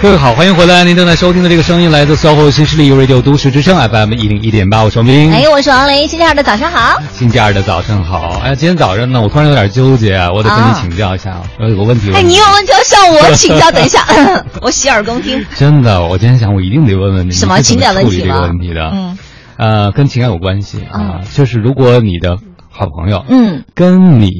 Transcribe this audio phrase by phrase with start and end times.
[0.00, 0.84] 各位好，欢迎回来！
[0.84, 5.32] 您正在收听的这个声音来自 SOHO 新势力 Radio 都市之声 FM 一零一点八，我是王斌。
[5.32, 6.06] 哎，我是王雷。
[6.06, 7.02] 星期二的早上好。
[7.12, 8.40] 星期二的早上好。
[8.44, 12.12] 哎，今天早上呢，我突然有点纠结啊，我得跟你请教一下，我有个问题。
[12.14, 14.06] 哎，你有问题要向我请教，等一下，
[14.62, 15.44] 我洗耳恭听。
[15.56, 18.90] 真的，我今天想，我一定得问问你，什么情感问题这个问题的？
[18.94, 19.18] 嗯，
[19.56, 22.36] 呃，跟情感有关系啊，就是如果你的
[22.70, 24.30] 好朋友，嗯，跟你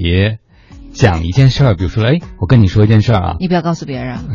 [0.94, 4.18] 讲一件事儿，比如说，哎，我跟你说一件事儿啊，你不要告诉别人。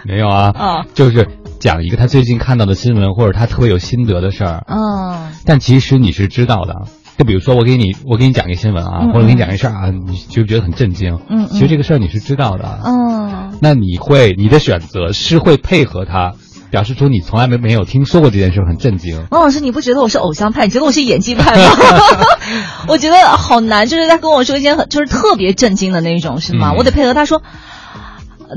[0.06, 1.28] 没有啊，哦，就是
[1.58, 6.74] 讲一个他最近看到的新闻，或者他特别有心得的事儿，嗯，但其实你是知道的。
[7.18, 16.32] 就比如说，我给你，我给你讲一个新闻啊，或者给你讲一个事儿啊，你就觉得很震惊，嗯，其实这个事儿你是知道的，嗯，那你会，你的选择是会配合他，
[16.70, 19.26] 表示出你从来没没有听说过这件事，很震惊。
[19.30, 20.64] 王老师，你不觉得我是偶像派？
[20.64, 21.74] 你觉得我是演技派吗？
[22.88, 26.72] 我觉得好难，就是他跟我说一件很就是特别震惊的那种，是吗？
[26.72, 27.42] 我得配合他说。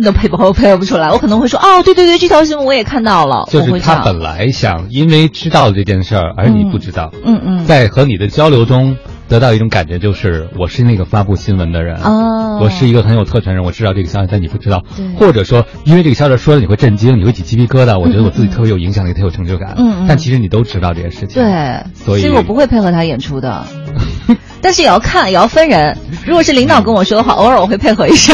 [0.01, 3.47] 那配不配合不出来，我可能会说哦，对对对，这条新闻我也看到了。
[3.49, 7.11] 就是他本来想因为知道这件事儿，而你不知道。
[7.23, 14.83] 嗯嗯，在和你的交流中得到一种感觉，就是我是那个发布新闻的人，哦，我是一个很有特权人，我知道这个消息，但你不知道。
[14.95, 15.05] 对。
[15.15, 19.75] 或者说，因为这个消息说了你会震惊，你会起鸡皮疙瘩，我觉得我自己特别有影响力，特有成就感。
[19.77, 20.05] 嗯嗯。
[20.07, 21.41] 但其实你都知道这件事情。
[21.41, 21.83] 对。
[21.93, 23.65] 所以我不会配合他演出的。
[24.63, 25.95] 但是也要看，也要分人。
[26.25, 28.33] 如果是领导跟我说的话，偶尔我会配合一下。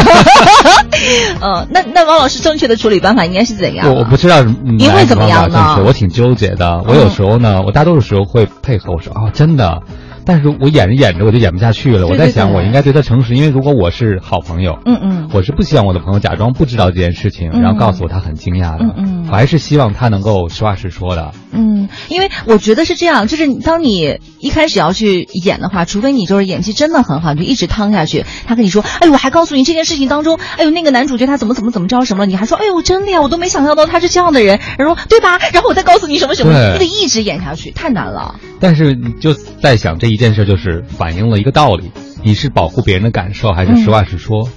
[1.41, 3.89] 嗯，那那王老师正确的处理办法应该是怎样？
[3.89, 5.81] 我我不知道您会怎么样呢？
[5.85, 6.83] 我挺纠结的。
[6.87, 8.93] 我有时候呢，我大多数时候会配合。
[8.93, 9.81] 我说啊，真的。
[10.29, 12.05] 但是我演着演着我就演不下去了。
[12.05, 18.85] 我在想，我应该对他诚实，因为如果我是好朋友，嗯嗯，我是不希望我的朋友假装不知道这件事情，然后告诉我他很惊讶的。
[18.85, 21.31] 嗯嗯，我还是希望他能够实话实说的。
[21.51, 28.23] 嗯，因为我觉得是这样，就是当你一开始要去演的话，除非你就是演技真的很好，你就一直趟下去。
[28.45, 34.59] 他跟你说，哎，我还告诉你这件事情当中，哎呦，那个男主角他怎么怎么怎么着什么，你还说，哎呦，真的呀，我都没想象到他是这样的人。
[34.77, 35.39] 然后对吧？
[35.53, 38.35] 然后我再告诉你什么什么，你得一直演下去，太难了。
[38.59, 41.91] 但是你就在想这一件事，就是反映了一个道理：
[42.23, 44.49] 你是保护别人的感受，还是实话实说？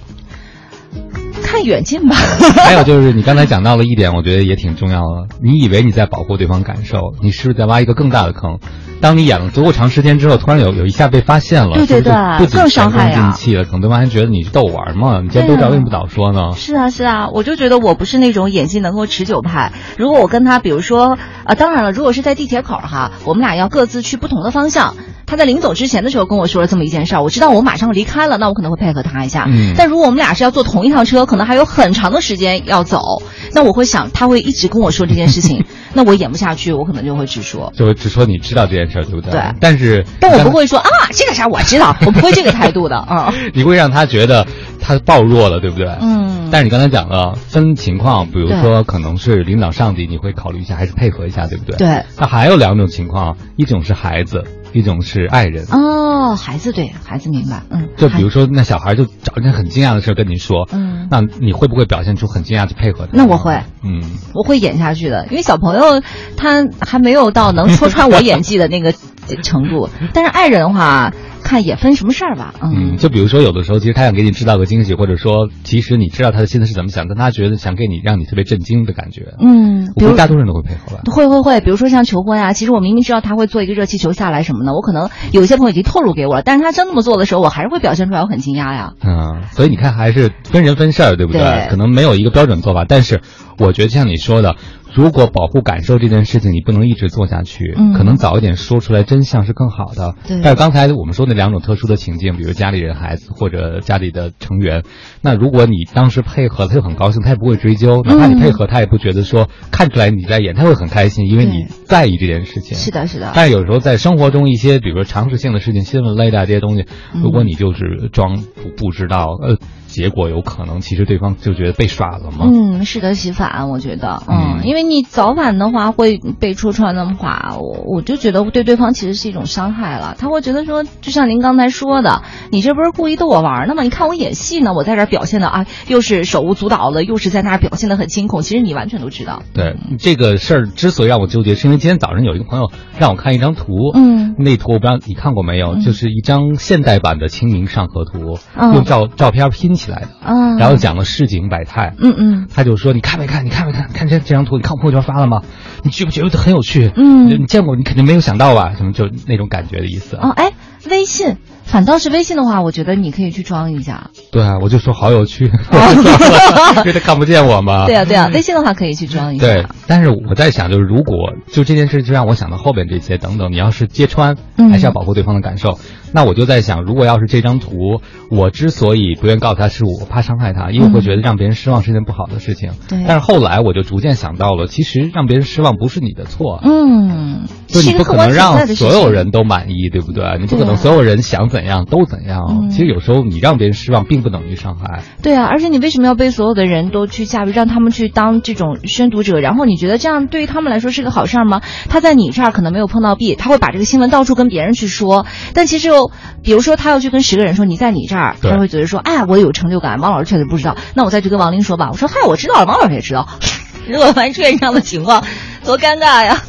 [1.52, 2.16] 看远近吧。
[2.64, 5.36] 还有就是你刚才讲到了一点，我觉得也挺重要的。
[5.42, 8.58] 你以为你在保护对方感受，你是不是在挖一个更大的坑？
[9.02, 13.32] 当你演了足够长时间之后，突然有有一下被发现了，对对对，更伤害呀！
[13.32, 15.20] 气了，可能对方还觉得你是逗玩嘛？
[15.20, 16.52] 你既然都知道，为什么不早说呢？
[16.56, 19.72] 是啊是啊，我就觉得我不是那种演技能够持久派。
[19.98, 24.94] 如果我跟他，比如说，呃，当然了，如果是在地铁口哈，我们俩要各自去不同的方向。
[25.32, 29.46] 他在临走之前的时候跟我说了这么一件事儿，我知道我马上离开了，那我可能会配合他一下。
[29.48, 33.22] 嗯，但如果我们俩是要坐同一趟车，可能还有很长的时间要走，
[33.54, 39.30] 那我会想他会一直跟我说这件事情， 那我演不下去，我可能就会直说，就会直说你知道这件事儿，对不对？
[39.30, 39.40] 对。
[39.58, 43.32] 但是，但我不会说啊，这个事儿我知道，我不会这个态度的啊。
[43.56, 44.46] 你会让他觉得
[44.82, 45.86] 他暴弱了，对不对？
[46.00, 46.50] 嗯。
[46.50, 51.78] 但是你刚才讲了分情况，比如说可能是领导上级，你会考虑一下，还是配合一下，对不对？
[51.78, 52.04] 对。
[52.18, 54.44] 那还有两种情况，一种是孩子。
[54.74, 63.10] 一种是爱人哦，孩子对孩子明白，嗯，就比如说那小孩就找一件很惊讶的事跟您说，嗯，那你会不会表现出很惊讶去配合他？
[63.12, 64.00] 那我会，嗯，
[64.32, 66.00] 我会演下去的，因为小朋友
[66.38, 68.94] 他还没有到能戳穿我演技的那个
[69.42, 71.12] 程度，但是爱人的话。
[71.44, 91.66] 看也分什么事儿吧，嗯，就比如说有的时候，其实他想给你制造个惊喜，或者说其实你知道他的心思是怎么想，但他觉得想给你让你特别震惊的感觉，嗯，我估大多数人都会配合吧，会会会，比如说像求婚呀，其实我明明知道他会做一个热气球下来什么的，我可能有些朋友已经透露给我了，但是他真那么做的时候，我还是会表现出来我很惊讶呀，嗯，所以你看还是分人分事儿，对不对？
[91.70, 93.20] 可能没有一个标准做法，但是
[93.58, 94.54] 我觉得像你说的。
[94.94, 100.14] 如果保护感受这件事情你不能一直做下去，可能早一点说出来真相是更好的。
[100.28, 104.82] 但是刚才我们说那两种特殊的情境，比如家里人、孩子或者家里的成员，
[105.22, 112.76] 那如果你当时配合，他就很高兴，他也不会追究，哪怕你配合，他也不觉得说看出来你在演，他会很开心，因为你在意这件事情。
[112.76, 113.32] 是的，是的。
[113.34, 119.56] 但是有时候在生活中一些，比如说常识性的事情、新闻类的这些东西，如果你就是装不不知道，呃。
[119.92, 122.46] 结果有可能，其实对方就觉得被耍了嘛？
[122.50, 130.16] 嗯，适得其反，我觉得，嗯，因为你早晚的话会被戳穿的话，我我就觉得对对方其实是一种伤害了。
[130.18, 133.82] 他会觉得说，就像您刚才说的，你这不是故意逗我玩呢吗？
[133.82, 138.40] 你看我演戏呢，我在这表现的啊，又是手舞足蹈的，又是在那儿表现的很惊恐。
[138.40, 139.42] 其实你完全都知道。
[139.52, 148.36] 对这个事儿之所以让我纠结，是因为今天早上有一个朋友让我看一张图，嗯，那图我不知道你看过没有，就是一张现代版的《清明上河图》，
[148.74, 149.92] 用照照片拼起。
[149.92, 153.44] 来的，嗯，然后讲了市井百态，嗯嗯，他就说你看没看？
[153.44, 153.88] 你看没看？
[153.92, 155.42] 看这这张图，你看我朋友圈发了吗？
[155.82, 156.90] 你觉不觉得很有趣？
[156.96, 157.76] 嗯，你见过？
[157.76, 158.74] 你肯定没有想到吧？
[158.76, 160.16] 什么就那种感觉的意思。
[160.16, 160.52] 哦，哎，
[160.88, 161.36] 微信。
[161.72, 164.10] 反倒是微信的话，我觉得你可以去装一下。
[164.30, 165.46] 对啊，我就说好有趣，
[166.76, 167.86] 因为他看不见我嘛。
[167.86, 169.46] 对啊，对啊，微信的话可以去装一下。
[169.46, 174.36] 对，但是我在想，就是如果就这件事，就让我想到后边这些等等，你要是揭穿，
[174.70, 175.78] 还是要保护对方的感受。
[176.12, 182.72] 那我就在想，如果要是这张图，我之所以不愿告诉他是我怕伤害他，因为我会觉得让别人失望是件不好的事情。
[182.86, 183.02] 对。
[183.08, 186.60] 但是后来我就逐渐想到了，其实让别人失望不是你的错。
[186.62, 187.46] 嗯。
[187.66, 190.36] 就你不可能让所有人都满意，对不对？
[190.38, 192.68] 你不可能所有人想怎样都怎样。
[192.70, 195.02] 其实有时候你让别人失望，并不等于伤害。
[195.22, 199.38] 对啊，而且你为什么要被所有的人都去驾驭，让他们去当这种宣读者？
[199.38, 201.60] 然后你觉得这样对于他们来说是个好事儿吗？
[201.88, 205.26] 他在你这儿可能没有碰到壁，他会把这个新闻到处跟别人去说。
[205.54, 206.10] 但其实又，
[206.42, 206.72] 比如说。
[206.82, 210.00] 他要去跟十个人说你在你这儿，他会觉得说，哎呀，我有成就感。
[210.00, 211.90] 王老师确实不知道，那我再去跟王林说吧。
[211.92, 213.28] 我说，嗨，我知道了，王老师也知道。
[213.86, 215.22] 如果万一出现这样的情况，
[215.64, 216.42] 多尴尬呀！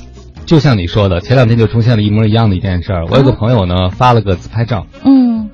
[0.45, 3.06] 就像你说的，前两天就出现了一模一样的一件事儿。
[3.07, 4.86] 我有个朋友呢，发了个自拍照。
[5.04, 5.50] 嗯。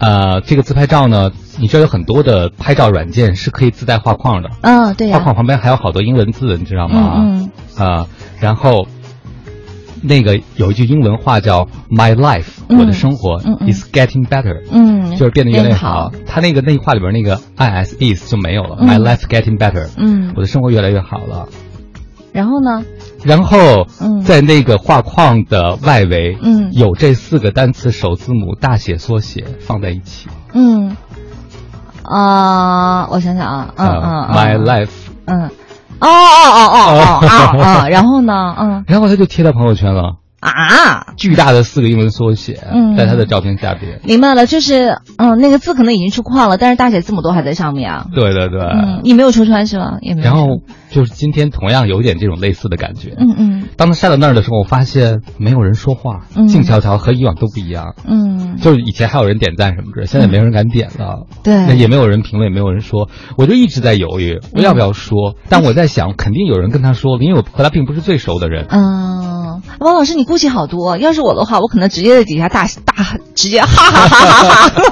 [0.00, 1.30] 呃，这个自拍照呢，
[1.60, 4.50] 你知道有很多的拍照软件是可以自带画框的。
[4.62, 5.12] 嗯，对。
[5.12, 7.14] 画框旁边还有好多英文字，你知道吗？
[7.18, 7.50] 嗯。
[7.76, 8.06] 啊，
[8.40, 8.86] 然后。
[10.04, 13.38] 那个有一句英文话叫 "My life"，我的生活
[13.70, 16.10] is getting better，嗯，就是变得越来越好。
[16.26, 21.46] 他那个那话里边那个 "is" is 就没有了，My life getting better，嗯，我的生活越来越好了。
[22.32, 22.82] 然后呢？
[23.24, 23.86] 然后
[24.24, 30.28] 在那个画框的外围，嗯，有这四个单词首字母大写缩写放在一起。
[30.52, 30.96] 嗯，
[32.02, 34.90] 啊，我想想啊，嗯嗯，My life，
[35.26, 35.50] 嗯。
[36.00, 37.88] 哦哦哦哦哦 啊啊！
[37.88, 38.56] 然后呢？
[38.58, 40.16] 嗯，然后他就贴到朋友圈了。
[40.50, 41.14] 啊！
[41.16, 42.58] 巨大的四个英文缩写，
[42.96, 44.00] 在他的照片下边。
[44.04, 48.06] 明白了，就是嗯，那个字可能已经出框了，但是大写字母都还在上面啊。
[48.12, 49.98] 对对对，嗯，你没有戳穿是吗？
[50.00, 50.24] 也没有。
[50.26, 50.60] 然后
[50.90, 53.14] 就是今天同样有点这种类似的感觉。
[53.16, 53.68] 嗯嗯。
[53.76, 57.94] 当他晒到那儿的时候，我发现没有人说话，静悄悄，和以往都不一样。
[58.04, 58.56] 嗯。
[58.60, 61.26] 就是以前还有人点赞什么的，现在没有人敢点了。
[61.44, 61.76] 对。
[61.76, 65.36] 也没有人评论，也没有人说，我就一直在犹豫，我要不要说？
[65.48, 68.66] 但我在想，肯定有人跟他说了，因为我和他并不是最熟的人。
[68.68, 69.41] 嗯，
[69.78, 71.12] 王老师，你顾忌好多，要。
[71.12, 74.82] 是我的话，我可能直接在底下大大直接哈哈哈哈哈哈。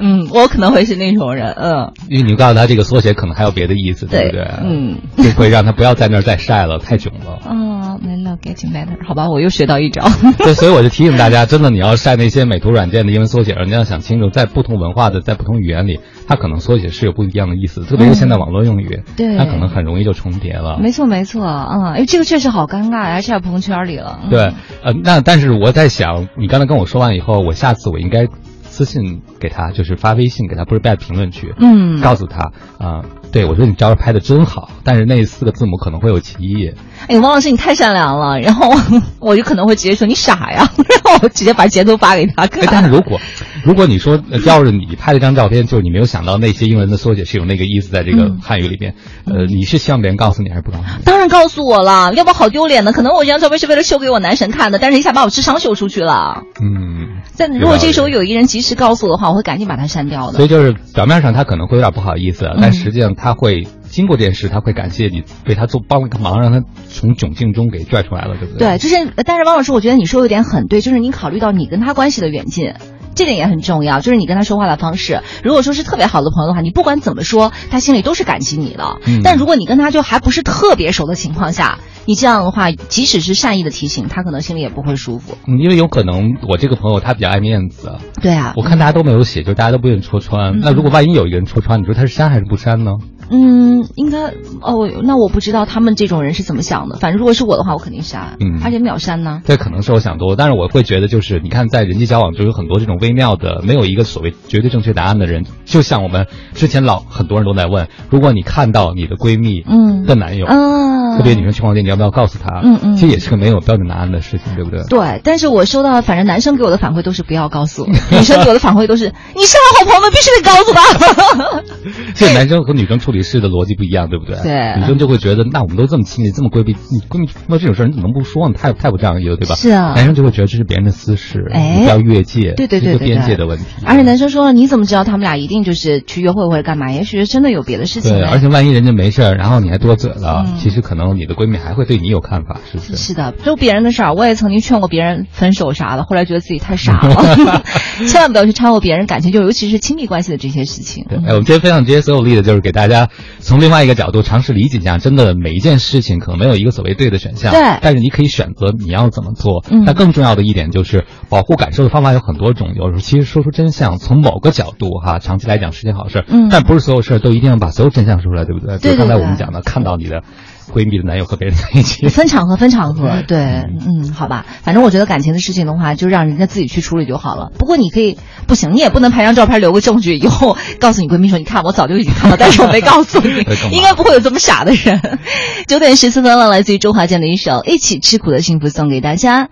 [0.00, 1.92] 嗯，我可能会是那种人，嗯。
[2.08, 4.48] 因为你告诉他这个缩写可能还有别的意思，对不对？
[4.62, 4.98] 嗯。
[5.18, 7.38] 就会让他不要在那儿再晒了，太囧了。
[7.44, 10.02] 哦，my love getting better，好吧，我又学到一招。
[10.38, 16.00] 对，所以我就提醒大家，真的，你要晒那些美图软件的英文缩写，你要想清楚，在不同文化的，在不同语言里。
[16.26, 20.78] 它可能缩写是有不一样的意思，特别是现在网络用语，对，它可能很容易就重叠了。
[20.80, 24.20] 没错，没错，嗯，哎，这个确实好尴尬，而且在朋友圈里了。
[24.30, 24.40] 对，
[24.82, 28.28] 呃，那但是我在想，你刚才跟我说完以后，我下次我应该
[28.62, 33.02] 私信给他，就是发微信给他，不是在评论区，嗯，告诉他啊。
[33.32, 36.72] 对，我说你照片拍的真好，但是那四个字母可能会有歧义。
[37.06, 38.72] 哎，王老师你太善良了， 然后
[39.20, 42.48] 我就可能会直接说你傻呀， 然后我直接把截图发给他。
[42.48, 43.20] 但是如果
[43.62, 48.96] 如果你说要是你拍了张照片，就是你没有想到那些英文的缩写是有那个意思在这个汉语里边，
[49.26, 51.04] 呃，你是希望别人告诉你还是不告诉你？
[51.04, 52.92] 当然告诉我了，要不好丢脸呢。
[52.92, 56.42] 可能我这张照片是为了秀给我男神看的，但是一下把我智商秀出去了。
[56.60, 57.20] 嗯。
[57.38, 60.34] 但如果这时候有一个人及时告诉我的话，我会赶紧把它删掉的。
[60.34, 63.66] 所以就是表面上他可能会有点不好意思，但实际上他会。
[63.90, 68.68] 经过这件事，他会感谢你为他做帮了个忙，让他从窘境中给拽出来了，对不对？
[68.68, 72.74] 对，就是，但是王老师，我觉得你说有点很对，就是你考虑到你跟他关系的远近，
[73.20, 74.00] 这点也很重要。
[74.00, 78.96] 就是你跟他说话的方式，如果说是特别好的朋友的话，你不管怎么说，他心里都是感激你的。
[79.06, 79.20] 嗯。
[79.22, 85.36] 但如果你跟他就还不是特别熟的情况下，你这样的话，即使是善意的提醒，他可能心里也不会舒服。
[85.46, 87.92] 嗯，因为有可能我这个朋友他比较爱面子。
[88.22, 88.54] 对啊。
[88.56, 90.58] 我看大家都没有写，就大家都不愿意戳穿。
[90.60, 92.92] 那如果万一有一个人戳穿，你说他是删还是不删呢？
[93.30, 94.28] 嗯，应该
[94.60, 96.96] 哦，那我不知道他们这种人是怎么想的。
[96.96, 99.40] 反正如果是我的话，我肯定删，嗯，而且秒删呢。
[99.44, 105.44] 这可能是我想多，但是我会觉得，就是你看，在人际交往中有很多这种微妙的，没有一个所谓绝对正确答案的人。
[105.64, 112.60] 就像我们之前老很多人都在问，如果你看到你的闺蜜嗯的男友嗯特别女生去逛街，你要不要告诉他？
[112.64, 114.82] 嗯嗯，其实也是个没有标准答案的事情，对不对？
[114.88, 121.62] 对，但是我收到，反正男生给我的反馈都是不要告诉， 女生给我的反馈都是你是我好朋友们，必须得告诉他。
[122.14, 124.00] 这男生和女生处理事的逻辑不一样。
[124.10, 124.34] 对不对？
[124.42, 128.54] 对，女生就会觉得，那我们都这么亲密，这么规避，你闺蜜碰到这种事儿，你怎么能不说呢？
[128.58, 129.54] 太太不仗义了，对吧？
[129.54, 129.92] 是啊。
[129.94, 133.64] 男生就会觉得这是别人的私事，哎，不要越界，对对对对，边界的问题。
[133.86, 136.90] 而且男生说了，你怎么知道他们俩一定就是去约会或者干嘛？
[136.90, 138.12] 也许真的有别的事情。
[138.12, 140.99] 对，而且万一人家没事儿，然后你还多嘴了，其实可能。
[141.00, 142.96] 能你的闺蜜还会对你有看法，是不是？
[142.96, 147.62] 是的，就别人的事儿，我也曾经劝过别人分手啥的，后来觉得自己太傻了，
[148.08, 151.06] 千万不要去掺和别人感情，就尤其是亲密关系的这些事情。
[151.08, 153.08] 对，哎，我们今天分享这些所有例子，就是给大家
[153.40, 159.64] 从另外一个角度尝试理解一下，真的每一件事情可能没有一个所谓对的选项，对，但是你可以选择你要怎么做。
[159.70, 168.78] 嗯，但更重要的一点就是保护感受的方法有很多种，有时候其实说出真相，从某个角度哈，长期来讲是件好事，嗯，但不是所有事儿都一定要把所有真相说出来，对不对？
[168.78, 170.22] 对，刚才我们讲的，看到你的。
[170.70, 177.50] 闺蜜的男友和别人在一起， 分场合，分场合，对，嗯，好吧，反正我觉得感情的事情的话，就让人家自己去处理就好了。
[177.58, 183.28] 不过你可以，不行，你也不能拍张照片留个证据，以后告诉你闺蜜说，你看我早就已经看了，但是我没告诉你，
[183.76, 185.18] 应该不会有这么傻的人。
[185.66, 189.48] 九点十四分了，来自于周华健的一首《一起吃苦的幸福》送给大家。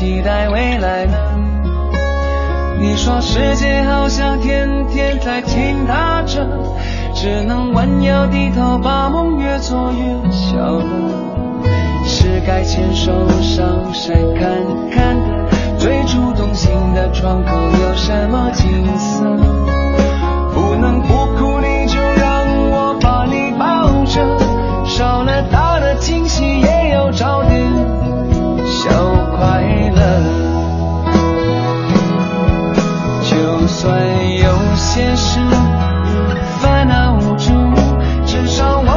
[0.00, 1.12] 期待未来呢？
[2.78, 6.40] 你说世界好像天天在倾塌着，
[7.12, 10.86] 只能弯腰低头，把梦越做越小了。
[12.06, 14.50] 是该牵手上山看
[14.90, 19.22] 看的，最初动心的窗口有什么景色？
[20.54, 27.60] 不能不哭，你就让我把你抱着，少了大的惊喜，也有找点。
[28.82, 28.88] 小
[29.36, 29.60] 快
[29.94, 30.00] 乐，
[33.22, 34.00] 就算
[34.38, 35.38] 有些事
[36.62, 37.52] 烦恼无助，
[38.24, 38.90] 至少我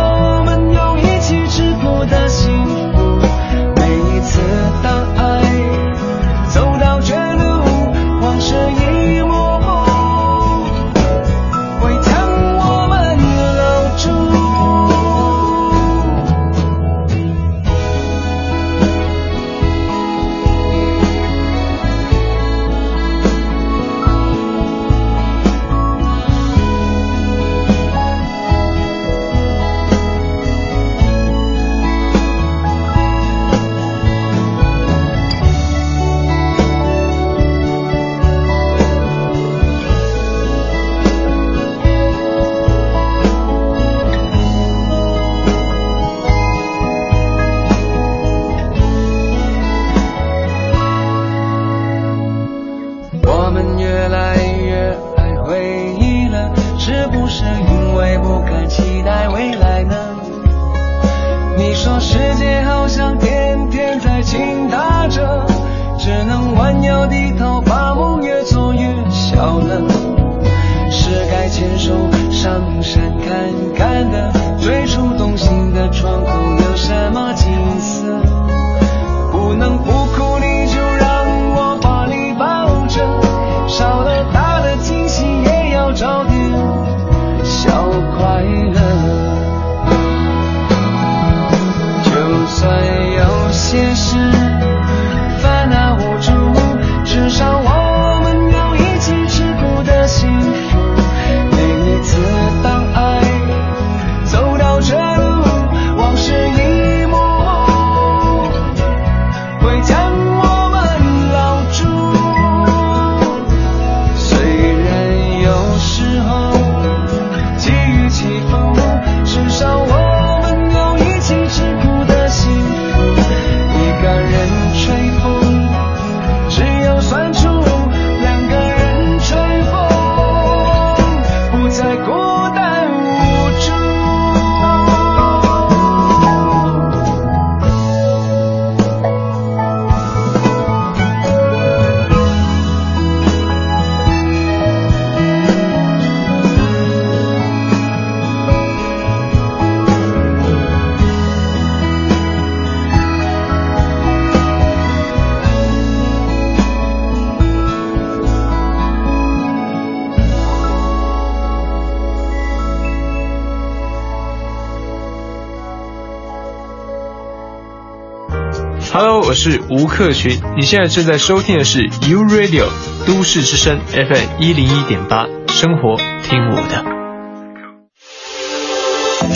[169.33, 172.67] 是吴克群，你现在正在收听的是 U Radio
[173.05, 176.83] 都市之声 FM 一零一点八，生活听我的。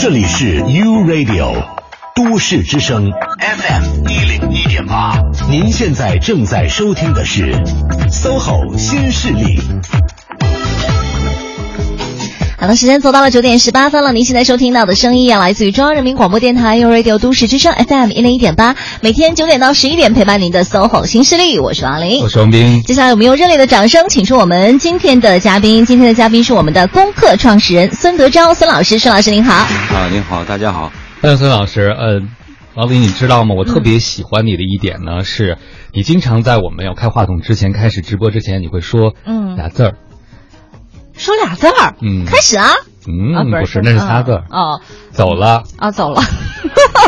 [0.00, 1.64] 这里是 U Radio
[2.14, 5.18] 都市之声 FM 一零一点八，
[5.50, 7.52] 您现在正在收听的是
[8.10, 9.60] SOHO 新势力。
[12.60, 14.12] 好的，时间走到了九点十八分了。
[14.12, 22.82] 您现在收听到的声音啊，来自于中央人民广播电台 u Radio 都市之声 FM 一零一点八，每天九点到十一点陪伴您的 SOHO 新势力，我是王琳，我是王斌。
[22.82, 25.86] 接下来我们用热烈的掌声，请出我们今天的嘉宾。
[25.86, 29.54] 今天的嘉宾是我们的功课创始人孙德昭，孙老师，孙老师您好。
[29.54, 30.90] 啊，您好，大家好。
[31.22, 31.94] 欢迎孙老师。
[31.96, 32.28] 嗯，
[32.74, 33.54] 王林，你知道吗？
[33.56, 35.58] 我特别喜欢你的一点呢，是
[35.92, 39.94] 你经常在我们要开话筒之前、开始直播之前，你会说嗯俩字儿。
[41.18, 42.70] 说俩字儿，嗯，开始啊，
[43.06, 46.22] 嗯，不是，那是仨字儿，哦，走了，啊，走了。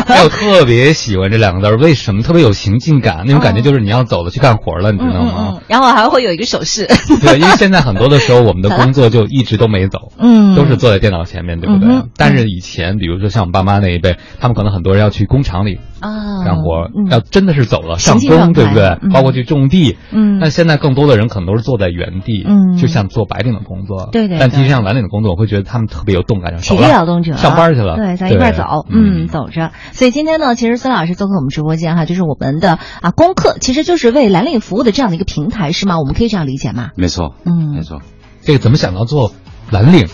[0.07, 2.21] 哎，我特别喜欢这两个字儿，为什么？
[2.23, 5.59] 特别有情境感，那种感觉就是你要走了，去干活了，你知道吗？
[5.67, 6.87] 然后还会有一个手势。
[7.21, 12.03] 对，因为现在很多的时候，我们的工作就 一直都没走，嗯，都是坐在电脑前面，对不对？
[12.17, 18.97] 但是以前，比如说像我爸妈那一辈，他们可能很多人要去工厂里啊干活，要真的是走了上工，对不对？
[19.13, 20.39] 包括去种地，嗯。
[20.41, 24.39] 但现在更多的人可能都是坐在原地，嗯，就像做白领的工作，对对。
[24.39, 29.71] 但其实像蓝领的工作，我会觉得他们特别有动感，体力劳动者上班去了，对，咱一块走，嗯，走着。
[29.91, 35.99] 所以今天呢，其实孙老师做客我们直播间哈，就是我们的啊功课，其实就是为蓝领服务的这样的一个平台，是吗？
[35.99, 36.89] 我们可以这样理解吗？
[36.95, 38.01] 没错，嗯，没错。
[38.41, 39.31] 这个怎么想到做
[39.69, 40.07] 蓝领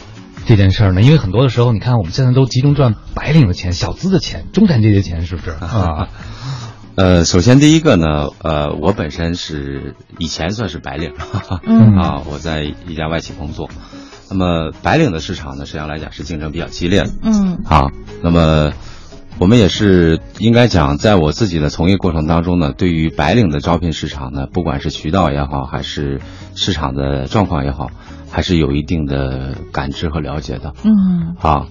[0.48, 1.02] 这件事儿呢？
[1.02, 6.08] 因为很多的时候，你看我们现在都集中赚白领的钱、小资的钱、中产阶级钱，是不是啊？
[6.96, 11.12] 呃，首先第一个呢，呃，我本身是以前算是白领，
[11.64, 13.70] 嗯 啊，我在一家外企工作。
[14.30, 17.92] 那么白领的市场呢，实际上来讲是竞争比较激烈的，嗯，啊，
[18.24, 18.72] 那么
[19.38, 26.20] 我们也是应该讲，在我自己的从业过程当中呢，对于白领的招聘市场呢，不管是渠道也好，还是
[26.56, 27.92] 市场的状况也好，
[28.38, 31.66] 还是有一定的感知和了解的，嗯，啊，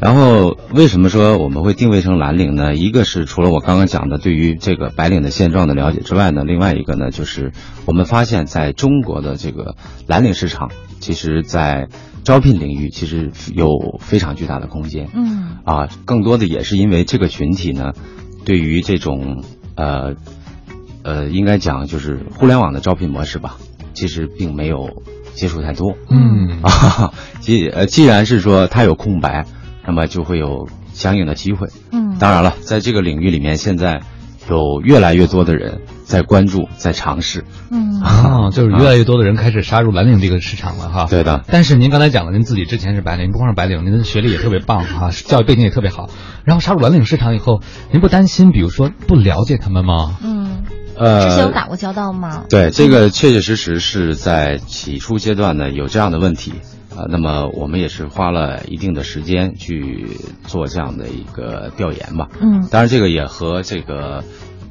[0.00, 2.74] 然后为什么说我们会定位成蓝领呢？
[2.74, 7.52] 一个是除了我刚刚讲的对于这个白领的现状的了解之外呢，另外一个呢，就是
[7.86, 10.68] 我们发现在中国的这个蓝领市场。
[10.98, 11.88] 其实，在
[12.22, 15.08] 招聘领域，其实有非常巨大的空间。
[15.14, 17.92] 嗯，啊，更多的也是因为这个群体呢，
[18.44, 19.42] 对于这种
[19.74, 20.16] 呃
[21.02, 23.56] 呃，应该讲就是互联网的招聘模式吧，
[23.94, 25.02] 其实并没有
[25.40, 25.94] 接触太多。
[26.10, 29.46] 嗯啊， 既呃，既然是说它有空白，
[29.86, 31.68] 那么就会有相应的机会。
[31.90, 34.02] 嗯，当然了，在这个领域里面，现在
[34.50, 35.80] 有越来越多的人。
[36.10, 41.06] 在关注，在尝试，嗯啊， 就是越来越多的人开始杀入蓝领这个市场了哈。
[41.08, 41.44] 对的。
[41.46, 46.10] 但是您刚才讲了，您自己之前是白领，不光是白领，您的学历也特别棒哈，教育背景也特别好。
[46.42, 47.60] 然后杀入蓝领市场以后，
[47.92, 50.16] 您不担心，比如说不了解他们吗？
[50.24, 50.64] 嗯，
[51.00, 52.44] 呃，之前有打过交道吗？
[52.48, 56.52] 对，这个确确实实是在起初阶段呢有这样的问题
[56.94, 57.06] 啊。
[57.08, 62.28] 那么我们也是花了一定的时间去做这样的一个调研吧。
[62.40, 64.22] 嗯，当然这个也和这个。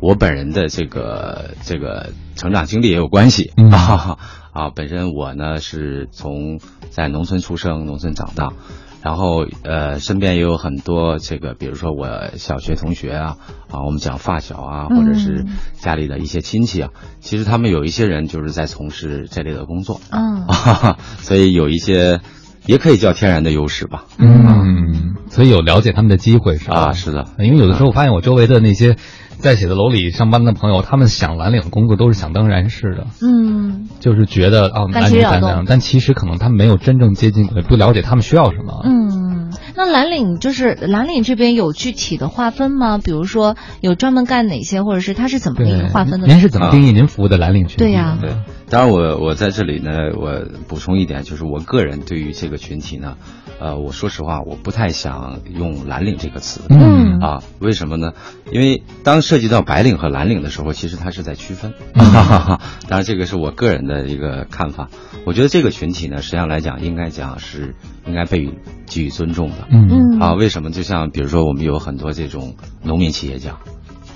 [0.02, 4.18] 我本人的这个这个成长经历也有关系啊
[4.54, 4.70] 啊！
[4.74, 8.54] 本身我呢是从在农村出生，农村长大，
[9.02, 13.38] 然后呃身边也有很多这个，比如说我小学同学啊
[13.72, 20.46] 啊，我们讲发小啊，或者是家里的一些亲戚啊，其实他们有一些人就是在从事这类的工作，嗯，
[21.20, 22.20] 所以有一些
[22.66, 26.76] 也可以叫天然的优势吧，嗯，所以有了解他们的机会是吧？
[26.76, 28.98] 啊，是的，因为有的时候我发现我周围的那些。
[29.40, 38.82] 在写字楼里上班的朋友，他们想蓝领工作都是想当然是的，嗯，就是觉得哦，男女平等，但其实可能他们没有真正接近，不了解他们需要什么。
[38.84, 42.98] 嗯，那蓝领就是蓝领这边有具体的划分吗？
[42.98, 46.28] 比如说有专门干哪些，或者是他是怎么一个划分的？
[46.28, 47.78] 您是怎么定义您服务的蓝领群体？
[47.78, 48.32] 对呀，对。
[48.70, 53.18] 当然，我我在这里呢，我补充一点，就是我个人对于这个群体呢，
[53.60, 56.62] 呃，我说实话，我不太想用蓝领这个词。
[56.70, 58.14] 嗯啊，为什么呢？
[58.52, 61.74] 因为当涉及到白领和蓝领的时候，其实它是在区分。
[61.96, 64.90] 哈哈哈当然，这个是我个人的一个看法。
[65.26, 68.54] 我觉得这个群体呢，实际上来讲，应该讲是应该被
[68.86, 69.68] 给予尊重的。
[69.72, 70.70] 嗯啊，为什么？
[70.70, 73.58] 就像比如说，我们有很多这种农民企业家。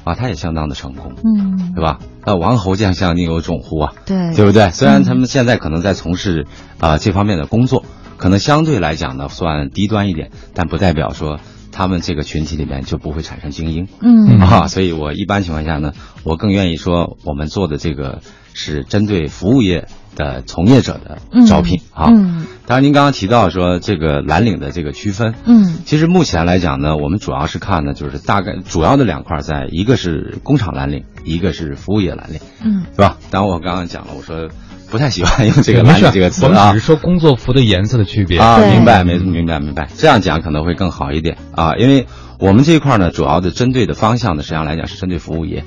[0.03, 1.99] 啊，他也相当的成功，嗯，对吧？
[2.25, 3.93] 那王侯将相宁有种乎啊？
[4.05, 4.69] 对，对不对？
[4.71, 6.45] 虽然他们现在可能在从事
[6.79, 7.83] 啊这方面的工作，
[8.17, 11.39] 可能相对来讲呢算低端一点，但不代表说
[11.71, 18.21] 他们这个群体里面就不会产生精英，嗯啊，所以我一般情况下呢，我更愿意说我们做的这个
[18.53, 19.87] 是针对服务业。
[20.15, 33.17] 的从业者的招聘啊，嗯，当然您刚刚提到说这个蓝领的这个区分，嗯，其实目前来讲呢，我们主要是看呢，就是大概主要的两块在，一个是工厂蓝领，一个是服务业蓝领，嗯，是吧？
[33.29, 34.47] 当然我刚刚讲了，我说
[34.89, 38.39] 不太喜欢用这个 蓝领这个词啊，只是说工作服的颜色的区别。
[38.39, 39.17] 啊，明白没？
[39.17, 41.37] 明白明白，这样讲可能会更好一点。
[41.53, 42.07] 啊，因为
[42.39, 45.65] 我们这一块呢，主要的针对的方向呢，实际上来讲是针对服务业。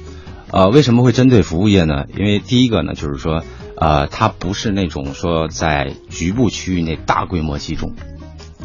[0.50, 2.04] 呃，为什么会针对服务业呢？
[2.16, 3.42] 因为第一个呢，就是说，
[3.76, 7.94] 呃，它不是那种说在局部区域内大规模集中，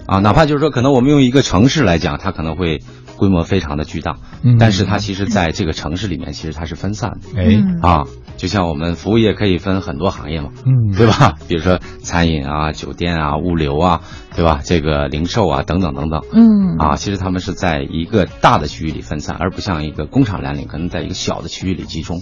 [0.06, 2.82] 啊，哪怕就是说，可能我们用一个城市来讲，它可能会
[3.22, 8.06] 规模非常的巨大，嗯，但是它其实在这个城市里面，其实它是分散的，哎，啊。
[8.38, 11.36] 就像我们服务业可以分很多行业嘛，嗯，对吧？
[11.48, 14.02] 比如说餐饮啊、酒店啊、物流啊，
[14.36, 14.62] 对吧？
[14.64, 22.20] 这个零售啊等等等等，嗯，啊，其实他们是在一个大的区域里分散，而不像一个工厂蓝领可能在一个小的区域里集中。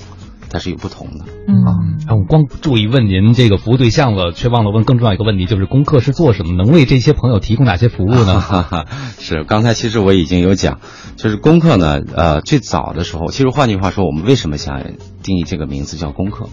[0.50, 1.64] 它是有不同的，嗯，
[2.10, 8.86] 我光注意问您这个服务对象了，却忘了问更重要一个问题，就是功课是做什么，能为这些朋友提供哪些服务呢？
[9.20, 10.80] 是，刚才其实我已经有讲，
[11.16, 14.82] 就是功课呢，呃，最早的时候，其实换句话说，我们为什么想
[15.22, 16.50] 定义这个名字叫功课？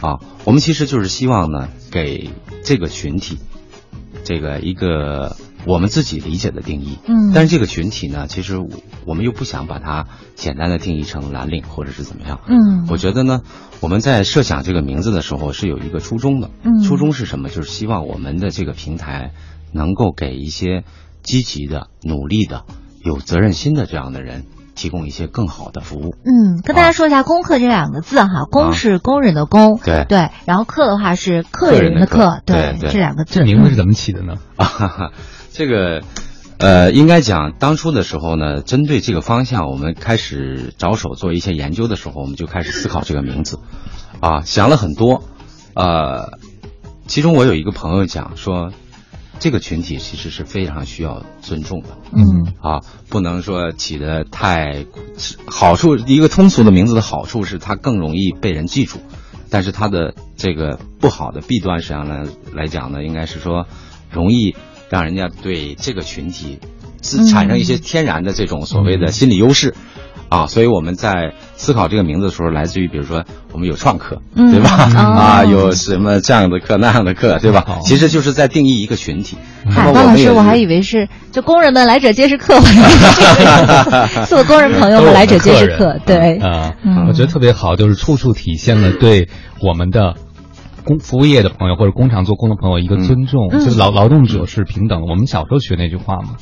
[0.00, 2.30] 啊，我们其实就是希望呢，给
[2.64, 3.38] 这个群体，
[4.24, 5.36] 这个一个。
[5.68, 8.56] 我们自己理解的定义，嗯，但是这个群体呢，其实
[9.04, 13.42] 我们又不想把它简单的定义成蓝领或者是怎么样，嗯，我觉得呢，
[13.80, 17.50] 我们在设想这个名字的时候是有一个初衷的，嗯，初衷是什么？
[17.50, 19.32] 就是希望我们的这个平台
[19.72, 20.84] 能够给一些
[21.22, 22.64] 积极的、努力的、
[23.04, 24.46] 有责任心的这样的人。
[24.78, 26.14] 提供一些更好的服务。
[26.24, 33.40] 嗯，跟大家说一下“功课”这两个字哈，“工”是工人的“工”，对对，然后“客”的话是客人的“客”，对这两个字。
[33.40, 34.34] 这名字是怎么起的呢？
[34.54, 35.10] 啊，
[35.58, 36.02] 这个，
[36.58, 43.58] 呃，应该讲当初的时候呢，针对这个方向，我们开始着手做一些研究的时候，我们就开始思考这个名字，
[44.20, 45.24] 啊，想了很多，
[45.74, 46.38] 呃，
[47.08, 48.70] 其中我有一个朋友讲说。
[49.40, 54.84] 这个群体其实是非常需要尊重的，嗯，啊，不能说起的太
[55.46, 55.94] 好处。
[55.94, 58.98] 一个通俗的名字的好处是它更容易被人记住，
[59.48, 63.68] 但是它的这个不好的弊端实际上呢来讲呢，应该是说
[64.10, 64.56] 容易
[64.88, 66.58] 让人家对这个群体
[67.00, 69.74] 自产生一些天然的这种所谓的心理优势。
[70.30, 74.68] 啊，所以我们在思考这个名字的时候，来自于比如说我们有创客，对吧？
[74.94, 77.78] 啊，有什么这样的课那样的课，对吧？
[77.82, 79.38] 其实就是在定义一个群体。
[79.70, 82.60] 嗨高老师，我还以为是就工人们来者皆是客，
[84.28, 86.74] 做工人朋友们来者皆是客，对啊，
[87.08, 89.30] 我觉得特别好，就是处处体现了对
[89.62, 90.14] 我们的
[90.88, 95.06] 工服务业的朋友或者工厂做工的朋友一个尊重，就劳劳动者是平等的。
[95.06, 96.36] 我们小时候学那句话嘛。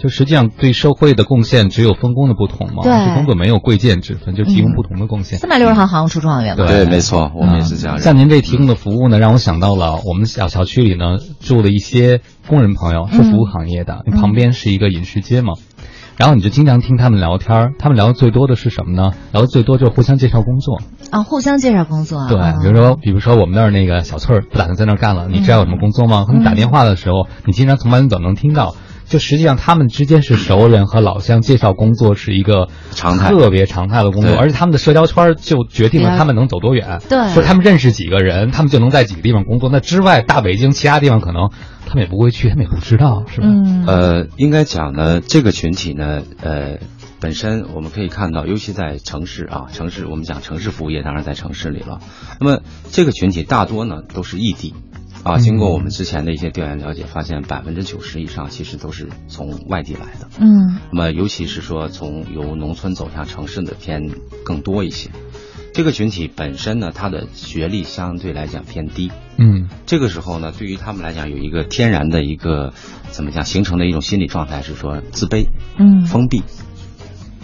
[0.00, 5.38] 就实际上对社会的贡献只有分工的不同嘛，对，工作没有贵贱之分，就提供不同的贡献。
[5.38, 6.66] 三百六十行，行行出状元嘛。
[6.66, 8.00] 对，没错，我们也是这样。
[8.00, 15.52] 像您这提供的服务呢，让我想到了我们小小区里呢住的一些工人朋友，是服务行业的，旁边是一个饮食街嘛，
[16.22, 19.10] 然后你就经常听他们聊天，他们聊的最多的是什么呢？
[19.32, 20.78] 聊的最多就是互相介绍工作
[21.10, 22.28] 啊，互相介绍工作。
[22.28, 26.22] 对，比如说，比如说我们那儿那个小翠儿不打算在那儿干了，你知道有什么工作吗？
[26.24, 28.76] 他们打电话的时候，你经常从门走能听到。
[29.04, 34.36] 就实际上，他们之间是熟人和老乡，介绍工作是一个常态，特别常态的工作。
[34.36, 37.00] 而且他们的社交圈就决定了他们能走多远。
[37.10, 39.68] 对，说他们认识几个人，他们就能在几个地方工作。
[39.72, 41.50] 那之外，大北京其他地方可能
[41.92, 43.48] 他们也不会去，他们也不知道，是吧？
[43.86, 46.78] 呃，应该讲呢，这个群体呢，呃，
[47.20, 52.00] 本身我们可以看到，尤其在城市啊，城市我们讲城市服务业，当然在城市里了。
[52.40, 54.74] 那么这个群体大多呢都是异地。
[55.22, 60.28] 啊，经过我们之前的一些调研了解，发现百分之九十以上其实都是从外地来的。
[60.40, 64.10] 嗯，那么尤其是说从由农村走向城市的偏
[64.46, 65.10] 更多一些。
[65.72, 69.10] 这个群体本身呢，他的学历相对来讲偏低。
[69.38, 72.72] 嗯，这个时候呢，对于他们来讲，有一个天然的一个
[73.10, 75.46] 怎么讲形成的一种心理状态是说自卑，
[75.78, 76.42] 嗯，封闭，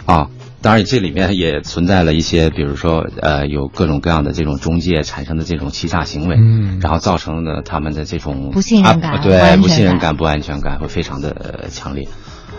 [0.05, 0.29] 啊。
[0.61, 12.09] 当然，这里面也存在了一些，比如说，呃，有各种各样的这种中介产生的这种欺诈行为，嗯，然后造成了他们的这种不信任感，对，不信任感、不安全感会非常的强烈。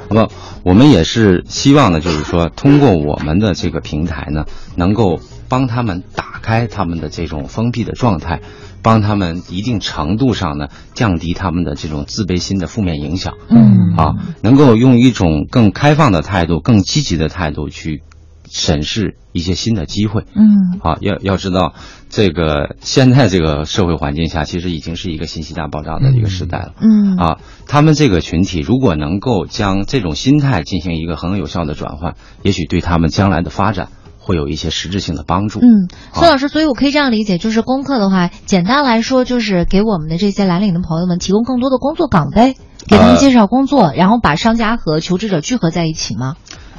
[0.09, 0.31] 那么，
[0.65, 8.41] 我们也是希望呢，就是说，通过我们的这个平台呢，能够帮他们打开他们的这种封闭的状态。
[8.83, 13.35] 帮他们一定程度上呢，降低他们的这种自卑心的负面影响。
[13.51, 18.03] 嗯，啊，能够用一种更开放的态度、更积极的态度去
[18.49, 20.25] 审视一些新的机会。
[20.35, 21.75] 嗯，啊，要要知道，
[22.09, 26.73] 这个现在这个社会环境下，其实已经是一个信息大爆炸的一个时代了。
[26.81, 33.89] 嗯，啊，他们这个群体如果能够将这种心态进行一个很有效的转换，也许对他们将来的发展。
[34.31, 35.59] 会有一些实质性的帮助。
[35.59, 42.55] 嗯，孙老师，所以我可以这样理解，就是功课的话，简单来说就是给我们的这些蓝领的朋友们提供更多的工作岗位，
[42.87, 46.37] 给他们介绍工作，然后把商家和求职者聚合在一起吗？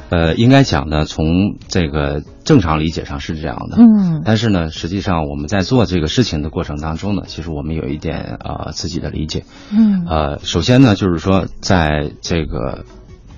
[0.09, 3.75] 呃，应该讲呢，从这个正常理解上是这样的。
[3.79, 9.43] 嗯，但是呢，实际上我们在做这个事情的过程当中呢，其实我们有一点呃自己的理解。
[9.71, 12.85] 嗯，呃，首先呢，就是说在这个。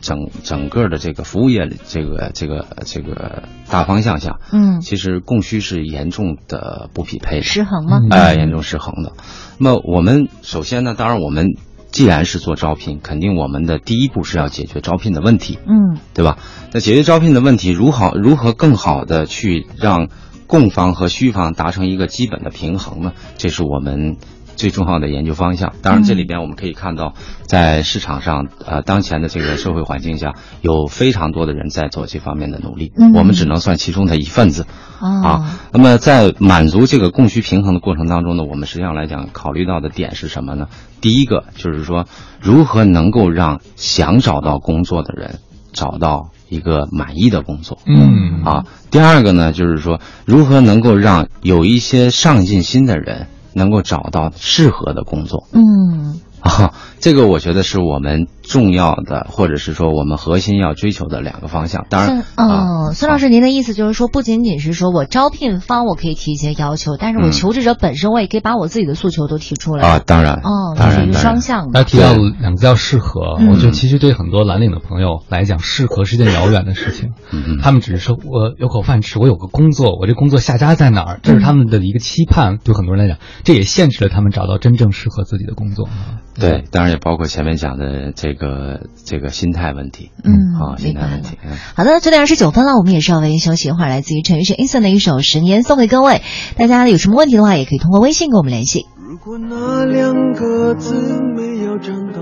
[0.03, 7.97] 整整个的这个服务业这个这个这个大方向下，嗯，其实供需是严重的不匹配，失衡吗？
[8.11, 9.13] 哎，严重失衡的。
[9.57, 11.55] 那么我们首先呢，当然我们
[11.89, 16.37] 既然是做招聘，肯定我们的第一步是要解决招聘的问题，嗯，对吧？
[16.73, 20.09] 那解决招聘的问题，如何如何更好的去让
[20.47, 23.13] 供方和需方达成一个基本的平衡呢？
[23.37, 24.17] 这是我们。
[24.55, 27.13] 最重要的研究方向，当然这里边我们可以看到，
[27.43, 34.65] 在市场上，呃，当前的这个社会环境下，有非常多的人在做这方面的努力，我们只能算其中的一份子，
[34.99, 35.59] 啊。
[35.71, 40.67] 那么在满足这个供需平衡的过程当中呢，我们实际上来讲，考虑到的点是什么呢？
[41.01, 42.05] 第一个就是说，
[42.39, 45.39] 如何能够让想找到工作的人
[45.73, 48.65] 找到一个满意的工作，嗯，啊。
[48.91, 53.27] 第二个呢，就是说，如何能够让有一些上进心的人。
[53.53, 58.27] 能够找到适合的工作，嗯，啊，这个我觉得是我们。
[58.43, 61.85] 重要的，或者是说我们核心要追求的两个方向。
[61.89, 69.99] 当然，嗯，孙老师，您的意思就是说，不仅仅是说我招聘方我可以提一些要求，但是我求职者本身我也可以把我自己的诉求都提出来啊。
[70.05, 71.83] 当然，哦，当然，是双向的。
[71.83, 77.13] 他提到两个叫适合，我觉得其实对很多蓝领的朋友来讲，适合是件遥远的事情。
[77.31, 82.57] 嗯他们只是说我有口饭吃，我有个工作，我这工作下家在哪儿，这是他们的一个期盼。
[82.57, 85.87] 对很多人来讲，这也限制了他们找到真正适合自己的工作。
[86.35, 88.87] 对，当然也包括前面讲的这个。
[89.05, 91.37] 这个心态问题，嗯，好，心态问题。
[91.75, 93.89] 好的，九点二十九分了，我们也是要为您休息一会儿。
[93.89, 96.21] 来自于陈奕迅 Eason 的一首《十年》送给各位。
[96.57, 98.85] 大家有什么问题的话，也可以通过微信跟我们联系。
[98.97, 100.95] 如果那两个字
[101.35, 102.21] 没有颤抖，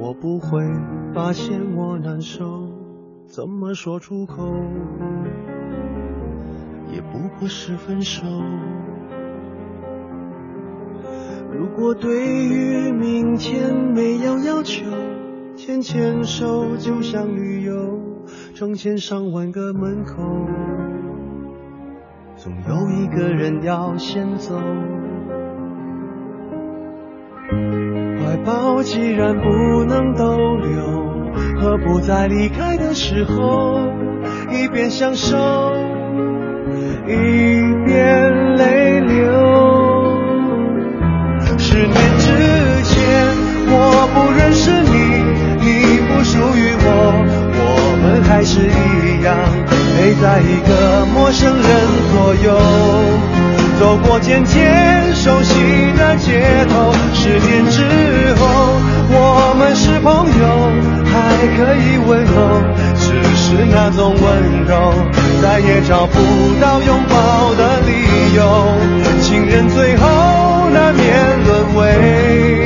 [0.00, 0.62] 我不会
[1.14, 2.44] 发现我难受，
[3.28, 4.42] 怎么说出口，
[6.94, 8.22] 也不过是分手。
[11.52, 14.84] 如果对于明天没有要求。
[15.56, 17.98] 牵牵手就像旅游，
[18.54, 20.22] 成千上万个门口，
[22.36, 24.54] 总有一个人要先走。
[28.20, 30.76] 怀抱既然不能逗留，
[31.58, 33.78] 何不在离开的时候，
[34.52, 35.38] 一边享受，
[37.06, 37.14] 一
[37.86, 38.85] 边泪
[44.16, 44.96] 不认识你。
[45.60, 46.88] 你不属于我，
[47.60, 47.62] 我
[48.00, 49.36] 们还是一样
[49.96, 51.68] 陪在一个陌生人
[52.12, 52.48] 左右，
[53.78, 55.52] 走过渐渐熟悉
[55.98, 56.94] 的街头。
[57.12, 57.82] 十年之
[58.38, 58.46] 后，
[59.10, 60.72] 我们是朋友，
[61.12, 61.14] 还
[61.56, 62.62] 可以问候，
[62.96, 63.04] 只
[63.36, 64.24] 是那种温
[64.66, 64.94] 柔
[65.42, 66.16] 再也找不
[66.60, 68.40] 到拥抱的理由。
[69.20, 71.04] 情人最后难免
[71.44, 72.65] 沦为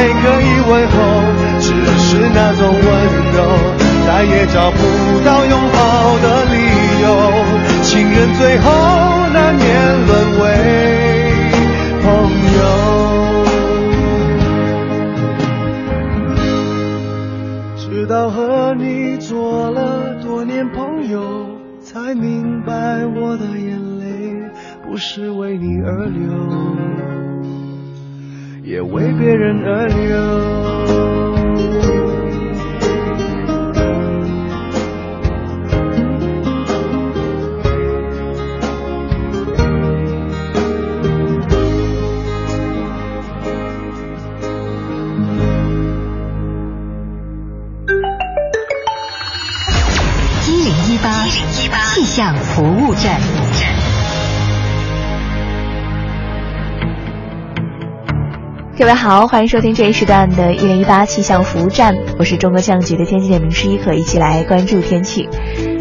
[0.00, 0.96] 还可以问候，
[1.60, 2.80] 只是那种温
[3.36, 3.38] 柔，
[4.06, 4.78] 再也找不
[5.22, 6.56] 到拥抱的理
[7.02, 7.04] 由。
[7.82, 8.70] 情人最后
[58.80, 65.28] 各位好，欢迎收听这一时段的“一零一八气象服务站”，我是中国气象局的天气点名师一可，一起来关注天气。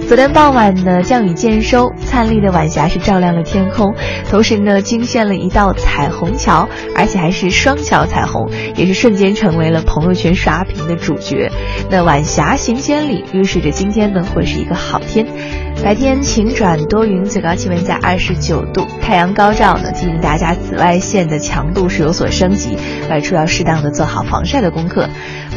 [0.06, 3.96] 昨天傍晚呢，降雨渐收，灿丽的晚霞是照亮了天空，
[4.30, 11.50] 同时呢，惊现了一道彩虹桥，而且还是双桥彩虹，也是瞬间成为了朋友圈刷屏的主角。
[11.90, 15.26] 那晚霞行千里，预示着今天呢会是一个好天。
[15.82, 22.78] 白天晴转多云，最高气温在二十九度，太阳高照呢，提醒大家紫外线的强度是有所升级，
[23.10, 25.08] 外出要适当的做好防晒的功课。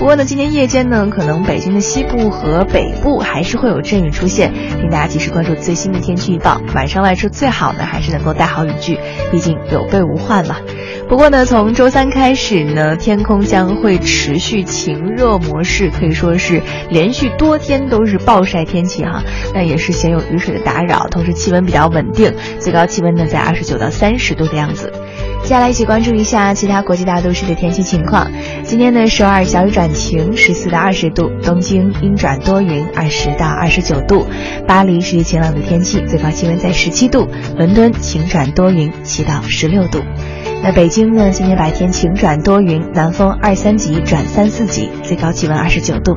[0.02, 6.60] 不过呢，今天夜间呢，可能北京的西部和北部还是会有阵雨出现，请大家及时关注最新的天气预报。
[6.74, 8.98] 晚上外出最好呢，还是能够带好雨具，
[9.30, 10.56] 毕竟有备无患嘛。
[11.08, 16.60] 不过呢，从周三开始呢，天空将会持续晴热模式，可以说是
[16.90, 19.22] 连续多天都是暴晒天气哈。
[19.54, 24.92] 那也是鲜有雨水的打扰，同时气温比较稳定，最高气温呢在二十九到三十度的样子。
[25.42, 28.31] 接下来一起关注一下其他国际大都市的天气情况。
[28.62, 34.24] 今天呢，首尔小雨转晴，十四到二十度；东京阴转多云，二十到二十九度；
[34.66, 37.26] 巴黎是晴朗的天气，最高气温在十七度；
[37.57, 40.00] 伦敦晴转多云，七到十六度。
[40.62, 46.16] 那北京呢，今天白天晴转多云，南风二三级转三四级，最高气温二十九度。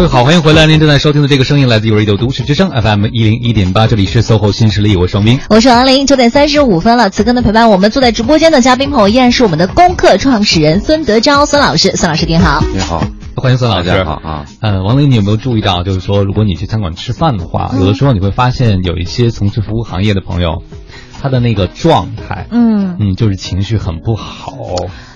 [0.00, 0.64] 各位好，欢迎回来！
[0.64, 6.06] 您正在收听的这个声音来自于 Radio 都市之声 FM 一零一点八，这里是 SOHO 新势力，我是王斌，我是王林。
[6.06, 13.04] 九点三十五分了，此刻呢陪伴我们坐在直播间的嘉宾朋友依然是我们的功课创始人孙德昭孙老师，孙老师您好，你好，
[13.36, 14.46] 欢迎孙老师，好啊。
[14.62, 20.62] 嗯，王林，你有没有注意到，就是说，如果你去餐馆吃饭的话，有的时候你会发现有一些从事服务行业的朋友，
[21.20, 24.54] 他的那个状态，嗯嗯，就是情绪很不好。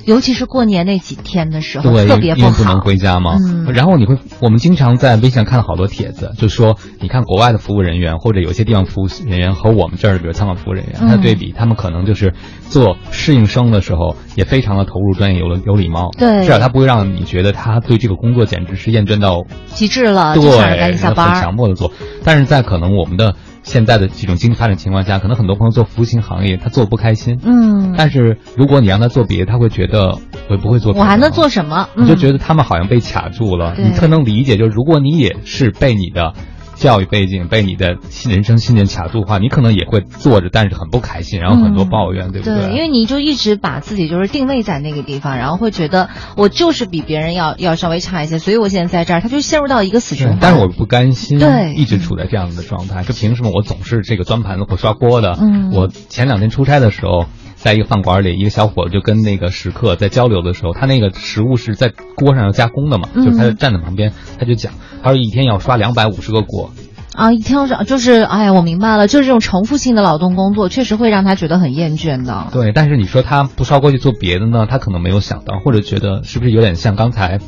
[0.04, 3.38] 尤其是过年那几天的时候，特别不好，不能回家嘛。
[3.72, 12.34] 然后你会，我们经常在微信上看到好多帖子，就说你看国外的服务人员或者有些地方服务人员和我们这儿，比如餐馆服务人员，他对比，他们可能就是
[12.68, 16.10] 做适应生的时候也非常的投入、专业、有了有礼貌。
[16.18, 21.92] 对，至少他不会让你觉得他对这个工作简直是厌倦到极致了，对，赶紧下班，很强迫的做。
[22.22, 23.36] 但是在可能我们的。
[23.64, 27.40] 现在的这种经济发展情况下，可能很多朋友做服务型行业，他做不开心。
[27.42, 30.92] 嗯，但是如果你让他做别的，他会觉得我不会做。
[30.92, 31.88] 我还能做什么？
[31.96, 33.74] 你就觉得他们好像被卡住了。
[33.76, 36.34] 你特能理解，就是如果你也是被你的。
[36.74, 37.96] 教育背景被你的
[38.28, 42.54] 人生信念卡住的话，你可能也会坐着，但是很不开心，然后很多抱怨，对不对？
[42.54, 50.38] 对，因为你就一直把自己就是定位在那个地方，然后会觉得我就是比别人要要稍微差一些，所以我现在在这儿，他就陷入到一个死循环。
[50.40, 55.38] 但是我不甘心，对，一直处在这样的状态，就凭什么我总是这个端盘子或刷锅的？
[55.40, 57.26] 嗯，我前两天出差的时候。
[57.64, 66.72] 在一个饭馆里，一个小伙子就跟那个食客在交流的时候，他那个食物是在锅上要加工的嘛，就是他就站在旁边，他就讲，他说一天要刷两百五十个锅，
[67.14, 72.48] 啊，一天要刷，就是，哎呀，我明白了，就是这种重复性的劳动工作，确实会让他觉得很厌倦的。
[72.52, 77.38] 对，但是你说他不刷锅去做别的呢，他可能没有想到，或者觉得是不是有点像刚才。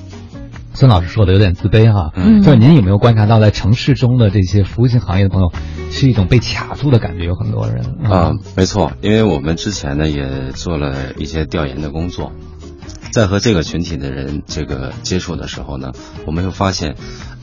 [0.77, 5.51] 孙老师说的有点自卑哈，嗯，就是您有没有观察到，在城市中的这些服务性行业的朋友，
[5.91, 12.33] 是一种被卡住的感觉，有很多人啊，没错，因为我们之前呢也做了一些调研的工作，
[13.11, 15.93] 在和这个群体的人这个接触的时候呢，
[16.27, 16.97] 我们又发现，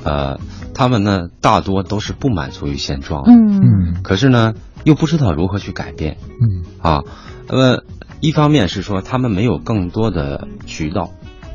[0.03, 0.39] 呃，
[0.75, 3.61] 他们呢大多都是不满足于现状，嗯
[3.95, 6.61] 嗯，可是呢又不知道如何去改变，嗯。
[6.79, 7.01] 啊，
[7.49, 7.83] 那么
[8.21, 11.09] 一方面是说他们没有更多的渠道，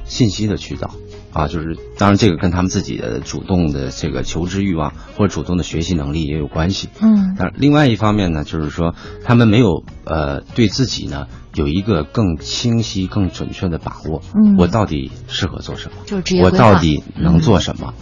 [0.06, 0.90] 信息的渠道。
[1.38, 6.88] 啊，就是当然，这个跟他们自己的主动的这个求知欲望或者主动的学习能力也有关系。
[7.00, 14.20] 嗯，但另外一方面呢，就是说他们没有呃对自己呢有一个更清晰、更准确的把握。
[14.34, 15.98] 嗯，我到底适合做什么？
[16.06, 17.94] 就我到底能做什么？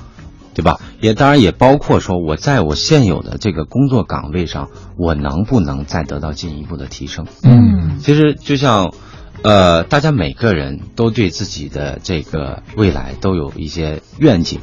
[0.55, 0.81] 对吧？
[1.03, 7.27] 也当然也包括说我在我现有的这个工作岗位上，我能不能再得到进一步的提升？
[7.42, 8.94] 嗯，其实就像。
[9.42, 14.61] 呃，大家每个人都对自己的这个未来都有一些愿景，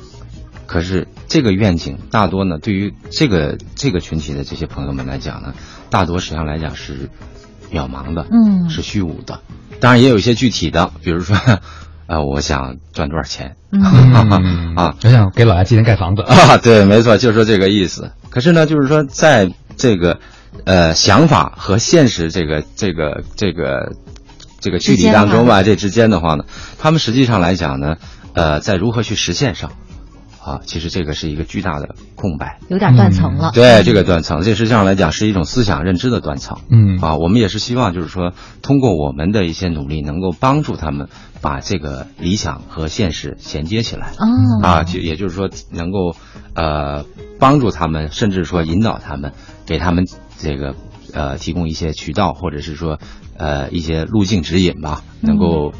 [0.66, 5.54] 可是这个愿景大多呢，对于这个这个群体的这些朋友们来讲呢，
[5.89, 7.10] 大多实际上来讲是
[7.72, 9.39] 渺茫的，嗯，是虚无的。
[9.80, 11.36] 当然也有一些具体的，比如说，
[12.08, 13.56] 呃，我想赚多少钱，
[14.76, 18.12] 啊，我想给老家今年盖房子啊，对，没错，就是说这个意思。
[18.30, 20.20] 可是呢，就是说在这个
[20.66, 23.93] 呃想法和现实这个这个这个
[24.64, 26.45] 这个具体当中吧，这之间的话呢，
[26.80, 27.97] 他们实际上来讲呢，
[28.34, 29.72] 呃，在如何去实现上。
[30.45, 33.51] 啊，其实这个是一个巨大的空白，有点断层了。
[33.53, 36.57] 对，这个断层，这实际上来讲是一种思想认知的断层。
[36.70, 41.07] 嗯，啊，我们也是希望，就是说，通过我们的一些努力，能够帮助他们
[41.39, 44.11] 把这个理想和现实衔接起来。
[44.18, 44.28] 哦，
[44.61, 46.14] 啊，就也就是说，能够
[46.55, 47.05] 呃
[47.39, 49.32] 帮助他们，甚至说引导他们，
[49.66, 50.05] 给他们
[50.38, 50.76] 这个
[51.14, 52.99] 呃提供一些渠道，或者是说
[53.38, 55.74] 呃一些路径指引吧，能够。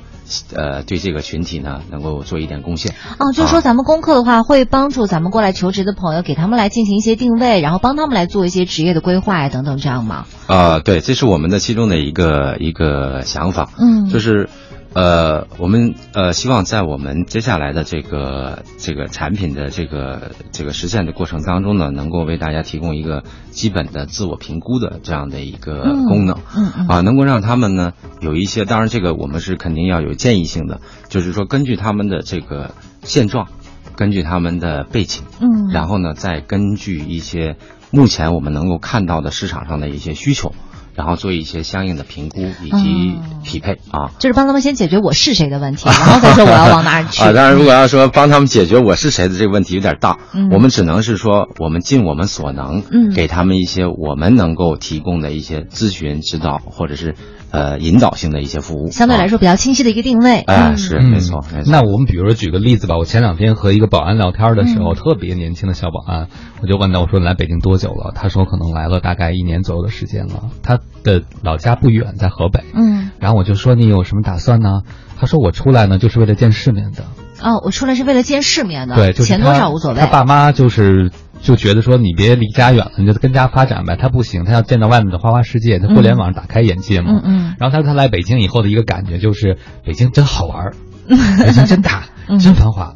[0.56, 2.96] 呃，对这个群体呢，能够做一点贡献。
[3.18, 10.26] 啊，就是说咱们功课的话，会帮助咱们过来求职的朋友，给他们来进行一些定位，然后帮他们来做一些职业的规划呀，等等，这样吗？
[10.48, 13.70] 啊，对，这是我们的其中的一个一个想法。
[13.78, 14.50] 嗯，就是。
[14.94, 30.80] 呃，我们呃希望在我们接下来的这个这个产品的这个这个实现的过程当中呢，能够为大家提供一个基本的自我评估的这样的一个功能，嗯啊，能够让他们呢有一些，当然这个我们是肯定要有建议性的，
[31.10, 33.48] 就是说根据他们的这个现状，
[33.96, 37.58] 根据他们的背景，嗯，然后呢再根据一些
[37.90, 40.54] 目前我们能够看到的市场上的一些需求。
[40.96, 47.32] 然后做一些相应的评估以及匹配啊，就是帮他们先解决我是谁的问题，然后再说我要往哪儿去 啊。
[47.34, 50.18] 当然，如果要说帮他们解决我是谁的这个问题有点大，
[50.52, 57.16] 我们只能是说我们尽我们所能，嗯给他们一些我们能够提供的一些咨询指导或者是。
[57.54, 60.40] 呃，引导性的一些服务，相对来说比较清晰的一个定位。
[60.40, 61.46] 哎，是没错。
[61.68, 66.30] 那我们比如说举个例子吧，我前两天和一个保安聊天的时候，特别年轻的小保安，
[66.64, 68.12] 我就问他，我说来北京多久了？
[68.16, 70.50] 他说可能来了大概一年左右的时间了。
[70.64, 72.64] 他的老家不远，在河北。
[72.74, 73.12] 嗯。
[73.20, 74.82] 然后我就说你有什么打算呢？
[75.20, 77.04] 他说我出来呢就是为了见世面的。
[77.40, 78.96] 哦，我出来是为了见世面的。
[78.96, 80.00] 对，就钱多少无所谓。
[80.00, 81.12] 他爸妈就是。
[81.44, 83.98] 就觉得说你别离家远了，你就跟家发展呗。
[84.00, 87.12] 他不行，他要见到外面的花花世界，他互联网打开眼界嘛。
[87.12, 87.56] 嗯嗯。
[87.60, 90.72] 然后他说他来北京以后的一个感觉就是北京真好玩，
[91.06, 92.06] 北京真大，
[92.40, 92.96] 真繁华。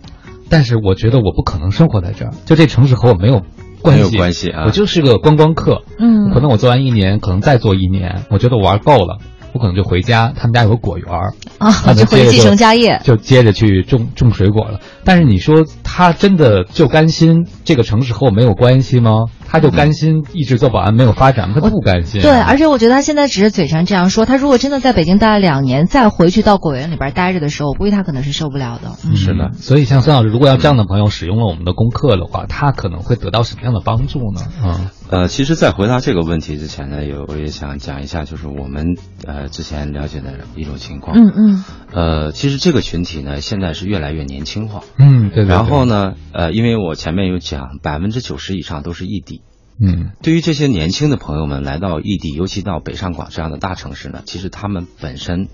[0.50, 3.44] 但是我觉得我不可能生活在这儿，就这城市和我没有
[3.82, 4.02] 关系。
[4.04, 4.64] 没有关系啊。
[4.66, 5.84] 我就是个观光客。
[6.00, 6.32] 嗯。
[6.34, 9.20] 可能我做完一年，可能再做一年，我觉得我玩够了。
[9.58, 14.80] 我可能就回家，他们家有个果园儿啊，就回继承家业，就接着去种种水果了。
[15.04, 19.26] 但是你说他真的就甘心这个城市和我没有关系吗？
[19.48, 21.54] 他就甘心一直做保安没有发展？
[21.54, 22.22] 他不甘心。
[22.22, 28.92] 对，而且我觉得他现在只是嘴上这样说，他如果真的在北京待了两年，再回去到果园里边待着的时候，我估计他可能是受不了的。
[29.16, 34.42] 是的，所以像孙老师，如果要这样的朋友使用了我们的功课的话，他可能会得到什么样的帮助呢？
[34.64, 41.18] 嗯，呃，其实，在回答这个问题之前呢，有我也想讲一下，就是我们呃之前了解的一种情况。
[41.18, 41.64] 嗯嗯。
[41.94, 44.82] 呃，其实这个群体呢，现在是越来越年轻化。
[45.00, 45.46] 嗯，对。
[45.46, 49.42] 然后呢，呃，因为我前面有讲，百分之九十以上都是异地。
[49.80, 55.48] 嗯，对于这些年轻的朋友们来到异地，尤其到北上广这样的大城市呢，其实他们本身，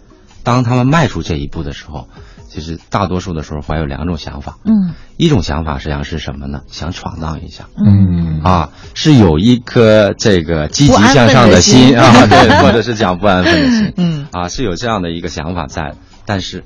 [0.43, 2.07] 当他们迈出这一步的时候，
[2.47, 4.57] 其实大多数的时候怀有两种想法。
[4.63, 6.61] 嗯，一种想法实际上是什么呢？
[6.67, 7.67] 想闯荡一下。
[7.75, 13.93] 嗯，啊，是有一颗这个积极向上的心啊，对，或者是讲不安分的心。
[13.97, 15.95] 嗯，啊，是有这样的一个想法在，
[16.25, 16.63] 但是，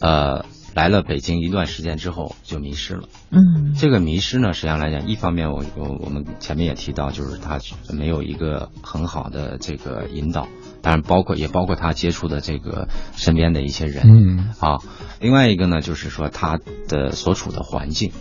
[0.00, 0.44] 呃。
[0.78, 7.58] 来了北京一段时间之后就迷失了，嗯，这个迷失呢，实际上来讲，一方面我我我们前面也提到，就是他
[7.92, 10.46] 没有一个很好的这个引导，
[10.80, 14.54] 当然包括也包括他接触的这个身边的一些人，嗯。
[14.60, 14.78] 啊，
[15.18, 18.12] 另外一个呢，就是说他的所处的环境，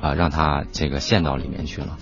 [0.00, 1.98] 啊，让他这个陷到里面去了，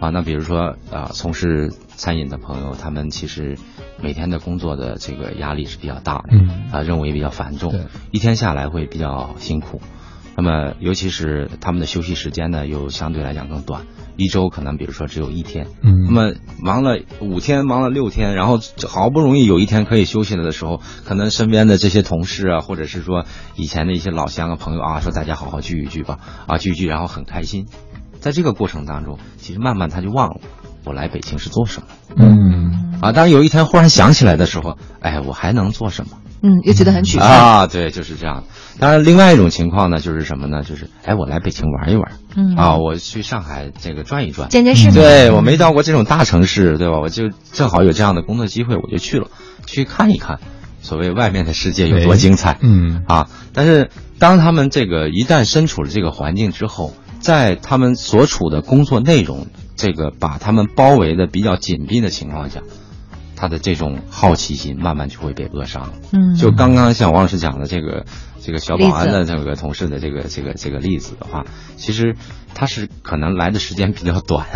[0.00, 3.56] 啊，那比如说啊，从事餐饮的朋友，他们其实。
[4.00, 7.72] 每天的工作的这个压力是比较大的，嗯啊，任务也比较繁重，
[8.10, 9.80] 一天下来会比较辛苦。
[10.38, 13.86] 那么，尤其是他们的休息时间呢，又相对来讲更短，
[14.18, 15.68] 一周可能比如说只有一天。
[15.80, 23.24] 嗯，那么忙了五天，忙了六天，然后好不容易有一天可以休息了的时候，可能身边的这些同事啊，或者是说
[23.54, 27.66] 以前的一些老乡啊朋友啊，说大家好好聚一聚吧，啊聚一聚，然后很开心。
[28.20, 30.40] 在这个过程当中，其实慢慢他就忘了
[30.84, 31.88] 我来北京是做什么。
[32.16, 32.65] 嗯。
[33.00, 36.18] 啊，当有一天忽然想起来的时候，哎，我还能做什么？
[36.42, 37.66] 嗯，又觉得很沮丧啊。
[37.66, 38.44] 对，就是这样。
[38.78, 40.62] 当然，另外一种情况呢，就是什么呢？
[40.62, 42.12] 就是哎，我来北京玩一玩。
[42.36, 42.54] 嗯。
[42.56, 44.94] 啊，我去上海这个转一转，见见世面。
[44.94, 47.00] 对我没到过这种大城市，对吧？
[47.00, 49.28] 我就正好有这样的工作机会，我就去了，
[49.66, 50.40] 去看一看，
[50.82, 52.58] 所谓外面的世界有多精彩。
[52.60, 53.02] 嗯。
[53.06, 62.60] 啊，但是当他们这个一旦身处了这个环境之后，在他们所处的工作内容，这个把他们包围的比较紧闭的情况下。
[63.36, 65.92] 他的这种好奇心慢慢就会被扼杀了。
[66.12, 68.04] 嗯，就刚刚像王老师讲的这个，
[68.40, 71.44] 这个小保安的这个同事的这个这个这个例子的话，
[71.76, 72.16] 其实
[72.56, 74.46] 他是可能来的时间比较短，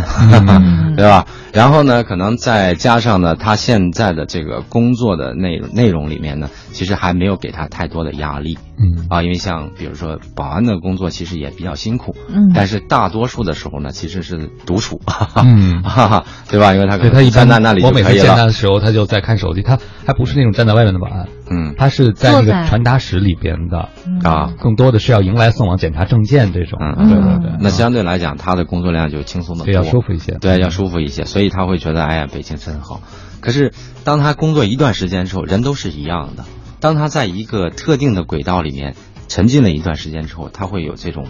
[0.97, 1.27] 对吧？
[1.53, 9.07] 然后呢，可能再加上呢，他现在的这个工作的内内容里面呢，其实还没有给他太多的压力，嗯。
[9.11, 12.53] 啊，因为像比如说保安的工作其实也比较辛苦，嗯。
[12.55, 15.01] 但是大多数的时候呢，其实是独处，
[15.45, 15.83] 嗯。
[15.83, 16.73] 哈哈，对吧？
[16.73, 21.75] 因为他可对他一般在那里我每次见他的时候，他就在看手机，他还不是那种站在外面的保安，嗯。
[21.77, 23.89] 他是在那个传达室里边的，
[24.23, 24.53] 啊。
[24.61, 33.01] 更多的是要迎来送往检查证件这种，嗯对对对，那相对来讲，他的工作量就轻松的对多，要舒服一些，对，要舒服一些，所以他会觉得，哎呀，北京真好。
[33.41, 33.73] 可是，
[34.05, 36.45] 当他工作一段时间之后，人都是一样的。
[36.81, 38.95] 当他在一个特定的轨道里面
[39.29, 41.27] 沉浸了一段时间之后，他会有这种，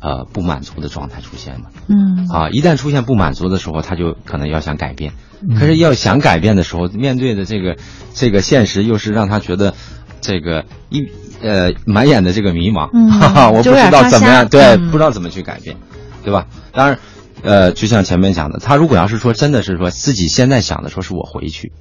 [0.00, 1.62] 呃，不满足的状态出现的。
[1.88, 5.12] 嗯啊，一旦出现不满足的时候，他就可能要想改变。
[5.12, 7.76] 嗯可是要想改变的时候，面对的这个
[8.14, 9.74] 这个现实，又是让他觉得
[10.20, 11.00] 这个一
[11.42, 15.76] 呃满眼的这个迷茫，嗯哈哈，我不知道怎么样，对，嗯不知道怎么去改变，
[16.22, 16.46] 对吧？
[16.72, 16.98] 当然，
[17.42, 21.72] 呃，就像前面讲的，他如果要是说真的是说自己现在想的说是我回去。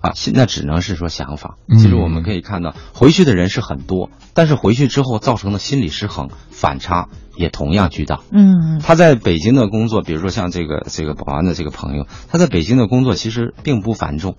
[0.00, 1.56] 啊，现那只能是说想法。
[1.70, 8.20] 其实我们可以看到，回去的人是很多，但是回去之后造成的心理失衡、反差也同样巨大。
[8.30, 14.36] 嗯他在北京的工作，比如说像这个这个保安的这个朋友，他在北京的工作其实并不繁重，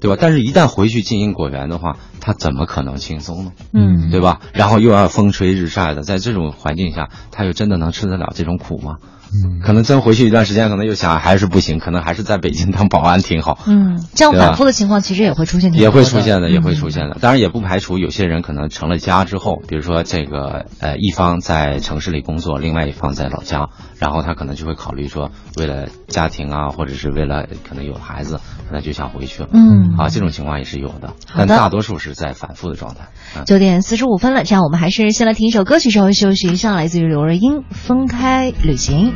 [0.00, 0.16] 对吧？
[0.20, 3.52] 但是，一旦回去经营果园的话，他怎么可能轻松呢？
[3.72, 4.40] 嗯对吧？
[4.54, 8.96] 然后又要风吹日晒的，在这种环境下，他又真的能吃得了这种苦吗？
[9.32, 13.58] 嗯可能真回去一段时间，可能又想还是不行，可能还是在北京当保安挺好。
[13.66, 17.16] 嗯，这样反复的情况其实也会出现也会出现的，也会嗯出现的。
[17.20, 23.68] 当然，也不排除有些人可能成了家之后，比如说这个呃一方在城市里工作，另外一方在老家，
[23.98, 29.48] 然后他可能就会考虑说，为了家庭啊，或者是为了可能有孩子，可能就想回去了。
[29.52, 33.10] 嗯啊，这种情况也是有的，但大多数是在反复的状态。
[33.36, 39.12] 嗯九点四十五分了，这样我们还是先来听一首歌曲，稍微休息一下，来自于刘若英《分开旅行》。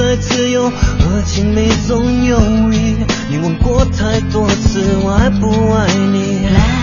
[0.00, 2.38] 的，自由和亲密总犹
[2.70, 2.96] 豫。
[3.28, 6.79] 你问过太多次，我爱不爱你？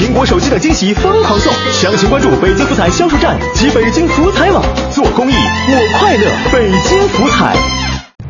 [0.00, 1.52] 苹果手机等惊喜疯狂送。
[1.70, 4.64] 详情关注北京福彩销售站及北京福彩网。
[4.90, 6.24] 做公益，我快乐。
[6.50, 7.54] 北京福彩。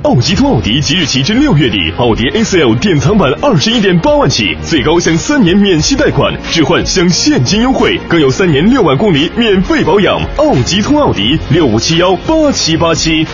[0.02, 10.20] 奥吉通奥迪即日起至六月底，奥迪 A4L 典藏版二十一点八万起，最高享三年免息贷款，置换享现金优惠，更有三年六万公里免费保养。
[10.38, 13.24] 奥吉通奥迪六五七幺八七八七。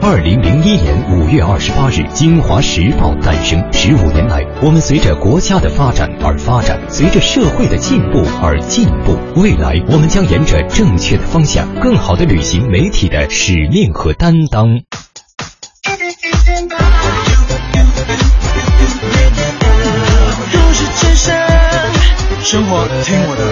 [0.00, 3.60] 二零零一年五月二十八日，《京华时报》诞生。
[3.72, 9.18] 十五年来，我们随着国家的发展而发展，随着社会的进步而进步。
[9.34, 14.80] 未来，我们将沿着正确的方向，更好的履行媒体的使命和担当。
[22.44, 23.42] 生活听我的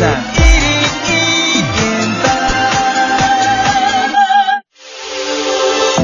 [0.00, 0.65] FM。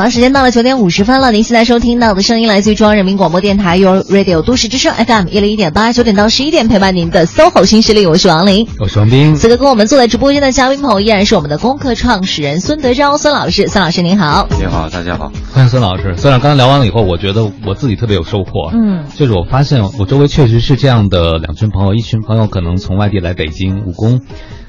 [0.00, 1.30] 好，时间到了九点五十分了。
[1.30, 9.34] 您现在收听到的声音来自于中央人民广播电台 Your Radio 都市之声 FM 一零一点八，九点到十一点陪伴您的 SOHO 新势力，我是王琳，我是王斌。
[9.34, 14.48] 此刻跟我们坐在直播间的嘉宾朋友依然是我们的功课创始人孙德昭孙老师，孙老师您好。
[14.58, 16.14] 你好，大家好，欢迎孙老师。
[16.16, 18.70] 虽然刚才聊完了以后，我觉得我自己特别有收获。
[18.72, 24.22] 嗯，就是我发现我周围确实是这样的两群朋友，一群朋友可能从外地来北京务工，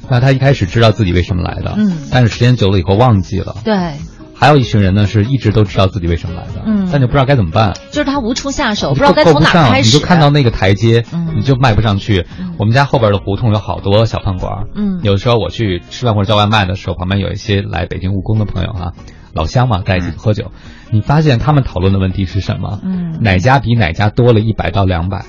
[0.09, 3.55] 那他一开始知道自己为什么来的，嗯，但是时间久了以后忘记了。
[3.63, 3.93] 对。
[4.41, 12.25] 还有一群人呢，是一直都知道自己为什么来的，嗯，但就不知道该怎么办，就是他无处下手，不知道该从哪开始，你就看到那个台阶，嗯，你就迈不上去。
[12.57, 18.93] 我们家后边的胡同有好多小饭馆，嗯，有的时候我去吃饭或者叫外卖的时候，旁边有一些来北京务工的朋友哈，
[19.31, 20.51] 老乡嘛，在一起喝酒，
[20.89, 22.79] 你发现他们讨论的问题是什么？
[22.83, 25.23] 嗯，哪家比哪家多了一百到两百？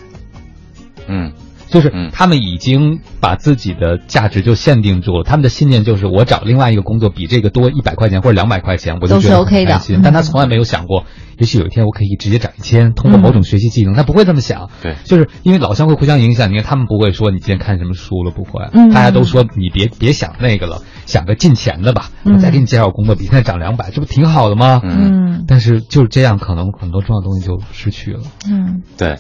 [1.07, 1.33] 嗯。
[1.73, 10.01] 就是他们已经把自己的价值就限定住了，他们的信念就是我找另外一个工作比这个多一百块钱或者两百块钱，我就觉得很开心。
[10.05, 11.05] 但他从来没有想过，
[11.39, 14.71] 也许有一天我可以直接涨一千，通过某种学习技能，他不会这么想。
[14.83, 16.51] 对，就是因为老乡会互相影响。
[16.51, 18.69] 你看他们不会说你今天看什么书了，不会。
[18.73, 22.11] 嗯，大家都说你别别想那个了，想个进钱的吧。
[22.25, 24.81] 我再给你介绍工作，比现在涨两百，这不挺好的吗？
[24.85, 25.45] 嗯。
[25.49, 28.21] 但是就是这样，可能很多重要的东西就失去了。
[28.51, 29.17] 嗯，对。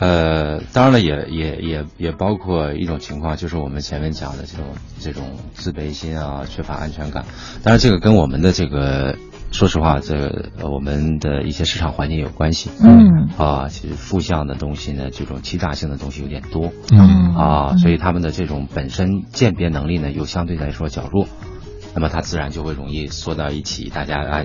[0.00, 4.66] 呃，当然了，也也也也包括一种情况，就是我们前面讲的这种
[5.00, 5.24] 这种
[5.54, 7.24] 自卑心啊，缺乏安全感。
[7.64, 9.16] 当然，这个跟我们的这个，
[9.50, 12.70] 说实话，这个我们的一些市场环境有关系。
[12.80, 13.28] 嗯。
[13.36, 16.72] 啊，其实负向的东西呢，这种欺诈性的东西有点多。
[16.92, 17.34] 嗯。
[17.34, 21.26] 啊，所以他们的这种本身鉴别能力呢，又相对来说较弱。
[21.98, 24.44] 那么他自然就会容易缩到一起，大家啊，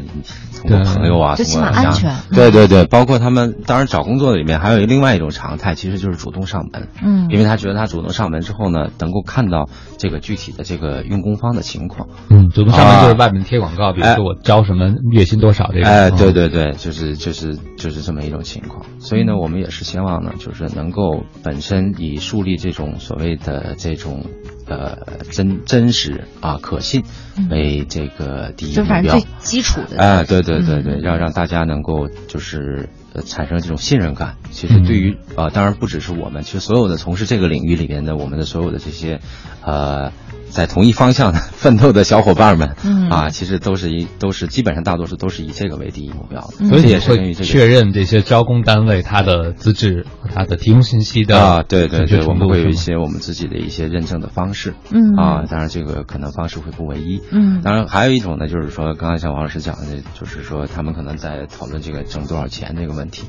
[0.59, 2.15] 通过朋友啊，最起码安全。
[2.31, 6.87] 对对对，包括他们，当然找工作的里面还有另外一种常态，其实就是主动上门。
[7.03, 9.69] 嗯，因为他觉得他主动上门之后呢，能够看到
[10.03, 12.09] 这个具体的这个用工方的情况。
[12.29, 15.89] 嗯，主动上门就是外面贴广告，比如说我招什么月薪多少这种。
[15.89, 18.85] 哎，对对对，就是就是就是这么一种情况。
[18.99, 24.25] 所以呢，我们也是希望呢，就是能够本身以树立这种所谓的这种。
[24.65, 24.97] 呃，
[25.29, 27.03] 真真实啊，可信
[27.51, 29.97] 为这个第一目标，最基础的。
[29.97, 34.37] 哎，对对对对，要让大家能够就是呃产生这种信任感。
[34.51, 39.19] 其实对于呃，当然不只是我们，其实所有的从事这个领域里边的我们的所有的这些
[39.61, 40.11] 呃。
[40.53, 43.09] 在同一方向的 奋斗的小伙伴们，嗯。
[43.09, 55.15] 啊，其实都是一都是基本上大多数都是以这个为第一目标的，所以也是会确认这些招工单位他的资质和他的提供信息的啊，对对对，我们会有一些些我们自己的一些认证的方式，嗯。
[55.15, 63.23] 啊，当然这个可能方式会不唯一，嗯，当然还有一种呢，就是说刚才像王老师讲的，就是说他们可能在讨论这个挣多少钱这个问题，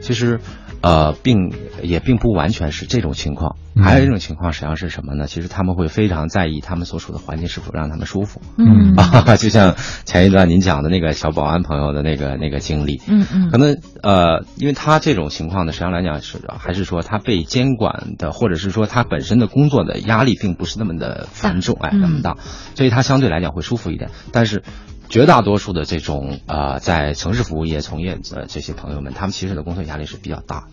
[0.00, 0.40] 其实。
[0.80, 5.26] 呃，并也并不完全是这种情况，还有一种情况实际上是什么呢？
[5.26, 8.40] 其实他们会非常在意他们所处的环境是否让他们舒服。
[8.58, 9.74] 嗯 啊，就像
[10.04, 13.02] 前一段您讲的那个小保安朋友的那个那个经历。
[13.08, 13.50] 嗯嗯。
[13.50, 22.36] 可能呃，因为他这种情况呢，实际上来讲是还是说他被监管的，或者是说他本身的工作的压力并不是那么的繁重，哎，那么大，
[22.76, 24.12] 所以他相对来讲会舒服一点。
[24.30, 24.62] 但是
[25.08, 30.68] 绝大多数的这种呃在城市服务业从业的这些朋友们，他们其实的工作压力是比较大，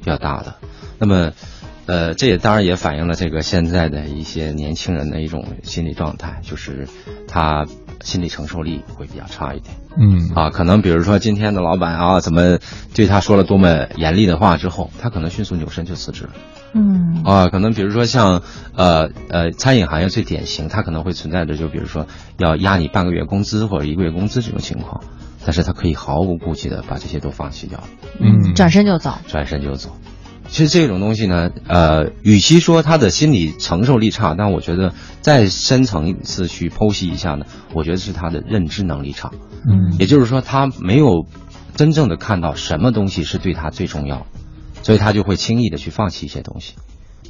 [0.00, 0.56] 比较大的。
[0.98, 1.32] 那么。
[1.88, 6.86] 呃，这也当然也反映了这个现在的一些年轻人的一种心理状态，就是
[7.26, 7.64] 他
[8.02, 9.74] 心理承受力会比较差一点。
[9.96, 12.58] 嗯啊，可能比如说今天的老板啊，怎么
[12.92, 16.32] 对他说了多么严厉的话之后，他可能迅速扭身就辞职了。
[16.74, 18.42] 嗯啊，可能比如说像
[18.74, 22.06] 呃呃餐饮行业最典型，它可能会存在着就比如说
[22.36, 25.02] 要压你半个月工资或者一个月工资这种情况，
[25.44, 27.82] 但是他可以毫无顾忌的把这些都放弃掉，
[28.20, 29.96] 嗯，转身就走，转身就走。
[30.50, 37.44] 其实这种东西呢，呃，与其说他的心理承受力差，但我觉得再深层次去剖析一下呢，
[37.74, 39.30] 我觉得是他的认知能力差。
[39.68, 41.26] 嗯，也就是说他没有
[41.76, 44.26] 真正的看到什么东西是对他最重要，
[44.82, 46.74] 所以他就会轻易的去放弃一些东西，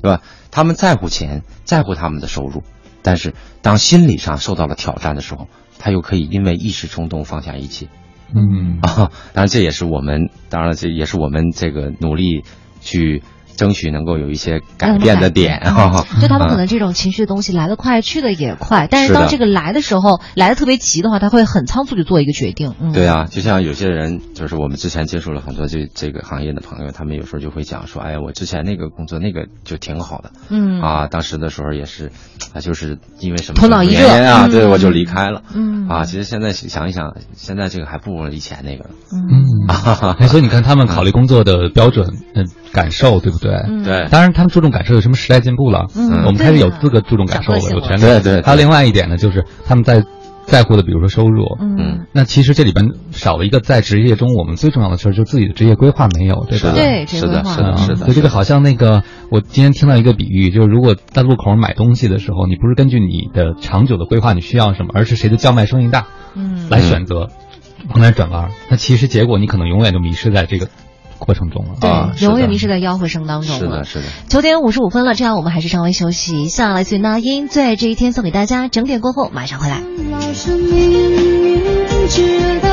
[0.03, 0.22] 对吧？
[0.51, 2.62] 他们在乎钱，在乎他们的收入，
[3.03, 7.88] 但是当心理上受到了挑战的时候，他又可以因为一时冲动放下一切。
[8.34, 12.44] 嗯啊， 当然这也是我们，当然这也是我们这个努力。
[12.80, 13.24] 去
[13.59, 15.61] 争取能够有一些改变的点。
[15.61, 22.72] 哈， 就他们可能这种情绪的东西来得快，去的也快，但是当这个来的时候来的特别急的话，他会很仓促就做一个决定。
[22.94, 30.80] 对啊，就像有些人，就是我们之前接触了很多这这个行业的朋友，他们有时候就会讲说，哎呀，我之前那个工作那个就挺好的，嗯。
[30.80, 32.12] 啊，当时的时候也是，
[32.54, 35.88] 啊，就是因为什么头脑一热啊，对我就离开了，嗯。
[35.88, 42.46] 啊，其实现在想一想，现在这个还不如以前那个，嗯， 所以你看他们考虑工作的标准，嗯。
[42.72, 43.52] 感受对不对？
[43.84, 45.86] 对，当然他们注重感受，有什么时代进步了？
[45.96, 48.00] 嗯，我们开始有资格注重感受了，有权利。
[48.00, 48.42] 对对。
[48.42, 50.04] 还有另外一点呢，就是他们在
[50.46, 51.44] 在乎的，比如说收入。
[51.60, 52.06] 嗯。
[52.12, 56.72] 那其实这里边少了一个在职业中我们最重要的事儿，就自己的职业规划没有，对吧？
[56.74, 57.96] 对，是的，是的，是的。
[57.96, 67.28] 所以这个好像那个，我今天听到一个比喻，就是如果在路口买东西的时候，你不是根据你的长久的规划你需要什么，而是谁的叫卖声音大，嗯，来选择
[67.90, 70.68] 往哪转弯，那其实结果你可能永远就迷失在这个。
[71.18, 73.58] 过程中了，对，永远迷失在吆喝声当中了。
[73.58, 74.04] 是的，是的。
[74.28, 76.72] 九点五十五分了，这样我们还是稍微休息一下。
[76.72, 78.68] 来自于那英，最爱这一天送给大家。
[78.68, 79.82] 整点过后马上回来。
[80.10, 82.67] 老是明明知道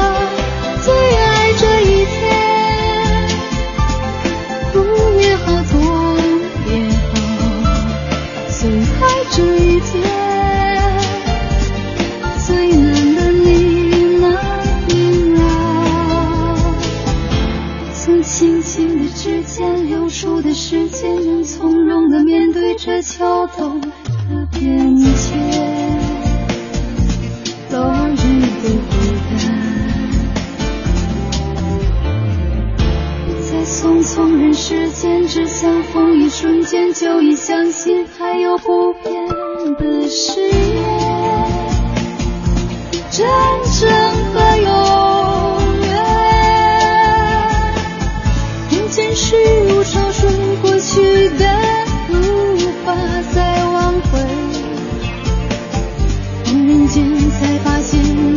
[20.95, 25.37] 的时间，能从容的面对着桥头的变迁，
[27.69, 28.95] 落日的孤
[29.29, 29.35] 单，
[33.41, 39.27] 在匆匆人世间，只相逢一瞬间，就已相信还有不变
[39.77, 40.53] 的誓言，
[43.11, 43.27] 真
[43.81, 43.91] 正
[44.33, 44.84] 和永
[57.39, 58.34] 才发现，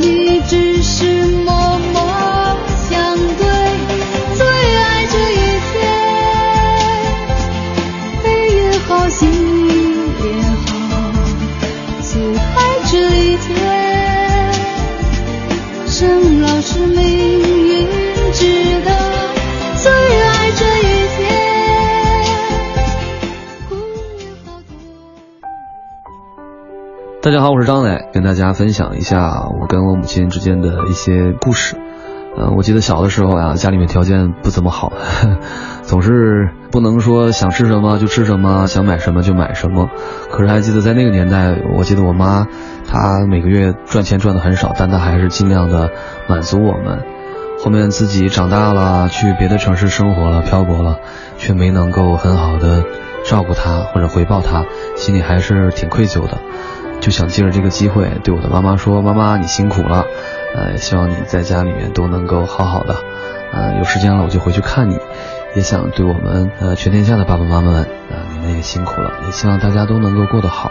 [27.28, 31.76] 大家好，我是张磊，跟大家分享一下我跟我母亲之间的一些故事。
[32.38, 34.94] 嗯，我记得小的时候啊，家里面条件不怎么好，
[35.84, 39.90] 总是不能说想吃什么就吃什么，想买什么就买什么。
[40.30, 42.46] 可是还记得在那个年代，我记得我妈
[42.86, 45.90] 她每个月赚钱赚的很少，但她还是尽量的
[46.30, 47.04] 满足我们。
[47.62, 50.96] 后面自己长大了，去别的城市生活了，漂泊了，
[51.36, 52.84] 却没能够很好的
[53.26, 54.64] 照顾她或者回报她，
[54.96, 56.38] 心里还是挺愧疚的。
[57.00, 60.04] 就想借着这个机会对我的妈妈说：“妈妈，你辛苦了，
[60.54, 62.94] 呃，希望你在家里面都能够好好的，
[63.52, 64.98] 呃，有时间了我就回去看你。
[65.54, 70.70] 也想对我们呃全天下的爸爸妈妈们，呃，你们也辛苦了，也希望大家都能够过得好，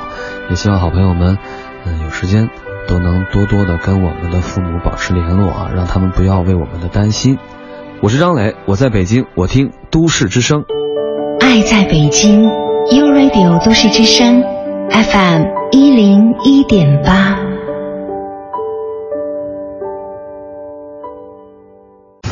[0.49, 1.37] 也希望好朋友们，
[1.85, 2.49] 嗯，有时间
[2.87, 7.39] 都能多多的跟我们的父母保持联络啊，让他们不要为我们的担心。
[8.01, 10.63] 我是张磊，我在北京，我听都市之声，
[11.39, 14.43] 爱在北京，U Radio 都市之声
[14.91, 17.37] ，FM 一零一点八。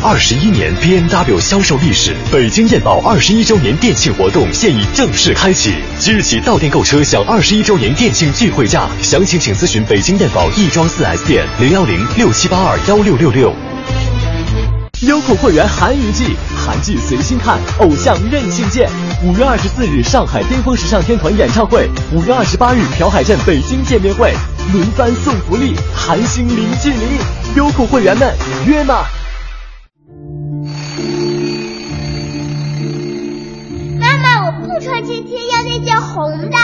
[0.03, 13.51] 二十一年 B N W 销售历史，北京燕宝二十一周年店庆活动现已正式开启，即日起到店购车享二十一周年店庆聚会价，详情请咨询北京燕宝亦庄四 S 店零幺零六七八二幺六六六。
[15.05, 18.89] 优酷会员韩娱季，韩剧随心看，偶像任性见。
[19.23, 24.33] 五月二十四日上海巅峰时尚天团演唱会，五月二十八日朴海镇北京见面会，
[24.73, 27.19] 轮番送福利，韩星零距离，
[27.55, 28.33] 优酷会员们
[28.65, 29.03] 约吗？
[33.99, 36.57] 妈妈，我不穿这件，要那件红的。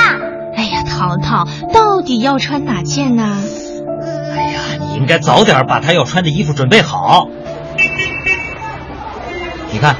[0.55, 3.37] 哎呀，淘淘，到底要穿哪件呢？
[4.35, 7.27] 哎呀，你应该早点把他要穿的衣服准备好。
[9.71, 9.95] 你看，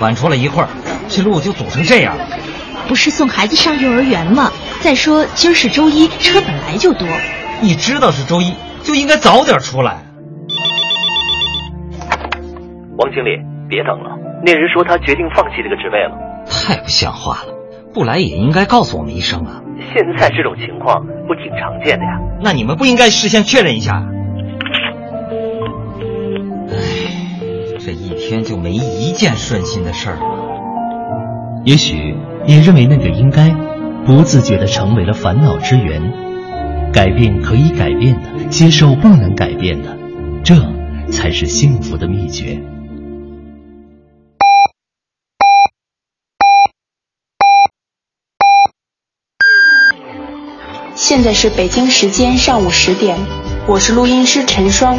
[0.00, 0.68] 晚出来一会儿，
[1.08, 2.26] 这路就堵成这样了。
[2.86, 4.50] 不是送孩子上幼儿园吗？
[4.80, 7.08] 再说今儿是周一，车本来就多。
[7.60, 10.04] 你知道是周一，就应该早点出来。
[12.96, 13.30] 王经理，
[13.68, 16.14] 别等了，那人说他决定放弃这个职位了。
[16.46, 17.54] 太不像话了，
[17.92, 19.62] 不来也应该告诉我们一声啊。
[19.92, 22.20] 现在这种情况不挺常见的呀？
[22.42, 24.02] 那你们不应该事先确认一下？
[28.26, 31.62] 天就没一件顺心的事儿吗？
[31.66, 32.16] 也许
[32.46, 33.50] 你认为那个应该，
[34.06, 36.12] 不自觉的成为了烦恼之源。
[36.90, 39.98] 改变可以改变的，接受不能改变的，
[40.42, 40.54] 这
[41.10, 42.62] 才是幸福的秘诀。
[50.94, 53.18] 现在是北京时间上午十点，
[53.66, 54.96] 我是录音师陈双，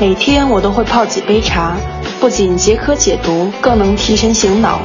[0.00, 1.76] 每天我都会泡几杯茶。
[2.18, 4.80] 不仅解渴解毒，更能提神醒脑，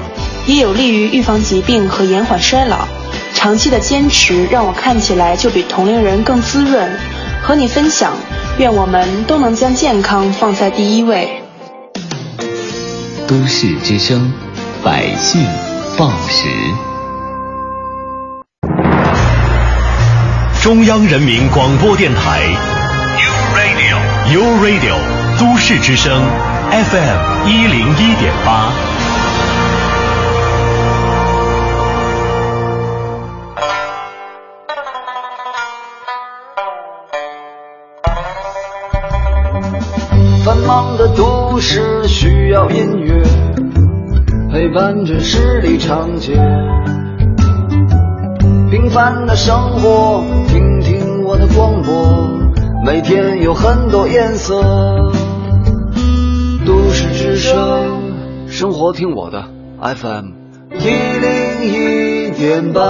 [0.46, 2.86] 也有利于预防疾病和延缓衰老。
[3.34, 6.90] 长期的坚持让我看起来就比同龄人更滋润。
[7.42, 8.12] 和你分享，
[8.58, 11.42] 愿我们都能将健康放在第一位。
[13.28, 14.34] 都市之声，
[14.84, 15.46] 百姓
[15.98, 16.48] 报时。
[20.62, 24.96] 中央人民广播电台，U U Radio
[25.40, 26.12] 都市之声。
[26.72, 28.72] FM 一零一点八，
[40.44, 43.22] 繁忙的都市需要音乐
[44.52, 46.34] 陪伴着十里长街，
[48.72, 52.45] 平凡的生活，听听我的广播，
[52.86, 54.62] 每天有很多颜色。
[56.68, 59.44] 都市之声，生活听我的
[59.82, 60.26] FM
[60.78, 62.82] 一零一点八，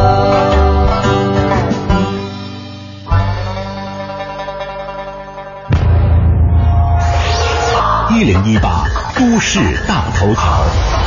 [8.11, 8.87] 一零一八
[9.17, 11.04] 都市大头条。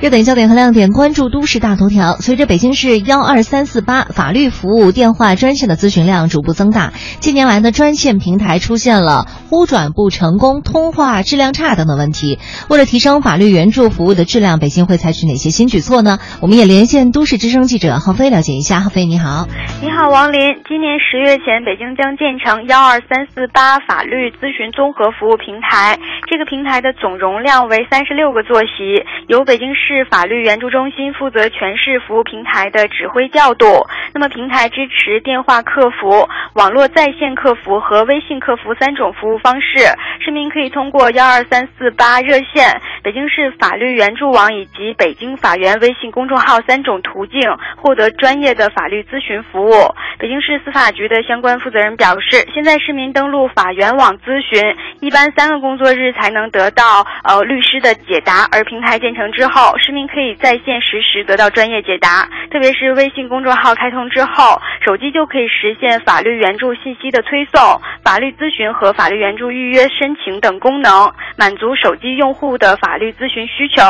[0.00, 2.12] 热点焦点和亮点，关注都市大头条。
[2.20, 12.38] 随着北京市幺二三四八法律服务电话专线的咨询量逐步增大，近年来的专线平台出现了呼转不成功、通话质量差等等问题。
[12.70, 16.20] 为了提升法律援助服务的质量，北京会采取哪些新举措呢？
[16.40, 18.78] 我们也连线都市之声记者浩飞了解一下。
[18.78, 19.48] 浩飞，你好。
[19.82, 20.38] 你好，王林。
[20.68, 25.98] 今年十月前，北京将建成幺二三四八法律咨询综合服务平台。
[26.30, 29.87] 这个平台的总容量为三十六个坐席，由北京市。
[29.88, 33.86] 市法律援助中心负责全市服务平台的指挥调度。
[34.12, 39.78] 那么，平台支持电话客服、网络在线客服和微信客服三种服务方式。
[40.20, 47.40] 市民可以通过幺二三四八热线、北京市法律援助网以及北京法源微信公众号三种途径
[47.76, 49.72] 获得专业的法律咨询服务。
[50.18, 54.60] 北京市司法局的相关负责人表示，现在市民登录法源网咨询，
[55.00, 59.77] 一般三个工作日才能得到呃律师的解答，而平台建成之后。
[59.78, 67.60] 市民可以在线实时得到专业解答，特别是微信公众号开通之后，手机就可以实现法律援助信息的推送、
[68.04, 73.82] 法律咨询和法律援助预约申请等功能，满足手机用户的法律咨询需求。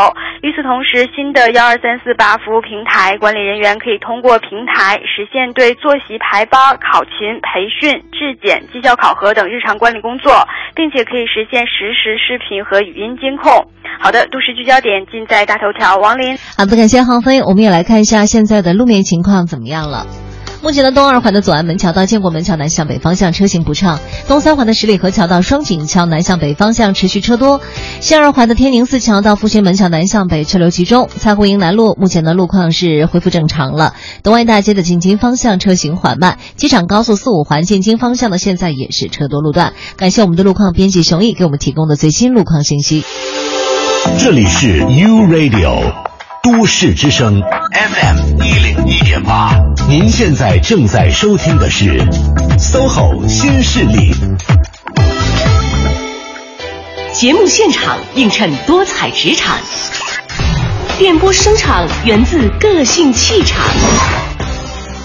[0.42, 13.52] 与此同时，新的幺二三四八服务平台管理人员可以通过平台实现对坐席排班、考勤、培训、质检、绩效考核等日常管理工作，并且可以实现实时视频和语音监控。
[14.00, 15.96] 好的，都市聚焦点尽在大头条。
[15.96, 17.42] 王林，好的，感谢航飞。
[17.42, 20.06] 我们也来看一下现在的路面情况怎么样了。
[20.60, 27.60] 目前的东二环的左安门桥到建国门桥南向北方向车行不畅，东三环的十里河桥到双井桥南向北方向持续车多，
[28.00, 39.74] 西二环的天宁寺桥到复兴门桥南向北车流集中，蔡湖营南路目前的路况是恢复正常了，东外大街的进京方向车行缓慢，机场高速四五环进京方向的现在也是车多路段。
[39.96, 43.04] 感谢我们的路况编辑熊毅给我们提供的最新路况信息。
[44.16, 45.92] 这里是 U Radio
[46.42, 47.42] 都市之声
[47.72, 49.50] FM 一零一点八，
[49.88, 52.00] 您现在正在收听的是
[52.58, 54.14] SOHO 新势力。
[57.12, 59.58] 节目现场映衬多彩职场，
[60.96, 63.66] 电波声场源自个性气场，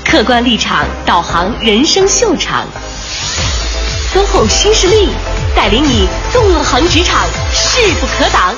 [0.05, 2.65] 客观立场导航人生秀场。
[4.13, 5.09] SOHO 新势力
[5.55, 8.53] 带领你纵横职场，势不可挡。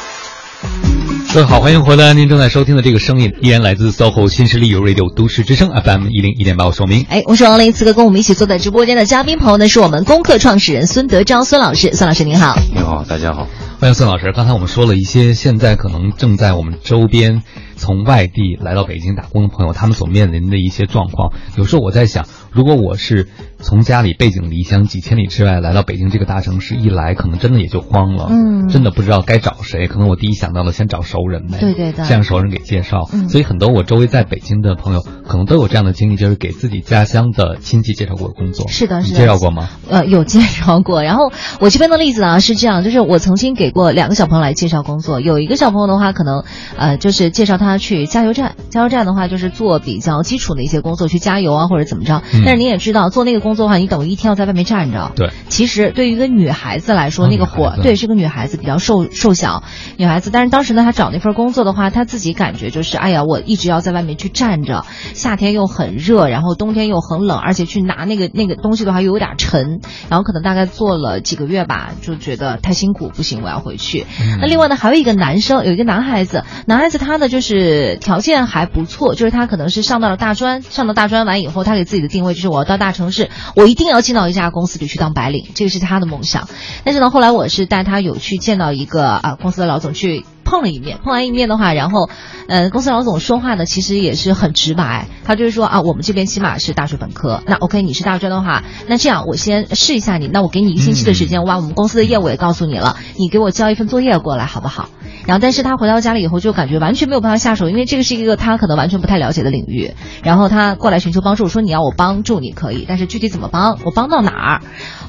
[1.36, 2.14] 各位好，欢迎回来。
[2.14, 7.06] 您正在收听的这个声音依然来自 SOHO 新势力有 Radio 都市之声 FM 一零一点八，我说明。
[7.10, 7.74] 哎，我是王林。
[7.74, 11.92] 此刻跟我们一起坐在直播间的嘉宾朋友呢，是我们功课创始人孙德昭孙老师。
[11.92, 14.32] 孙老师您好，你好，大家好，欢迎孙老师。
[14.32, 17.44] 刚才我们说了一些现在可能正在我们周边
[17.76, 21.34] 从外地来到北京打工的朋友，他们所面临的一些状况。
[21.58, 23.28] 有时候我在想，如果我是
[23.60, 29.88] 从家里背井离乡几千里之外来到北京这个大城市，一来可能真的也就慌了，嗯，真的不知道该找谁。
[29.88, 33.10] 可能我第一想到的先找熟人呗，对对对，先让熟人给介绍。
[33.12, 38.68] 嗯所以很多我周围在北京的朋友，可能都有这样的经历，就是给自己家乡的亲戚介绍过工作。
[38.70, 39.70] 是的，你是的，介绍过吗？
[39.90, 41.04] 呃，有介绍过。
[41.04, 45.20] 然后我这边的例子啊是这样，就是我曾经给过两个小朋友来介绍工作。
[45.20, 46.44] 有一个小朋友的话，可能
[46.78, 52.22] 呃就是介绍他去加油站，加油站的话就是做比较基础的一些工作，去加油啊或者怎么着。
[52.34, 55.12] 嗯但是你也知道，做那个工作的话，你等于一天要在外面站着。
[55.16, 55.32] 对。
[55.50, 59.64] 其实对于一个女孩子来说，哦那个活对是个女孩子，比较瘦瘦小
[59.98, 60.30] 女孩子。
[60.32, 74.06] 但是当时呢，她找那份工作的话，她自己感觉就是，哎呀，我一直要在外面去站着，夏天又很热，然后冬天又很冷，而且去拿那个那个东西的话又有点沉，然后可能大概做了几个月吧，就觉得太辛苦，不行，我要回去。
[74.40, 86.48] 那另外呢，还有一个男生，有一个男孩子，男孩子他呢就是条件还不错，就是他可能是上到了大专，上到大专完以后，他给自己的定位就是我要到大城市，我一定要进到一家公司里去当白领，这个是他的梦想。
[86.84, 90.26] 但是呢，后来我是带他有去见到一个啊公司的老总去。
[90.46, 92.10] 碰了一面，碰完一面的话，然后，
[92.48, 104.90] 呃，公司老总说话呢，其实也是很直白，他就是说啊，我们这边起码是大学本科，那 OK，你是大专的话，那这样我先试一下你，那我给你一个星期的时间，我把我们公司的业务也告诉你了，你给我交一份作业过来好不好？
[105.26, 109.96] 然后，但是他回到家里以后就感觉完全没有办法下手，因为这个是一个他可能完全不太了解的领域。
[110.24, 114.62] 然后他过来寻求帮助，说你要我帮助你可以，但是具体怎么帮，我帮到哪儿？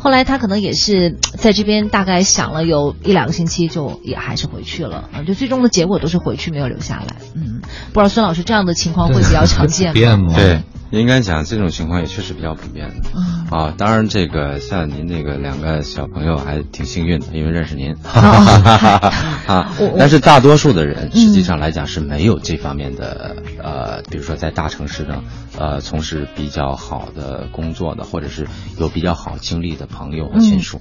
[0.06, 7.16] 后来他可能也是在这边大概想了有一两个星期，就也还是回去了嗯，就最终的结果都是回去没有留下来。
[7.34, 7.60] 嗯，
[7.92, 10.32] 不知道孙老师这样的情况会比较常见吗？
[10.36, 13.10] 对， 应该讲这种情况也确实比较普遍的。
[13.14, 17.94] 嗯啊，当然这个像您那个两个小朋友还挺幸运的，因为认识您。
[18.04, 25.22] 啊，但是大多数的人实际上来讲是没有这方面的呃，比如说在大城市呢，
[25.56, 30.80] 呃，从事比较好的工作的，或者是有比较好经历的朋友和亲属。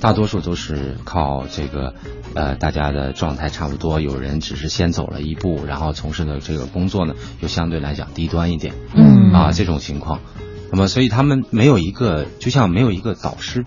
[0.00, 1.94] 大多数都是靠这个，
[2.34, 9.32] 呃，大家的状态差不多，有人只是先走了一步，然后从事的这个工作呢，又相对来讲低端一点，嗯。
[9.32, 10.20] 啊，这种情况，
[10.70, 13.64] 那么所以他们没有一个，就像没有一个导师，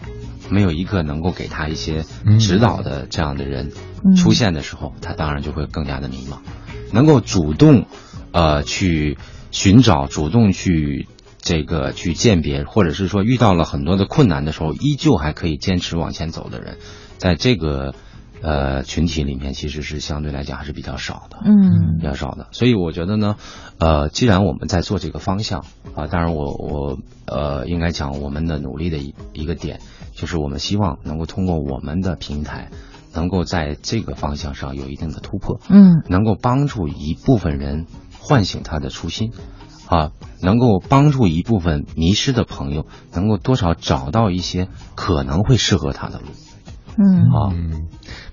[0.49, 2.05] 没有一个能够给他一些
[2.39, 3.73] 指导的这样的人
[4.15, 6.37] 出现的时候，他当然就会更加的迷茫，
[6.93, 7.85] 能够主动，
[8.31, 9.17] 呃，去
[9.51, 11.07] 寻找，主动去。
[11.47, 16.75] 这个去鉴别，或者是说遇到了很多的困难的时候，依旧还可以坚持往前走的人，
[17.19, 17.95] 在这个
[18.41, 22.47] 呃群体里面，其实是相对来讲还是比较少的，嗯比较少的。
[22.51, 23.37] 所以我觉得呢，
[23.79, 25.61] 呃，既然我们在做这个方向
[25.95, 29.79] 啊，当然我我呃应该讲我们的努力的一一个点，
[30.11, 32.71] 就是我们希望能够通过我们的平台，
[33.13, 37.85] 能够在这个方向上有一定的突破，嗯能够帮助一部分人
[38.19, 39.31] 唤醒他的初心。
[39.87, 40.11] 啊，
[40.41, 46.25] 能够帮助一部分迷失的朋友，能够多少找到一些可能会适合他的路。
[46.99, 47.53] 嗯啊，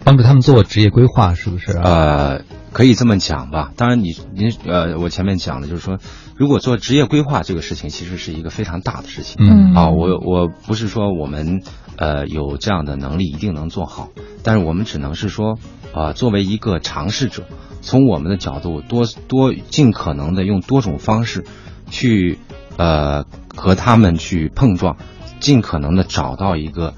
[0.04, 1.76] 帮助他们做职业规划，是不是？
[1.76, 3.72] 呃，可以这么讲吧。
[3.76, 5.98] 当然你，您呃，我前面讲的就是说，
[6.34, 9.36] 如果做职业规划这个事情，其实是一个非常大的事情。
[9.38, 11.62] 嗯啊，我我不是说我们
[11.98, 14.08] 呃有这样的能力一定能做好，
[14.42, 15.58] 但是我们只能是说，
[15.94, 17.44] 啊、作为一个尝试者，
[17.80, 21.44] 从我们的角度多多尽可能的用多种方式
[21.88, 22.38] 去
[22.76, 23.24] 呃
[23.54, 24.96] 和他们去碰撞，
[25.38, 26.94] 尽可能的找到一个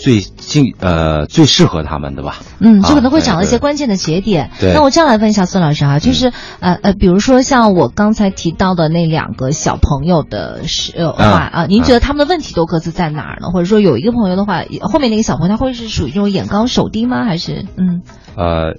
[0.00, 2.36] 最近呃最适合他们的吧。
[2.58, 4.50] 嗯，啊就可能会找到一些关键的节点。
[4.58, 13.48] 对那我这样来问一下孙老师啊，就是、呃呃，比如说像我刚才提到的那两个小朋友的是呃话啊啊，您觉得他们的问题都各自在哪儿呢？
[13.52, 17.24] 或者说有一个朋友的话，后面那个小朋友他会是属于这种眼高手低吗？
[17.24, 18.02] 还是嗯
[18.36, 18.74] 呃，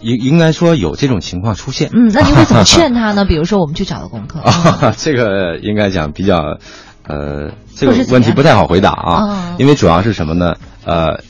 [0.00, 1.90] 应应该说有这种情况出现。
[1.92, 3.24] 嗯，那您会怎么劝 他呢？
[3.24, 4.40] 比如说我们去找的功课。
[4.40, 6.58] 啊，这个应该讲比较，
[7.08, 9.56] 呃，这个问题不太好回答啊，哦。
[9.58, 10.54] 因为主要是什么呢？
[10.84, 11.20] 呃，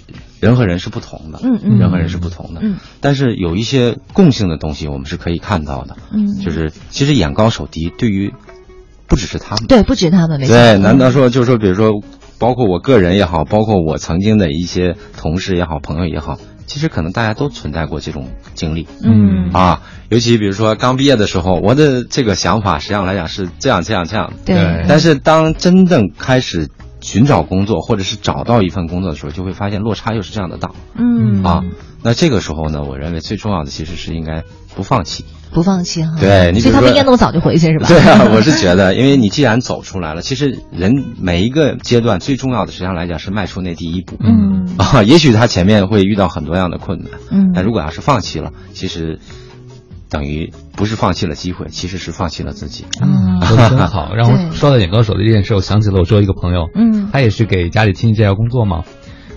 [0.40, 1.78] 人和人是不同的，嗯嗯。
[1.78, 2.76] 人和人是不同的，嗯。
[3.00, 6.26] 但是有一些共性的东西我们是可以看到的，嗯。
[6.44, 8.32] 就是其实眼高手低对于
[9.06, 10.54] 不只是他们，对，不止他们没错。
[10.54, 11.90] 对，难道说就是说，比如说，
[12.38, 18.86] 包括我个人也好，包括我曾经的一些同事也好，朋友也好，其实可能大家都存在过这种经历。
[19.02, 24.32] 嗯啊，尤其比如说刚毕业的时候，我的这个想法实际上来讲是这样这样这样。
[24.44, 26.68] 对但是当真正开始
[27.00, 30.72] 寻找工作，或者是找到一份工作的时候，就会发现落差又是这样的大。
[30.94, 31.64] 嗯啊，
[32.02, 34.42] 那这个时候呢，我认为最重要的其实是应该
[34.76, 35.24] 不放弃。
[35.52, 36.10] 不放弃哈。
[36.20, 37.88] 对你所以他们应该那么早就回去是吧？
[37.88, 44.16] 对啊， 我是觉得，因为你既然走出来了，其实人每一个阶段最重要的，实际上来讲是迈出那第一步。
[44.20, 49.18] 嗯 啊，也许他前面会遇到很多样的困难，嗯但如果要是放弃了，其实
[50.10, 52.84] 等于不是放弃了机会，其实是放弃了自己。
[53.00, 54.12] 嗯说的真好。
[54.16, 58.82] 让对我说到眼高手的这件事，我想起了我周围一个朋友，嗯他也是给家里亲戚介绍工作嘛，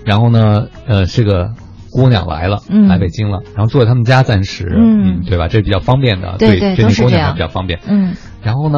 [0.04, 1.52] 然后呢，呃，是个
[1.92, 5.48] 姑娘来了，嗯来北京了，然后住在他们家暂时，嗯对吧？
[5.48, 7.80] 这比较方便的，对对对那姑娘还比较方便。
[7.88, 8.78] 嗯然后呢，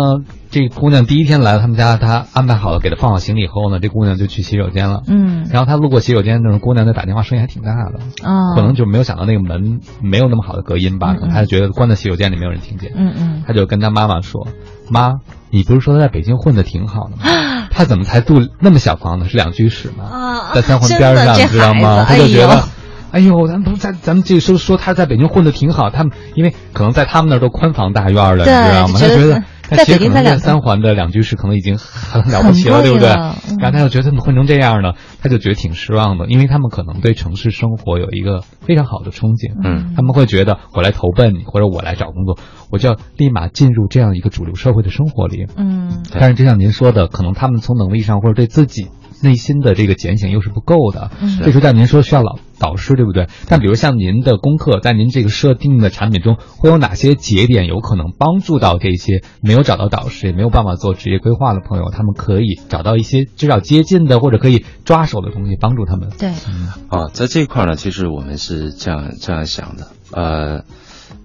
[0.49, 5.01] 这姑娘第一天来了他们家，她安排好了，给她放好行李以后呢，这姑娘就去洗手间了。
[5.07, 12.91] 嗯然后她路过洗手间，那种姑娘在打电话，声音还挺大的，哦可能就没有想到那个门没有那么好的隔音吧，嗯可能他就觉得关在洗手间里没有人听见。
[12.95, 14.47] 嗯嗯他就跟她妈妈说
[14.89, 15.19] ：“妈，
[15.51, 17.67] 你不是说他在北京混的挺好的吗？
[17.69, 20.05] 他怎么才住那么小房子，是两居室吗？
[20.11, 21.97] 啊在三环边上，你知道吗？
[21.99, 22.63] 他孩子哎呦就觉得。”
[23.11, 28.99] 哎呦，咱们不在，咱们这个说说他在北京混的挺好，他们因为可能在他们那儿都宽房大院了，对你知道吗？
[28.99, 33.07] 他觉得在其实可能在北京在两三环的两居室可能已经很了不起了，对不对？
[33.07, 34.93] 然后他又觉得他们混成这样呢？
[35.21, 42.37] 他就觉得挺失望的，因为他们可能对城市生活有一个非常好的憧憬，嗯他们会觉得我来投奔你，或者我来找工作，
[42.71, 45.47] 我就要立马进入这样一个主流社会的生活里。
[45.57, 48.87] 嗯但是就像您说的，可能他们从能力上或者对自己
[49.21, 51.11] 内心的这个检醒又是不够的。
[51.21, 53.27] 嗯这时候像您说需要老导师，对不对？
[53.47, 66.11] 但比如像您的功课，在您这个设定的产品中，会有哪些节点有可能帮助到这些没有找到导师，也没有办法做职业规划的朋友，他们可以找到一些至少接近的或者可以抓手的东西，帮助他们。
[66.19, 66.29] 对，
[66.89, 70.63] 啊，在这一块呢，其实我们是这样这样想的，呃，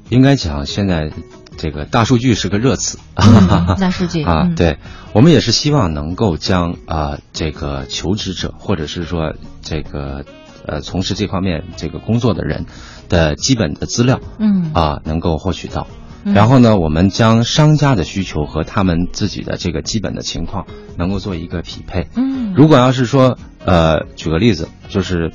[0.08, 1.10] 应该讲现在
[1.58, 4.78] 这个大数据是个热词，嗯 大数据啊嗯，对
[5.12, 10.24] 我们也是希望能够将啊、这个求职者或者是说这个
[10.66, 12.66] 呃从事这方面这个工作的人
[13.08, 15.86] 的基本的资料嗯啊能够获取到。
[15.90, 20.66] 嗯然后呢，我们将商家的需求和他们自己的这个基本的情况
[20.98, 22.08] 能够做一个匹配。
[22.16, 25.30] 嗯如果要是说，呃，举个例子，就是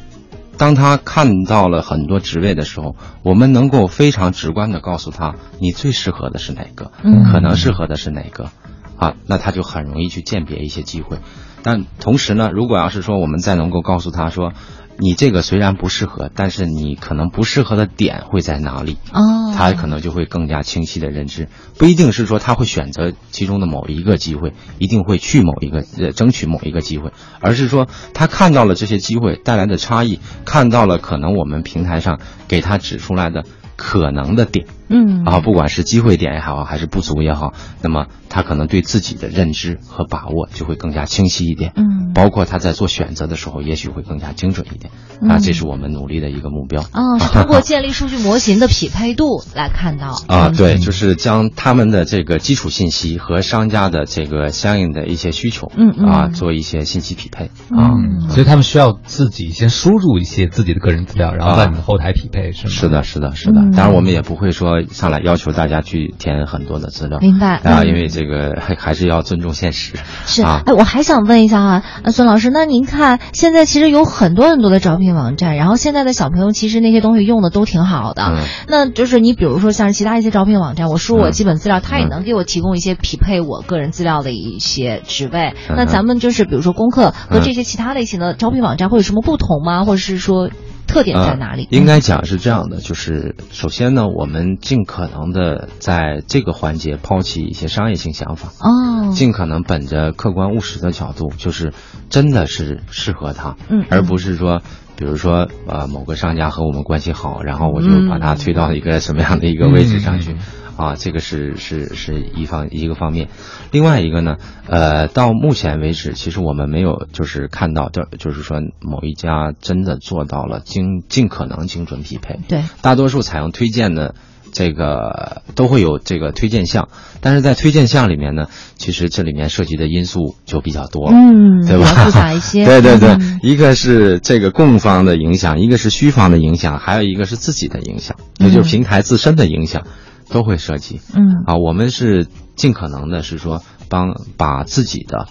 [0.58, 8.50] 当他看到了很多职位的时候，我们能够非常直观的告诉他，你最适合的是哪个，嗯可能适合的是哪个，
[8.98, 11.20] 啊，那他就很容易去鉴别一些机会。
[11.64, 14.52] 但同时呢，如果要是说我们再能够告诉他说，
[14.98, 33.44] 你这个虽然不适合，但是你可能不适合的点会在哪里，哦，他可能就会更加清晰的认知，不一定是说他会选择其中的某一个机会，一定会去某一个呃争取某一个机会，而是说他看到了这些机会带来的差异，看到了可能我们平台上给他指出来的
[33.82, 35.24] 可能的点，嗯。
[35.26, 42.14] 啊，不管是机会点也好，还是不足也好，那么他可能对自己的认知和把握就会更加清晰一点，嗯。
[42.14, 44.92] 包括他在做选择的时候，也许会更加精准一点，
[45.32, 46.82] 啊，嗯这是我们努力的一个目标。
[46.82, 50.08] 哦，是通过建立数据模型的匹配度 来看到。
[50.28, 50.56] 啊，嗯。
[50.56, 56.06] 对，就是将他们的这个基础信息和商家的这个相应的一些需求，嗯嗯。
[56.08, 57.46] 啊，做一些信息匹配。
[57.46, 57.96] 啊。
[57.96, 62.70] 嗯，所以他们需要自己先输入一些自己的个人资料，然后在你们后台匹配，是吗？
[62.74, 63.71] 是的，是的，是的。
[63.72, 63.76] 嗯。
[63.76, 67.88] 当然，我们也不会说上来要求大家去填很多的资料，明白啊，嗯。
[67.88, 69.94] 因为这个还 还是要尊重现实。
[70.26, 78.38] 是，啊，哎，我还想问一下啊，呃孙老师，那您看现在其实有很多很多的招聘网站，然后现在的小朋友其实那些东西用的都挺好的，嗯。
[78.68, 81.32] 那就是你比如说像是其他一些招聘网站，我输入我嗯。
[81.32, 82.10] 基本资料，它也嗯。
[82.10, 85.54] 能给我提供一些匹配我个人资料的一些职位。
[85.70, 87.42] 那嗯咱们就是比如说功课和嗯。
[87.44, 89.84] 这些其他类型的招聘网站会有什么不同吗？
[89.86, 90.50] 或者是说
[90.88, 91.68] 特点在哪里？
[91.72, 101.74] 应该讲是这样的，就是首先呢，我们尽可能的在这个环节抛弃一些商业性想法，哦，尽可能本着客观务实的角度，就是
[102.10, 104.62] 真的是适合他，嗯，而不是说。
[104.98, 110.36] 比如说，呃，某个商家和我们关系好，然后我就把他推到一个什么样的一个位置上去，
[110.82, 113.30] 啊，这个是是是一方一个方面。
[113.72, 114.38] 另外一个呢，
[114.68, 122.40] 呃，到目前为止，其实我们没有就是看到，就就是说某一家真的做到了精尽可能精准匹配。
[122.48, 124.16] 对，大多数采用推荐的。
[124.54, 126.90] 这个都会有这个推荐项，
[127.22, 131.86] 但是在推荐项里面呢，其实这里面涉及的因素就比较多，嗯，对吧？
[131.86, 132.66] 复杂一些。
[132.68, 139.88] 对对对，一个是这个供方的影响，一个是需方的影响，还有一个是自己的影响，也就是平台自身的影响，
[140.32, 141.02] 都会涉及。
[141.14, 145.28] 嗯，啊，我们是尽可能的是说帮把自己的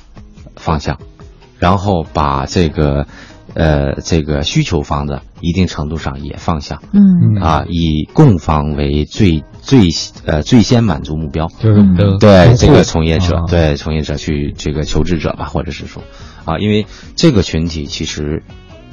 [0.57, 0.99] 方向，
[1.59, 3.07] 然后把这个。
[3.53, 7.43] 呃，这个需求方的一定程度上也放下，嗯。
[7.43, 9.89] 啊，以供方为最最
[10.25, 16.05] 呃最先满足目标，就是我们的对这个从业者，对从业者去这个求职者吧，或者是说，
[16.45, 16.87] 啊，因为
[17.17, 18.45] 这个群体其实，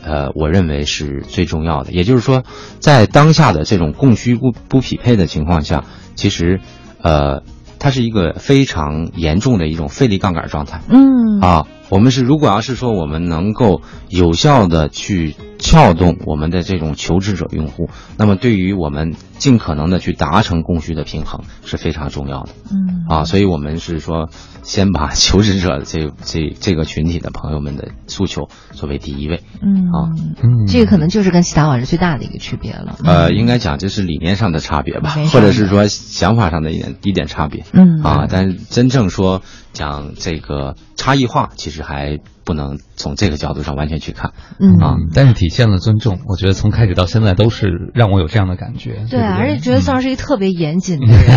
[0.07, 1.91] 呃，我认为是最重要的。
[1.91, 2.43] 也就是说，
[2.79, 5.83] 在当下的这种供需不不匹配的情况下，
[6.15, 6.61] 其实，
[7.01, 7.43] 呃，
[7.77, 11.67] 它是一个非常严重的一种费力杠杆状态，嗯啊。
[11.89, 22.49] 我们是，如果要是说我们能够有效的去撬动我们的这种求职者用户，那么对于我们尽可能的去达成供需的平衡是非常重要的。
[22.71, 24.29] 嗯，啊，所以我们是说，
[24.63, 29.41] 先把求职者这这这个群体的朋友们的诉求作为第一位。
[29.61, 30.11] 嗯啊，
[30.43, 32.97] 嗯，这个可能就是跟其他网站最大的一个区别了。
[33.03, 37.65] 呃，应该讲这是理念上的差别吧，或者是说想法上的一点一点差别。
[37.71, 39.41] 嗯，啊，但是真正说
[39.77, 44.31] 讲这个差异化，其实还不能从这个角度上完全去看。
[44.59, 49.05] 嗯啊，但是体现了尊重，我觉得从开始到现在都是让我有这样的感觉。
[49.09, 51.29] 对，对而且觉得宋老师一个特别严谨的人。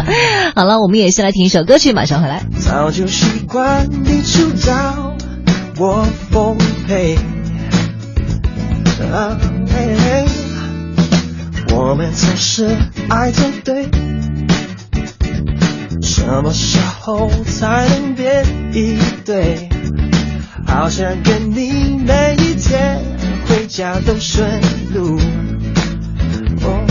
[0.56, 2.42] 好了，我们也先来听一首歌曲，马上回来。
[2.58, 5.14] 早就习惯你出招，
[5.78, 6.56] 我奉
[6.86, 7.16] 陪。
[9.12, 9.36] 啊
[9.68, 10.24] 嘿嘿，
[11.74, 12.68] 我们总是
[13.08, 13.88] 爱作对，
[16.02, 19.68] 什么时候才能变一对？
[20.66, 23.00] 好想跟你每一天
[23.46, 24.48] 回家都顺
[24.92, 25.18] 路。
[26.62, 26.86] 哦，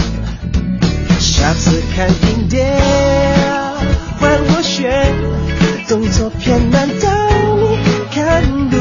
[1.19, 2.63] 下次看影碟
[4.19, 5.13] 换我选，
[5.87, 7.09] 动作片难道
[7.83, 8.77] 你看不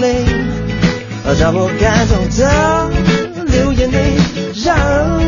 [0.00, 0.24] 累？
[1.38, 2.90] 找我感动的
[3.46, 4.16] 流眼泪，
[4.64, 5.20] 让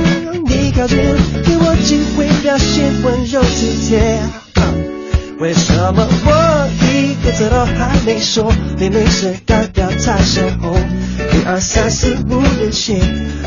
[0.44, 0.98] 你靠近，
[1.44, 4.43] 给我机会表现温柔体贴。
[5.39, 10.77] 为什么我一个字都还没说，明明是代表太深厚？
[11.32, 13.01] 一二三四五六七，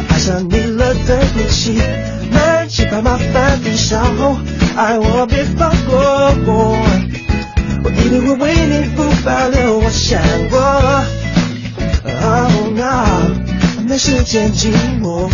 [0.10, 1.82] 爱上你了，对不起，
[2.32, 4.38] 慢起来麻烦你稍后，
[4.76, 5.98] 爱我别放过
[6.46, 6.78] 我，
[7.84, 10.60] 我一定会为你不保留，我想过。
[12.22, 14.72] Oh no，没时间寂
[15.02, 15.30] 寞。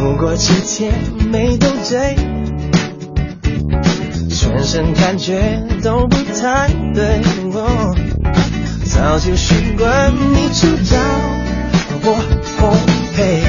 [0.00, 0.92] 如果几天
[1.30, 2.14] 没斗嘴，
[4.30, 7.20] 全身感觉都不太对。
[7.52, 7.96] 哦，
[8.84, 10.96] 早就习惯你出招，
[12.04, 12.14] 我
[12.56, 12.72] 奉
[13.16, 13.42] 陪。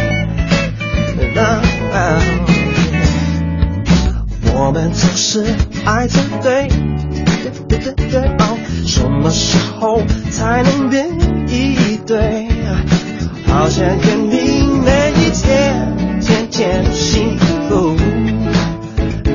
[4.55, 5.45] 我们总是
[5.85, 6.67] 爱作对。
[8.87, 10.01] 什么时候
[10.31, 11.07] 才能变
[11.47, 12.47] 一对？
[13.47, 14.68] 好想跟你
[16.59, 17.95] 天幸福。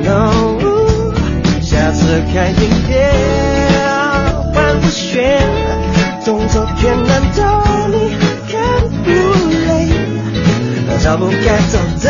[0.03, 0.29] No，
[1.59, 3.09] 下次看影片
[4.53, 5.41] 换我选，
[6.23, 8.13] 动作片难道你
[8.47, 8.61] 看
[9.03, 9.09] 不
[9.65, 9.89] 累？
[11.03, 12.05] 找不该走的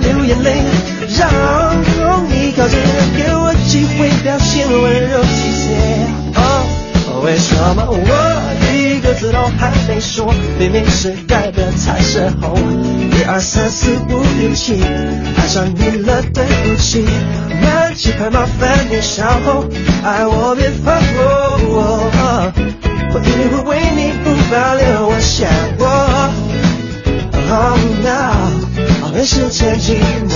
[0.00, 0.62] 流眼泪，
[1.18, 1.28] 让
[2.30, 2.78] 你靠近，
[3.16, 5.74] 给我机会表现温柔体贴。
[6.36, 6.40] 哦，
[7.24, 7.98] 为什么我
[9.18, 12.56] 字都还没说，明明是改的太深厚？
[12.56, 14.82] 一二三四五六七，
[15.36, 17.04] 爱上你了，对不起，
[17.62, 19.64] 慢几拍麻烦你稍后，
[20.02, 21.24] 爱我别放过
[21.68, 22.12] 我，
[23.14, 25.86] 我一定会为你不保留，我想过。
[27.46, 30.32] Oh no，没时间寂寞。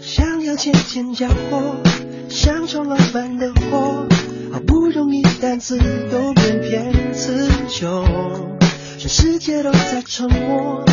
[0.00, 1.76] 想要牵牵脚活，
[2.34, 4.08] 像闯了番的祸，
[4.52, 5.78] 好不容易单词
[6.10, 8.04] 都变偏词穷，
[8.98, 10.84] 全世界都在沉默，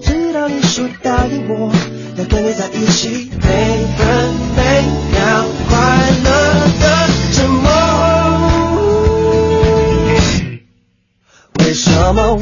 [0.00, 1.70] 直到你说答应我
[2.16, 6.30] 要跟你在一起，每分每秒快乐
[6.80, 6.84] 的
[7.30, 7.70] 沉磨。
[11.58, 12.40] 为什么我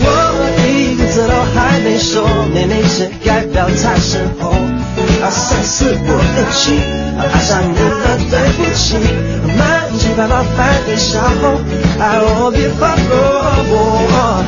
[0.68, 2.24] 一个字都还没说，
[2.54, 4.52] 你每次该表态时候？
[5.24, 6.06] 二三四五
[6.36, 6.76] 六七，
[7.16, 9.00] 爱上你了，对不起，
[9.56, 11.56] 满几百麻烦你稍后
[11.98, 14.44] ，I will be forever。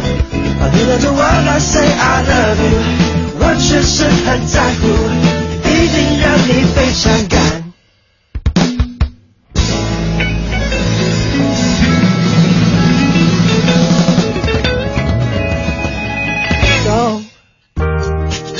[0.74, 2.76] 你认着我来 say I love you，
[3.40, 4.84] 我确实很在乎，
[5.64, 7.40] 一定让你非常感。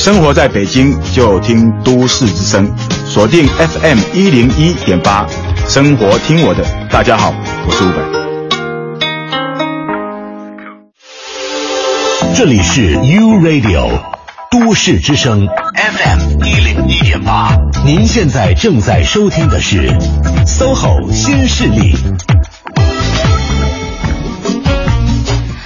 [0.06, 2.72] 生活在北京就听都市之声，
[3.08, 5.26] 锁定 FM 一零一点八，
[5.66, 6.64] 生活听我的。
[6.88, 7.34] 大家好，
[7.66, 7.98] 我是伍佰。
[12.36, 13.90] 这里是 U Radio
[14.48, 19.88] 都市之声 FM 一零一点八，您现在正在收听的是
[20.46, 21.96] SOHO 新势力。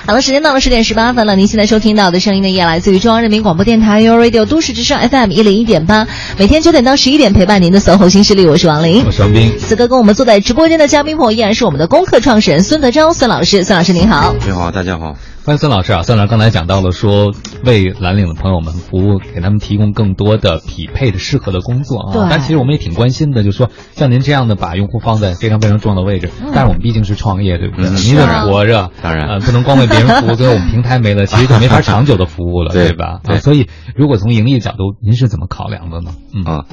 [0.06, 1.36] 好了，时间到了十点十八分了。
[1.36, 6.06] 您现在收听到的声音呢，也来自于中央人民广播电台 u Radio 都市之声 FM 一零一点八，
[6.36, 9.52] 每天九点到十一点陪伴您的 SOHO 新势力，我是王琳，我是王斌。
[9.58, 14.34] 此刻跟我们坐在直播间的嘉宾朋友依然是我们的功课创始人孙德昭孙老师，孙老师您好。
[14.44, 15.16] 你好，大家好。
[15.42, 16.02] 欢迎孙老师啊！
[16.02, 17.32] 孙老师刚才讲到了说，
[17.64, 22.28] 为蓝领的朋友们服务，给他们提供更多的匹配的适合的工作啊。
[22.28, 27.88] 但其实我们也挺关心的，就是说像您这样的把用户放在非常非常重要的位置，但是我们毕竟是创业，对不对？
[27.88, 33.20] 您得活着，当然，不能光为别人服务， 最后我们平台没了，其实就没法长久的服务了， 对吧？
[33.24, 33.38] 对。
[33.38, 36.14] 所以，如果从盈利角度，您是怎么考量的呢？
[36.34, 36.64] 嗯啊，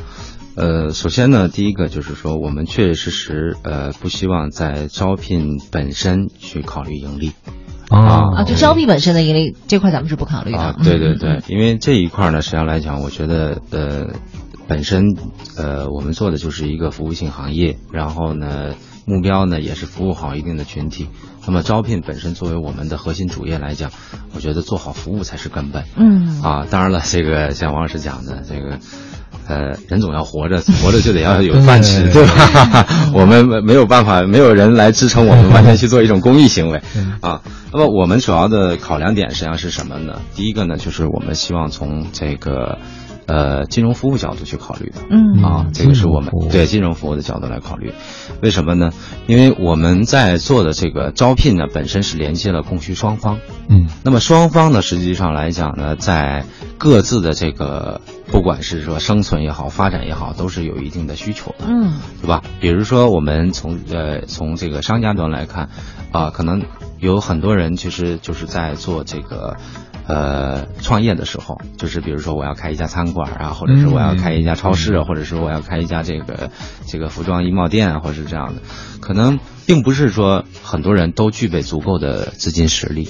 [0.55, 7.31] 呃，首先呢，第一个就是说，我们确确实实呃，不希望在招聘本身去考虑盈利。
[7.89, 8.43] 啊啊！
[8.43, 10.59] 就招聘本身的盈利这块，咱们是不考虑的。
[10.59, 14.07] 啊，对对 对，因为这一块呢，实际上来讲，我觉得呃，
[14.67, 15.15] 本身
[15.57, 18.73] 呃，我们做的就是一个服务性行业，然后呢，
[19.05, 21.07] 目标呢也是服务好一定的群体。
[21.45, 23.89] 那么招聘本身作为我们的核心主业来讲，
[24.35, 25.85] 我觉得做好服务才是根本。
[25.95, 26.41] 嗯。
[26.41, 28.79] 啊，当然了，这个像王老师讲的这个。
[29.47, 32.85] 呃，人总要活着，活着就得要有 饭吃，对吧？
[33.13, 36.81] 我们没没有办法，没有人来支撑我们完全去做一种公益行为
[37.21, 37.41] 啊。
[37.71, 40.21] 那么我们主要的考量点实际上是什么呢？
[40.35, 42.77] 第一个呢，就是我们希望从这个
[43.27, 47.93] 呃金融服务角度去考虑的，嗯啊，这个是我们对金融服务的角度来考虑。
[48.41, 48.91] 为什么呢？
[49.27, 53.39] 因为我们在做的这个招聘呢，本身是连接了供需双方，
[53.69, 56.45] 嗯，那么双方呢，实际上来讲呢，在
[56.77, 58.01] 各自的这个。
[58.29, 62.43] 不管是说生存也好，发展也好，都是有一定的需求的，嗯，对吧？
[62.59, 65.69] 比如说我们从呃从这个商家端来看，
[66.11, 66.65] 啊，可能
[66.99, 69.55] 有很多人其实就是在做这个
[70.07, 76.49] 呃创业的时候，就是比如说我要开一家餐馆啊，或者是我要开一家超市，或者是我要开一家这个
[76.85, 78.61] 这个服装衣帽店啊，或者是这样的，
[79.01, 83.09] 可能并不是说很多人都具备足够的资金实力。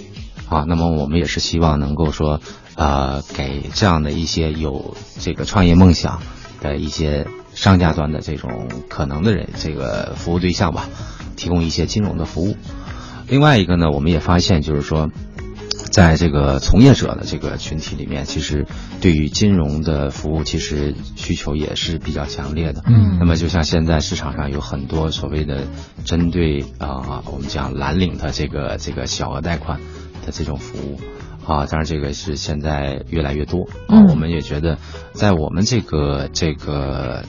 [0.49, 2.39] 啊，那么我们也是希望能够说，
[2.75, 6.21] 呃，给这样的一些有这个创业梦想
[6.61, 10.85] 的一些商家端的这种可能的人，这个服务对象吧，
[11.35, 12.55] 提供一些金融的服务。
[13.27, 15.09] 另外一个呢，我们也发现就是说，
[15.87, 18.65] 在这个从业者的这个群体里面，其实
[19.01, 22.83] 对于金融的服务，其实需求也是比较强烈的。
[22.85, 23.17] 嗯。
[23.19, 25.63] 那么就像现在市场上有很多所谓的
[26.05, 29.79] 针对啊，我们讲蓝领的这个这个小额贷款。
[30.25, 30.99] 的这种服务，
[31.45, 34.03] 啊，当然这个是现在越来越多啊。
[34.09, 34.77] 我们也觉得，
[35.13, 37.23] 在我们这个这个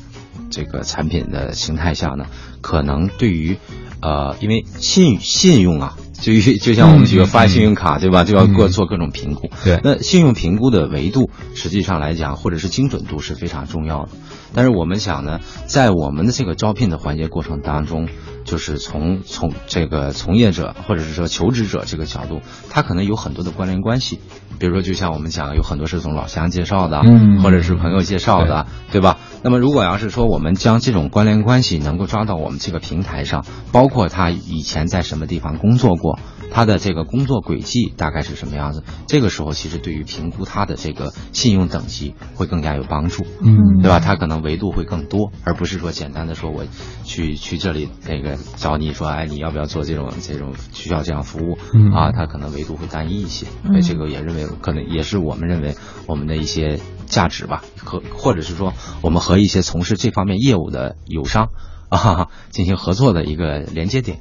[0.51, 2.27] 这个产品的形态下呢，
[2.61, 3.57] 可能对于
[4.01, 9.51] 呃，因为信信用啊，就就像我们这个发信用卡对吧，就要过做各种评估。
[9.65, 14.11] 对，那信用评估的维度，实际上来讲，或者是精准度是非常重要的。
[14.55, 18.09] 但是我们想呢，在我们的这个招聘的环节过程当中。
[18.45, 24.21] 就是从从这个从业者或者是说求职者这个角度，他可能有很多的关联关系，
[24.59, 29.19] 比如说就像我们讲，有很多是从老乡介绍的，嗯，或者是朋友介绍的，对吧？
[29.43, 36.19] 那么如果要是说我们将这种关联关系能够抓到我们这个平台上，包括他以前在什么地方工作过。
[36.51, 38.83] 他的这个工作轨迹大概是什么样子？
[39.07, 44.01] 这个时候其实对于评估他的这个信用等级会更加有帮助，嗯，对吧？
[44.01, 46.65] 他可能维度会更多，而不是说简单的说我
[47.05, 51.59] 去去这里那个找你说，哎，你要不要做这种这种需要这样服务？
[51.75, 55.75] 嗯啊，他可能维度会单一一些，所以这个也认为可能也是我们认为
[56.07, 61.51] 我们的一些价值吧，和或者是说我们和一些从事这方面业务的友商
[61.89, 64.21] 啊进行合作的一个连接点。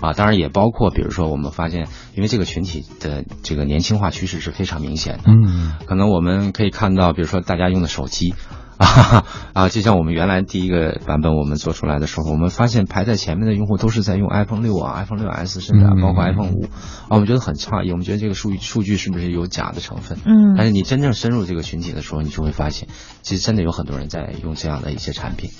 [0.00, 8.34] 啊，当然也包括，比如说我们发现，因为这个群体的这个年轻化趋势是非常明显的，嗯，可能我们可以看到，比如说大家用的手机，
[8.76, 9.24] 啊
[9.54, 9.68] 啊！
[9.68, 20.18] 就像我们原来第一个版本我们做出来的时候，我们发现排在前面的用户都是在用 iPhone 六啊、iPhone 六 S，甚至包括 iPhone 五啊，我们觉得很诧异，我们觉得这个数据数据是不是有假的成分？
[20.24, 22.88] 嗯，但是你真正深入这个群体的时候，你就会发现，
[23.22, 25.50] 其实真的有很多人在用这样的一些产品，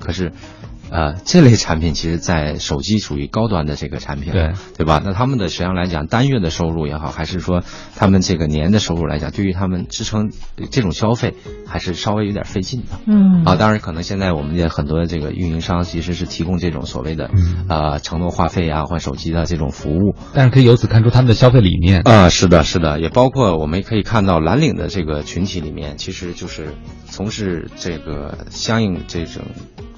[0.00, 0.32] 可是。
[0.94, 5.02] 呃，这类产品其实，在手机属于高端的这个产品，对对吧？
[5.04, 7.64] 那他们的实际上来讲，单月的收入也好，还是说
[7.96, 10.30] 他们这个年的收入来讲，对于他们支撑
[10.70, 11.34] 这种消费，
[11.66, 12.86] 还是稍微有点费劲的。
[13.08, 17.28] 嗯啊，当然可能现在我们的很多的这个运营商其实是提供这种所谓的
[17.68, 26.68] 呃承诺话费啊换手机的这种服务，但是可以由此看出他们的消费理念啊，是的，是的，也包括我们可以看到蓝领的这个群体里面，其实就是
[27.06, 29.42] 从事这个相应这种。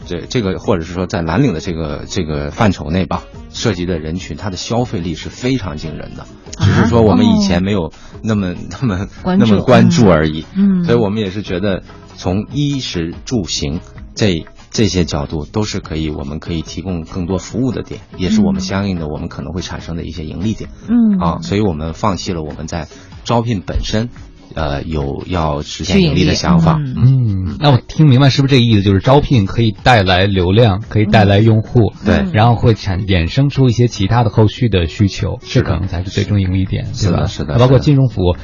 [0.06, 6.26] 这这个，或者是说，在蓝领的这个这个范畴内吧，涉及的人群，它的消费力是非常惊人的，
[6.58, 7.92] 只是说我们以前没有
[8.22, 10.46] 那么那么那么关注而已。
[10.56, 11.82] 嗯，所以我们也是觉得，
[12.16, 13.80] 从衣食住行
[14.14, 20.70] 这这些角度，都是可以，我们可以提供更多服务的点，也是我们相应的我们可能会产生的一些盈利点。
[20.88, 22.88] 嗯，啊，所以我们放弃了我们在
[23.24, 24.08] 招聘本身。
[24.56, 26.80] 呃，有要实现盈利的想法。
[26.80, 28.82] 嗯，那我听明白是不是这个意思？
[28.82, 37.26] 就是招聘可以带来流量，可以带来用户，对，然后会产衍生出一些其他的后续的需求，这可能才是最终盈利点，是吧？
[37.26, 38.34] 是的，包括金融服务。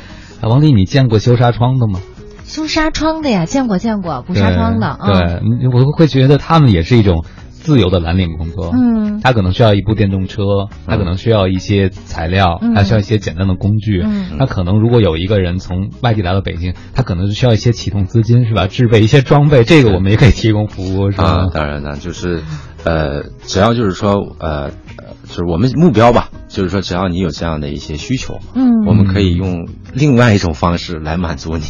[0.43, 1.99] 王丽，你见过修纱窗的吗？
[2.45, 4.99] 修纱窗的呀，见过见过，补纱窗的。
[5.07, 5.41] 对，
[5.73, 7.25] 我会觉得他们也是一种。
[7.63, 10.43] 自由的蓝领工作，嗯，他可能需要一部电动车，
[10.87, 18.67] 他可能需要一些材料，他需要一些简单的工具，嗯，他可能如果有一个人从外地来到北京，他可能是需要一些启动资金，是吧？
[18.67, 21.25] 制备一些装备，这个我们也可以提供服务，是吧？
[21.25, 22.43] 啊，当然了，就是，
[22.85, 31.65] 呃，只要就是说，呃，就是我们目标吧，就是说，只要你有这样的一些需求，嗯，我们可以用另外一种方式来满足你。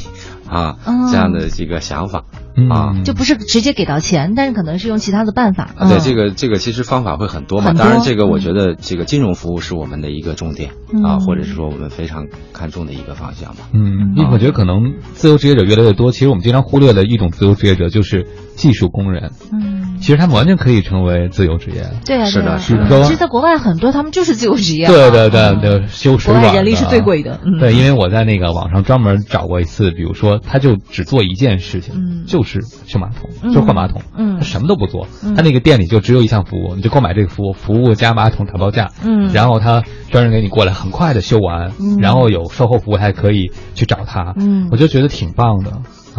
[0.49, 0.77] 啊，
[1.11, 2.25] 这样的这个想法
[2.71, 5.71] 啊，就不是直接给到钱，但是可能是用其他的办法。
[5.89, 7.73] 对，这个这个其实方法会很多嘛。
[7.73, 10.71] 当然，这个我觉得这个金融服务是我们的一个重点
[11.03, 13.69] 啊，或者是说我们非常看重的一个方向吧。
[13.73, 19.33] 嗯，因为我觉得可能自由职业者越来越多，其实我们经常忽略的一种自由职业者就是技术工人。
[19.51, 21.91] 嗯，其实他们完全可以成为自由职业。
[22.05, 23.03] 对啊，是的，是的。
[23.05, 24.87] 其实，在国外很多他们就是自由职业。
[24.87, 26.43] 对对对对，修水管。
[26.43, 27.41] 国外人力是最贵的。
[27.59, 31.23] 对，因为我在那个网上专门找过一次，比如说，他就只做。
[31.23, 35.07] 一件事情，嗯，就是修马桶，就换马桶，嗯，他什么都不做，
[35.37, 41.71] 他那个店里就只有一项服务，你就购买这个服务，服务加马桶打包价，嗯，然后他专人给你过来，很快的修完，
[42.01, 45.71] 然后有售后服务还可以去找他，嗯，我就觉得挺棒的，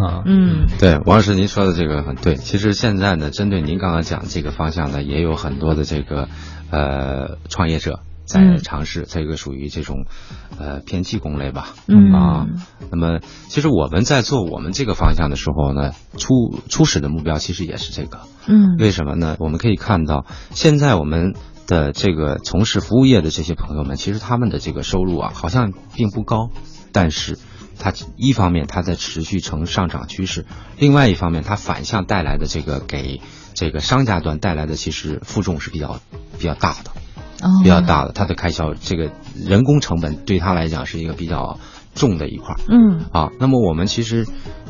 [0.02, 6.28] 啊，嗯，对，王老师您说的这个很对，其实现在呢，针对您刚刚讲这个方向呢，也有很多的这个
[6.70, 8.00] 呃创业者。
[8.24, 10.06] 在尝试这个属于这种，
[10.58, 12.12] 呃偏技工类吧，嗯。
[12.12, 12.46] 啊，
[12.90, 16.34] 那么其实我们在做我们这个方向的时候呢，初
[16.68, 19.36] 初始的目标其实也是这个，嗯，为什么呢？
[19.38, 21.34] 我们可以看到，现在我们
[21.66, 26.50] 的这个从事服务业的这些朋友们，其实他们的这个收入啊，好像并不高，
[26.92, 27.38] 但是
[27.78, 30.46] 它一方面它在持续呈上涨趋势，
[30.78, 33.20] 另外一方面它反向带来的这个给
[33.54, 36.00] 这个商家端带来的其实负重是比较
[36.38, 36.90] 比较大的。
[37.62, 41.58] 比较大的，它的开销，这个人工成本对他来讲是一个比较
[41.94, 44.26] 重的一块嗯，啊，那么我们其实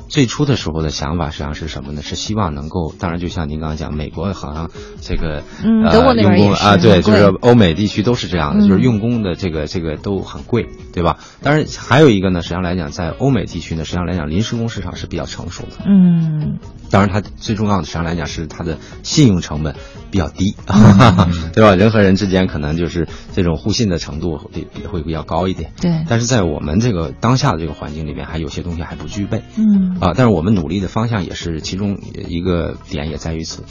[0.09, 2.03] 最初的时候的想法实际上是什么呢？
[2.03, 4.71] 是希望能够，当然就像您刚刚讲，美国好像
[5.01, 11.19] 这个呃用工啊，对，就是欧美地区都是这样的，就是用工的这个这个都很贵，对吧？
[11.43, 15.85] 当然还有一个呢，实际上来讲，在欧美地区呢，实际上来讲，临时工市场是比较成熟的。
[15.87, 16.59] 嗯，
[16.91, 19.75] 当然它最重要的实际上来讲是它的信用成本。
[20.15, 20.55] 比较低，
[21.53, 21.75] 对吧？
[21.75, 25.73] 人和人之间可能就是这种互信的程度比比会比较高一点。
[25.81, 29.43] 对，但是在我们这个当下的这个环境里面，还有些东西还不具备。
[29.57, 33.65] 嗯啊，但是我们努力的方向也是其中一个点，也在于此。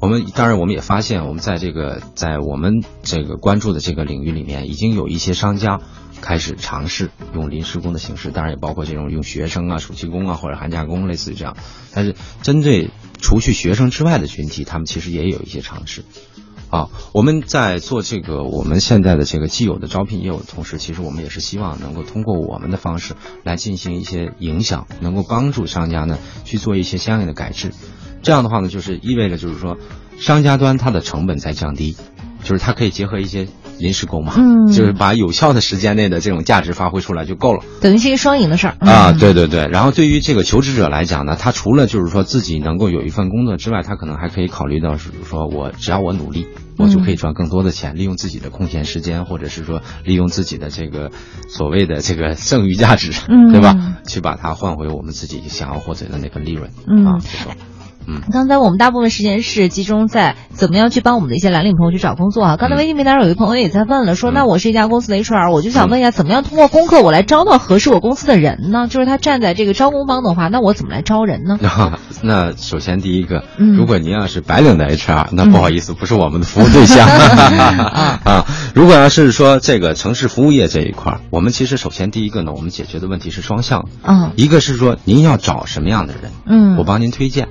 [0.00, 5.78] 我们当然我们也发现，我们在这个在我们这个关注的这个领域里面，已经有一些商家
[6.20, 11.56] 开始尝试用临时工的形式，当然也包括这种用学生啊、暑期工啊或者寒假工，类似于这样。
[11.94, 12.90] 但是针对
[13.24, 16.04] 除去学生之外的群体，他们其实也有一些尝试。
[16.68, 23.14] 啊，我们在做这个我们现在的这个既有的招聘业务的同时，其实我们也是希望能够通过我们的方式
[23.44, 27.72] 来进行一些影响，能够帮助商家呢去做一些相应的改制。
[28.22, 29.78] 这样的话呢，就是意味着就是说，
[30.18, 31.96] 商家端它的成本在降低，
[32.44, 33.48] 就是它可以结合一些
[33.78, 37.64] 临时工嘛，嗯就是把有效的时间内的这种价值发挥出来就够了。
[37.80, 39.66] 等于是一个双赢的事儿啊，嗯对对对。
[39.66, 46.46] 然后对于这个求职者来讲呢，他除了就是说自己能够有一份工作之外，他可能还可以考虑到是说我只要我努力，
[46.78, 51.10] 我就可以赚更多的钱，利用自己的空闲时间，或者是说利用自己的这个
[51.48, 53.96] 所谓的这个剩余价值，嗯对吧？
[54.06, 56.70] 去把它换回我们自己想要获得的那份利润。
[56.86, 57.18] 嗯啊，
[58.06, 62.56] 嗯，刚才我们大部分时间是集中在怎么样去帮我们的一些蓝领朋友去找工作啊。
[62.56, 68.86] 刚才微信平台上有一位朋友也在问了，说那我是一家公司的 HR，我就想问一下，怎么样通过功课我来招到合适我公司的人呢？
[68.88, 71.58] 就是他站在这个招工方的话，那我怎么来招人呢？
[71.60, 73.76] 那 那首先第一个，嗯。
[73.76, 77.06] 如果您要是白领的 HR，那不好意思，不是我们的服务对象。
[77.08, 78.46] 啊。
[78.74, 84.32] 如果要是说这个城市服务业这一块，我们其实首先第一个呢，我们解决的问题是双向的，嗯。
[84.36, 86.76] 一个是说您要找什么样的人，嗯。
[86.76, 87.48] 我帮您推荐，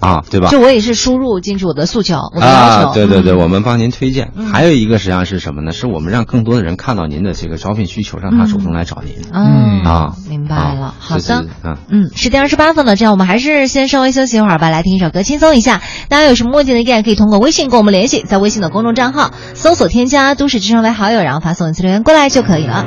[0.00, 0.48] 啊，对吧？
[0.48, 2.88] 就我也是输入进去我的诉求，我的要求。
[2.88, 4.32] 啊，对对对，嗯我们帮您推荐。
[4.34, 5.72] 嗯还有一个实际上是什么呢？
[5.72, 9.14] 是我们让更多的人看到您的这个招聘需求，让他主动来找您。
[9.32, 11.76] 嗯啊，明白了啊好的嗯。
[11.90, 15.80] 嗯，十点二十八分了，这样我们还是先稍微休息一会儿吧，来听一首歌轻松一下。
[16.08, 16.80] 大家有什么问题呢？
[16.80, 22.86] 依然可以通过微信跟我们联系，在微信的公众账号搜索添加“都市之声”为好友，然后发送一次留言过来就可以了。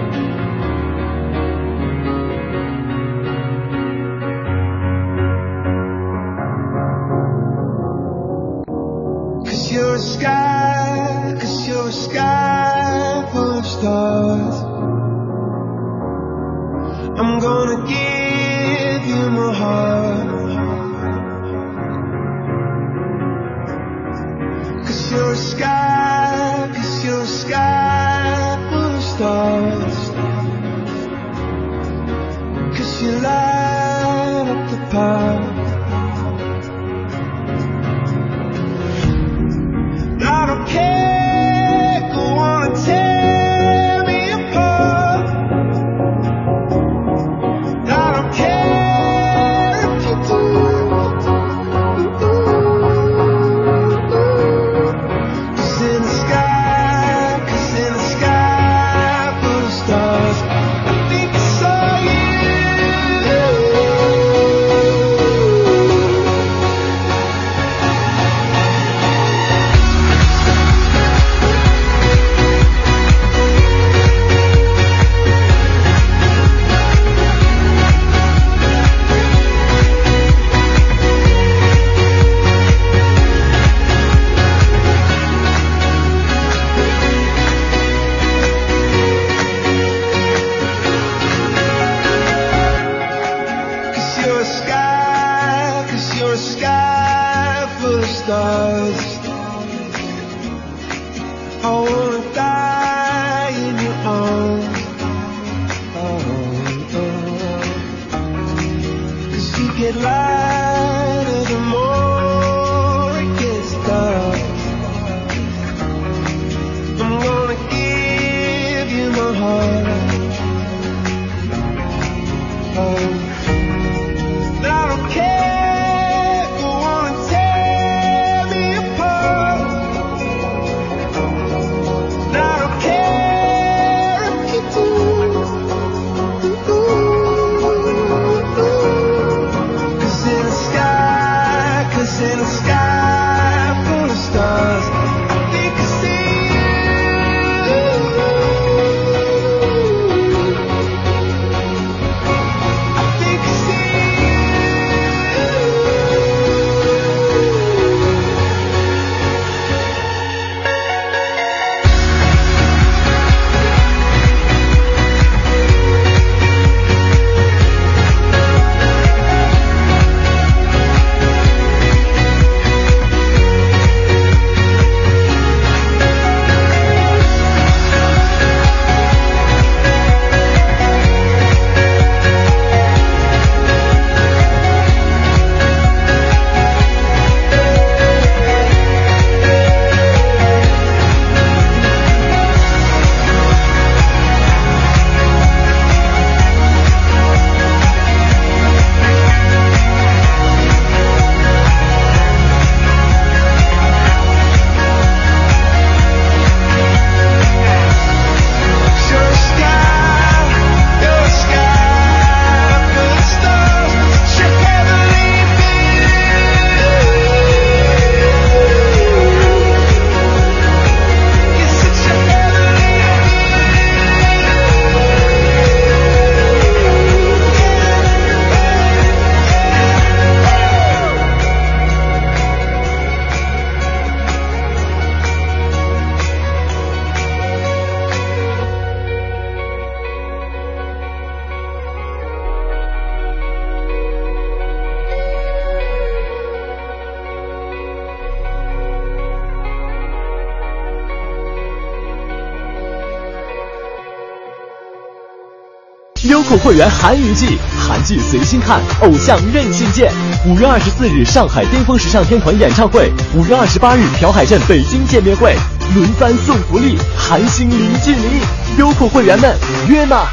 [256.63, 260.11] 会员韩娱季，韩剧随心看，偶像任性见。
[260.45, 265.55] 五月二十四日上海巅峰时尚天团演唱会，五月二十八日朴海镇北京见面会，
[265.95, 268.41] 轮番送福利，韩星零距离，
[268.77, 269.55] 优酷会员们
[269.87, 270.27] 约吗？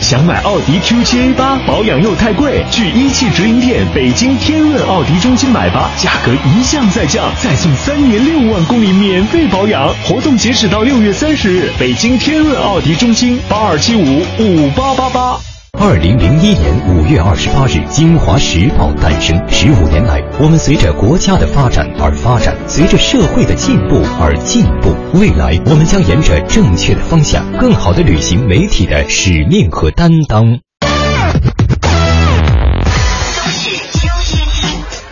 [0.00, 15.38] 想买奥迪 Q7 A 八，保养又太贵，去一汽直营店北京天润奥迪中心买吧，价格一降再降，再送三年六万公里免费保养，活动截止到六月三十日，北京天润奥迪中心八二七五五八八八。
[15.78, 19.38] 二零零一年五月二十八日，《京华时报》诞生。
[19.50, 24.94] 十五年来，我们随着国家的发展而发展，随着社会的进步而进步。
[25.18, 30.58] 未来，我们将沿着正确的方向，更好的履行媒体的使命和担当。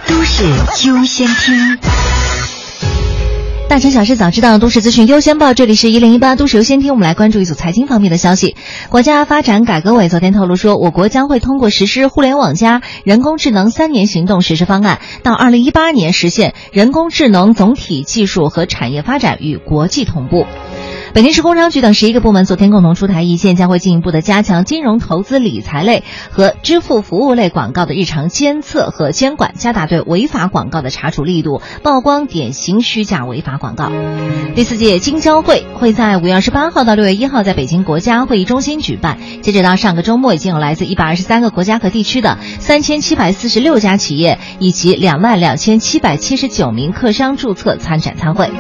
[0.07, 0.45] 都市
[0.87, 2.14] 优先听。
[3.75, 5.53] 大城小事早知道，都市资讯优先报。
[5.53, 8.55] 这里是一零一八都市优先听，我们来关注一组财经方面的消息。
[8.89, 20.47] 国家发展改革委昨天透露说，我国将会通过实施“互联网加”人工智能三年行动实施方案，到二零一八年实现人工智能总体技术和产业发展与国际同步。
[21.15, 33.93] 北京市工商局等十一个部门昨天共同出台意见，将会进一步的加强金融投资理财类和支付服务类广告的日常监测和监管，加大对违法广告的查处力度，曝光典型虚假违法广告。
[34.57, 39.19] 第四届京交会会在五月二十八号到六月一号在北京国家会议中心举办。
[39.41, 48.51] 截止到上个周末，已经有来自一百二十三个国家和地区的三千七百四十六家企业以及两万两千七百七十九名客商注册参展参会。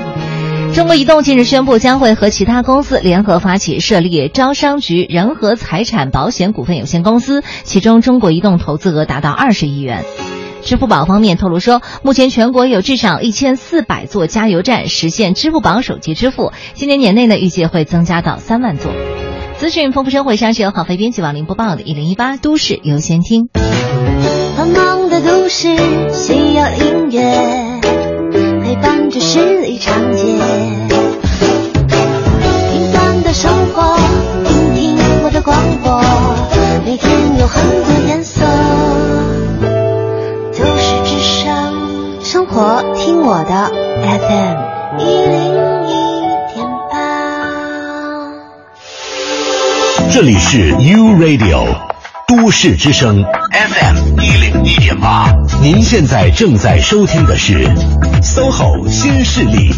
[0.74, 10.04] 中国移动近日宣布，将会和其他公司联合发起设立招商局仁和财产保险股份有限公司，其中中国移动投资额达到二十亿元。
[10.62, 18.90] 支付宝方面透露说，目前全国有至少一千四百座加油站实现支付宝手机支付，今年年内呢预计会增加到三万座。
[19.56, 23.44] 资讯丰富生活，以上是由郝飞编辑王林播报的《一零一八都市优先听》。
[24.56, 25.68] 繁忙的都市
[26.12, 27.73] 需要音乐
[29.14, 30.22] 陪伴着十里长街，
[32.72, 33.96] 平凡的生活，
[34.44, 36.02] 听听我的广播，
[36.84, 38.44] 每天有很多颜色。
[40.58, 43.70] 都市之声，生活听我的
[44.02, 44.58] FM
[44.98, 45.54] 一零
[45.86, 45.92] 一
[46.52, 46.94] 点八。
[50.12, 51.93] 这里是 U Radio
[52.36, 55.32] 都市之声 FM 一零一点八，
[55.62, 57.64] 您现在正在收听的是
[58.22, 59.72] SOHO 新势力。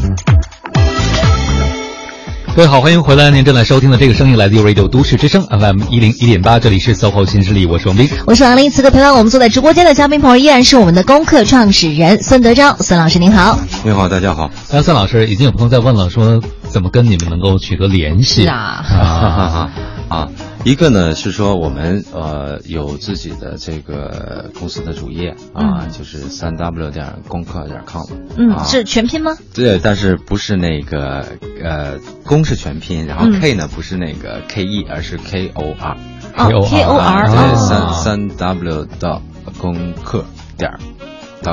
[2.57, 3.31] 各位好，欢迎回来！
[3.31, 8.71] 您正在收听的这个声音来自 U Radio 都市之声 FM 一零一点八，这里是 SOHO 新势力，我是王斌，我是王林。
[8.71, 13.59] 此刻陪伴我们坐在直播间的嘉宾朋友依然是我们的功课创始人孙德昭，孙老师您好。
[13.85, 14.51] 你好，大家好。
[14.73, 18.45] 那孙老师，已经有朋友在问了，说怎么跟你们能够取得联系？
[18.45, 19.71] 是啊，啊
[20.09, 20.29] 啊，
[20.67, 25.91] 一个呢是说我们呃有自己的这个公司的主页啊，嗯。
[25.91, 28.03] 就是三 w 点功课点 com，
[28.37, 28.65] 嗯，啊。
[28.65, 29.37] 是全拼吗？
[29.55, 31.25] 对，但是不是那个
[31.63, 33.41] 呃公是全拼，然后嗯。
[33.41, 35.97] K 呢不是那个 K E，而是 K O R，
[36.35, 38.03] 哦 KOR 啊对，哦。
[38.03, 39.23] 三三 w 到
[39.59, 40.25] 功课
[40.59, 40.73] 点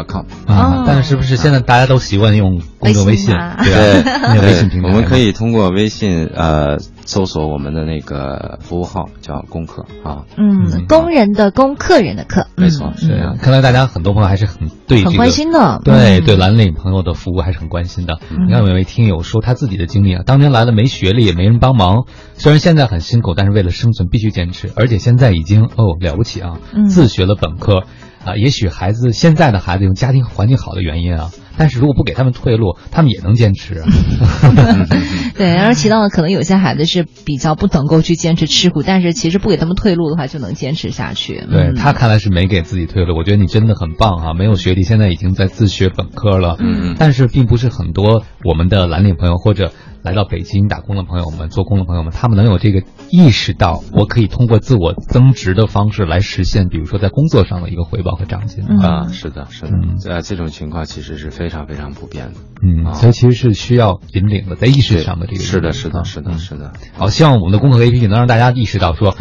[0.01, 3.35] com 啊，但是是不是现在大家都习惯用公众微信？
[3.35, 13.37] 微信对啊，那个微信平台，我们可以通过微信呃搜索我们的那个服务号叫工课啊，嗯，工人的工，客人的客，没错，是这样。
[13.37, 16.25] 看来大家很多朋友还是很对这个很关心的对嗯。
[16.25, 18.19] 对蓝领朋友的服务还是很关心的。
[18.31, 18.47] 嗯。
[18.47, 22.05] 你看有一位听友说他自己的经历啊，当年来了没学历也没人帮忙，
[22.35, 26.85] 虽然现在很辛苦，但是为了生存必须坚持，而且现在已经哦了不起啊，嗯。
[26.85, 27.83] 自学了本科。
[28.25, 33.87] 啊，也许孩子现在的孩子用家庭环境好的原因啊，但是如果不给他们退路，他们也能坚持啊。
[35.35, 41.43] 对，然而提到了可能有些孩子是比较不能够去坚持吃苦，但是其实不给他们退路的话，就能坚持下去。
[41.49, 44.33] 对嗯他看来是没给自己退路，我觉得你真的很棒啊！
[44.33, 46.55] 没有学历，现在已经在自学本科了。
[46.59, 49.71] 嗯，但是并不是很多我们的蓝领朋友或者
[50.03, 58.65] 来到北京打工的朋友们、做工的朋友们，他们能有这个意识到，我可以通过自我增值的方式来实现，比如说在工作上的一个回报和长进。
[58.67, 59.71] 嗯啊，是的，是的，
[60.09, 62.33] 呃，这种情况其实是非常非常普遍的。
[62.61, 66.73] 嗯，啊所以其实是需要引领的，在意识上的这个是的，是的，啊是的，是的。
[66.97, 69.15] 好，希望我们的工作 APP 能让大家意识到说，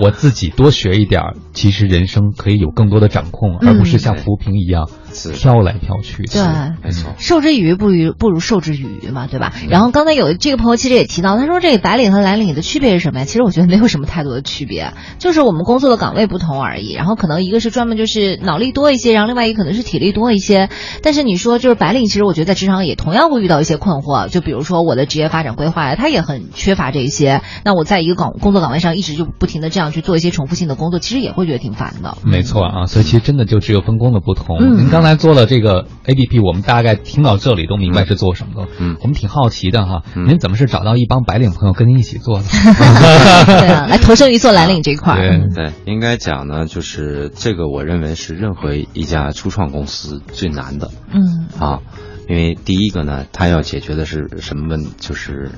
[0.00, 1.22] 我自己多学一点，
[1.52, 4.88] 其实人生可以有更多的掌控，而不是像浮萍一样
[5.34, 6.24] 飘来飘去。
[6.24, 6.42] 对，
[6.82, 7.12] 没错。
[7.18, 9.52] 授之以鱼不如不如授之以渔嘛，对吧？
[9.68, 13.24] 然后刚才有这个朋友其实也提到，他说这个白领和蓝领的区别是什么呀？
[13.24, 16.92] 其实我觉得没有什么太多的区别，就是我们工作的岗位不同而已。
[16.92, 20.68] 然后可能一个是专门就是脑力多一些，然后另外一个可能是体力多一些。
[21.02, 27.42] 但是你说就是白领，其实我觉得在职场也同样会遇到一些困惑，就比如说我的职业发展规划呀，他也很缺乏这些。
[27.64, 32.16] 那我在一个岗工作岗位上一直就不停的这样去做一些重复性的工作，其实也会觉得挺烦的。
[32.24, 34.56] 没错啊，所以其实真的就只有分工的不同。
[34.78, 38.68] 您刚才做了这个 A P P，我们大概听到这里都明白是做什么的。
[38.78, 42.44] 嗯，我们挺好奇的哈，您怎么是找到一帮白领朋友跟您一起做的？
[43.46, 45.18] 对啊，来投身于做蓝领这块儿。
[45.18, 50.90] 对对，应该讲呢，就是这个，我认为是任何一家初创公司最难的。
[51.12, 51.80] 嗯啊，
[52.28, 54.84] 因为第一个呢，它要解决的是什么问？
[54.98, 55.50] 就是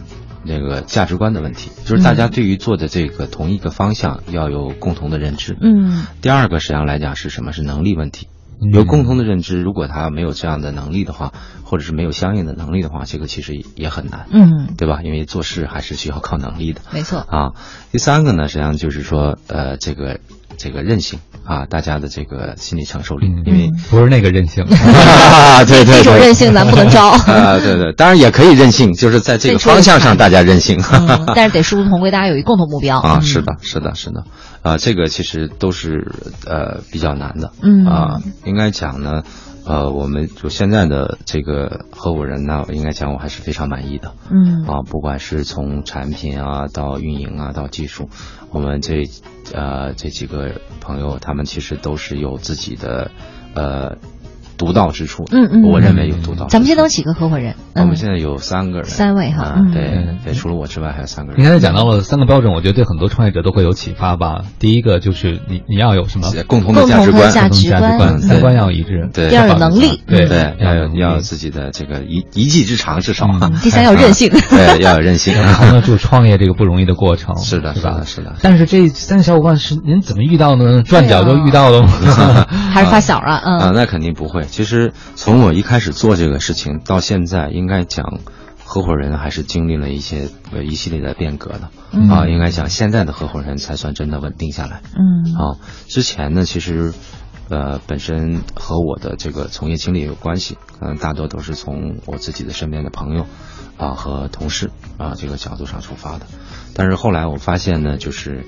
[0.44, 5.56] 那个价值观的问题，就是大家对于做的这个同一个方向要有共同的认知。
[5.60, 6.06] 嗯。
[6.22, 7.52] 第二个实际上来讲是什么？
[7.52, 8.28] 是能力问题。
[8.60, 11.32] 有共同的认知，如果他没有这样的能力的话，
[11.64, 15.00] 或者是没有相应的能力的话，这个其实也很难，嗯，对吧？
[15.02, 17.52] 因为做事还是需要靠能力的，没错啊。
[17.92, 20.20] 第三个呢，实际上就是说，呃，这个
[20.56, 24.62] 这个韧性啊，大家的这个心理承受力，因为不是那个任性，
[25.66, 27.08] 对对，这种任性咱不能招。
[27.26, 30.78] 啊，对对，当然也可以任性，就是在这个方向上大家任性，
[31.34, 32.98] 但是得殊途同归，大家有一共同目标。
[32.98, 34.24] 啊，是的，是的，是的。
[34.60, 36.12] 啊，这个其实都是
[36.46, 37.86] 呃比较难的，嗯。
[37.86, 39.22] 啊，应该讲呢，
[39.64, 44.64] 呃，我们就现在的这个合伙人呢，应该讲我还是非常满意的，嗯。
[44.66, 48.10] 啊，不管是从产品啊到运营啊到技术，
[48.50, 49.04] 我们这
[49.54, 53.10] 呃这几个朋友他们其实都是有自己的
[53.54, 53.96] 呃。
[54.58, 56.46] 独到之处，嗯嗯，我认为有独到。
[56.48, 57.54] 咱们现在有几个合伙人？
[57.74, 59.64] 我们现在有三个人，三位哈。
[59.72, 61.40] 对对，除了我之外还有三个人。
[61.40, 64.42] 你刚才讲到了三个标准，我觉得对很多创业者都会有启发吧。
[64.58, 69.08] 第一个就是你你要有什么共同的价值观，价值观，三观要一致。
[69.14, 73.28] 对，第二有能力，对对，要有要有自己的这个一一技之长，至少。
[73.62, 77.36] 第三要有韧性， 对，要有韧性，扛得住创业这个不容易的过程。
[77.36, 78.02] 是的，是吧？
[78.04, 78.34] 是的。
[78.42, 80.82] 但是这三个小伙伴是您怎么遇到的呢？
[80.82, 81.88] 转角就遇到了吗？
[82.72, 83.40] 还是发小啊？
[83.44, 84.47] 嗯啊，那肯定不会。
[84.48, 84.92] 其实。
[85.14, 88.20] 从我一开始做这个事情到现在，应该讲，
[88.64, 91.70] 合伙人还是经历了一些呃一系列的变革的
[92.14, 92.26] 啊。
[92.28, 94.80] 应该讲，现在的合伙人才算真的稳定下来。
[94.94, 95.58] 嗯啊，
[95.88, 96.94] 之前呢，其实
[97.48, 103.26] 呃本身和我的这个从业经历有关系，可能大多都是从我自己的身边的朋友
[103.76, 106.26] 啊和同事啊这个角度上出发的。
[106.74, 108.46] 但是后来我发现呢，就是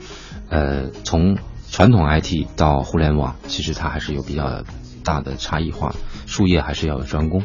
[0.49, 1.37] 呃从
[1.69, 4.63] 传统 IT 到互联网，其实它还是有比较。
[5.05, 5.95] 大的差异化，
[6.27, 7.41] 术业还是要有专攻，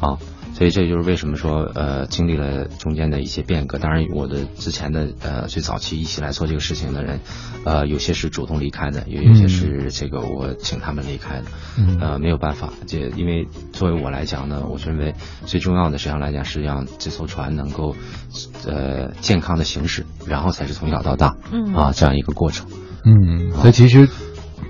[0.00, 0.18] 啊，
[0.54, 3.78] 所以这就是为什么说呃经历了中间的一些变革。
[3.78, 7.20] 当然，我的之前的呃最早期一起来做这个事情的人，
[7.64, 11.44] 呃有些是主动离开的，也有些是这个我请他们离开的，
[12.00, 15.14] 呃没有办法，这因为作为我来讲呢，我认为
[15.46, 17.94] 最重要的实际上来讲是让这艘船能够
[18.66, 21.36] 呃健康的行驶，然后才是从小到大
[21.74, 22.66] 啊这样一个过程。
[23.04, 24.08] 嗯，所以其实。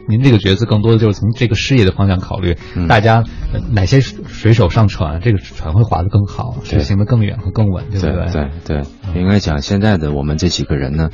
[0.09, 2.57] 您这个角色更多的就是从这个事业的方向考虑，
[2.89, 3.23] 大家
[3.71, 8.51] 哪些水手上船，这个船会划得更好，是行得更远和更稳，对不对？
[8.65, 8.83] 对
[9.15, 11.11] 对，应该讲现在的我们这几个人呢，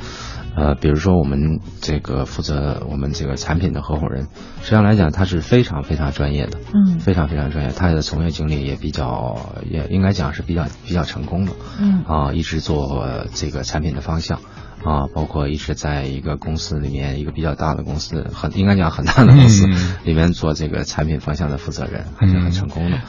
[0.55, 4.27] 呃，比如说我们这个负责我们这个产品的合伙人，
[4.61, 9.35] 实际上来讲他是非常非常专业的，嗯，非常非常专业，他的从业经历也比较，
[9.69, 11.51] 也应该讲是比较比较成功的，
[11.81, 14.39] 嗯，啊，一直做这个产品的方向。
[14.85, 19.65] 啊，包括一直在一个公司里面，一个比较大的公司，很应该讲很大的公司
[20.03, 22.99] 里面做这个产品方向的负责人，还是很成功的。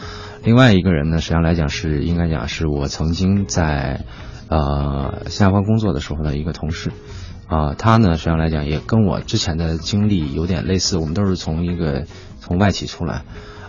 [0.43, 4.07] 另外一个人呢，实际上来讲是应该讲是我曾经在
[4.48, 6.93] 呃新加坡工作的时候的一个同事，
[7.47, 12.07] 啊，他呢实际上来讲也跟我之前的经历有点类似，我们都是从一个
[12.40, 13.24] 从外企出来，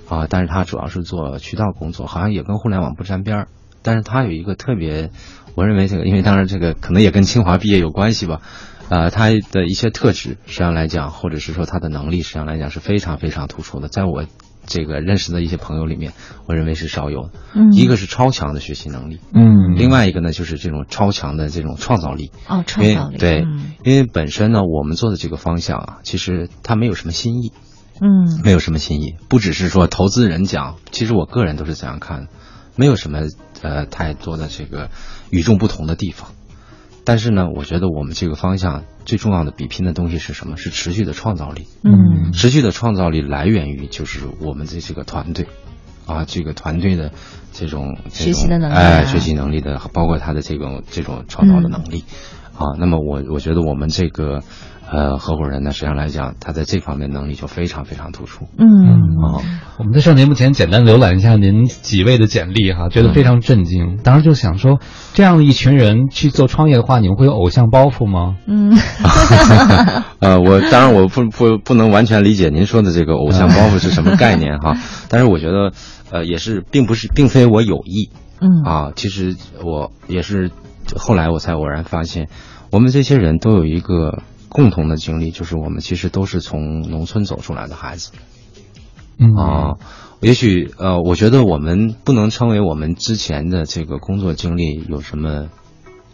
[0.07, 3.47] 啊，但是他主要是做渠道工作，好像也跟互联网不沾边儿，
[3.81, 5.11] 但是他有一个特别。
[5.57, 8.41] 我认为这个，因为当然这个可能也跟清华毕业有关系吧，
[8.89, 14.23] 呃，他的一些特质实际上来讲，或者是说他的能力实际上来讲是非常非常突出的，在我
[14.67, 16.13] 这个认识的一些朋友里面，
[16.45, 17.31] 我认为是少有的。
[17.55, 22.31] 嗯，一个是超强的学习能力，嗯，另外一个呢就是这种超强的这种创造力。
[22.47, 23.17] 哦，创造力。
[23.17, 23.43] 对，
[23.83, 27.51] 因为本身呢，我们做的这个方向啊，其实它没有什么新意，
[27.99, 32.27] 嗯，没有什么新意，不只是说投资人讲，其实我个人都是这样看的，
[32.75, 33.21] 没有什么
[33.63, 34.91] 呃太多的这个。
[35.29, 36.29] 与众不同的地方，
[37.03, 40.57] 但是呢，我觉得我们这个方向最重要的比拼的东西是什么？
[40.57, 41.67] 是持续的创造力。
[41.83, 45.47] 嗯，持续的创造力来源于就是我们的这个团队，
[46.05, 47.11] 啊，这个团队的
[47.53, 52.03] 这种学习的能力，哎，学习能力的，包括他的这种这种创造的能力，
[52.53, 54.43] 啊，那么我我觉得我们这个
[54.89, 58.45] 呃，合伙人呢，实际上来讲，他在这方面能力就非常非常突出。
[58.57, 58.65] 嗯，
[59.21, 59.41] 哦，
[59.77, 63.97] 我们在上节目前简单浏览一下您几位的简历哈，觉得非常震惊。
[64.01, 64.79] 当时就想说，
[65.13, 68.37] 这样一群人去做创业的话，你们会有偶像包袱吗？
[68.47, 68.77] 嗯，
[70.19, 74.77] 呃，我当然我不不不能完全理解您说的这个偶像包袱是什么概念哈，
[75.09, 75.73] 但是我觉得，
[76.11, 78.09] 呃，也是并不是并非我有意，
[78.39, 78.63] 嗯。
[78.63, 79.35] 啊，其实
[79.65, 80.49] 我也是
[80.95, 82.29] 后来我才偶然发现，
[82.71, 84.19] 我们这些人都有一个
[84.57, 88.11] 共同的经历，就是我们其实都是从农村走出来的孩子。
[89.19, 89.77] 嗯啊，
[90.19, 95.49] 也许呃，我觉得我们不能称为我们之前的这个工作经历有什么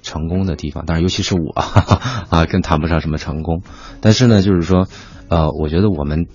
[0.02, 1.54] 成功的地方，当然尤其是我
[2.30, 3.62] 啊，更谈不上什么成功。
[4.02, 4.90] 但是呢，就是说，
[5.30, 6.28] 呃，我觉得我们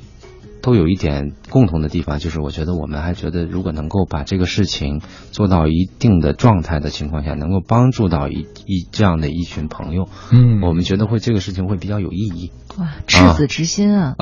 [0.69, 5.01] 都有一点共同的地方，就是我觉得我们还觉得，如果能够把这个事情
[5.31, 12.53] 做到一定的状态的情况下，能够帮助到一一这样的一群朋友，嗯我们觉得会这个事情会比较有意义。
[12.77, 14.15] 哇，赤子之心啊！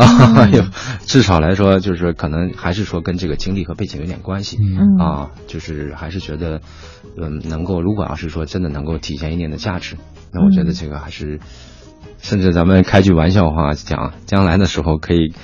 [1.05, 6.61] 至少来说，就是可能还是说跟这个经历和背景有点关系，嗯啊，就是还是觉得，
[7.21, 9.97] 嗯，能够如果要是说真的能够体现一定的价值，
[10.33, 11.41] 那我觉得这个还是，
[12.19, 15.35] 甚至咱们开句玩笑话讲，将来的时候可以。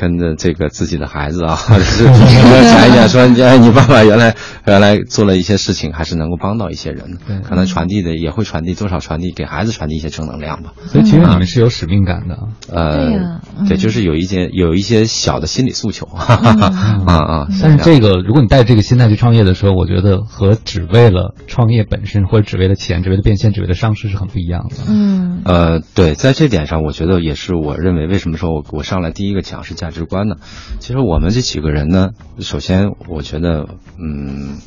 [0.00, 4.34] 跟着这个自己的孩子啊， 讲一讲，说哎，你爸爸原来
[4.66, 10.72] 原来做了一些事情，还是能够帮到一些人的，可能传递的也会传递多少传递给孩子传递一些正能量吧。
[10.86, 12.38] 所以其实你们是有使命感的。
[12.72, 17.46] 呃，对呀嗯对，就是有一些有一些小的心理诉求，哈哈哈啊啊。
[17.60, 24.76] 但是这个，如果你带着这个心态去创业的时候，我觉得和只为了创业本身，或者只为了钱、只为了变现、只为了上市是很不一样的。
[24.88, 30.36] 嗯呃，对，在这点上，我觉得也是我认为为什么说我我上来第一个讲是价值观呢？
[30.78, 33.66] 其实我们这几个人呢，首先我觉得，
[33.98, 34.58] 嗯。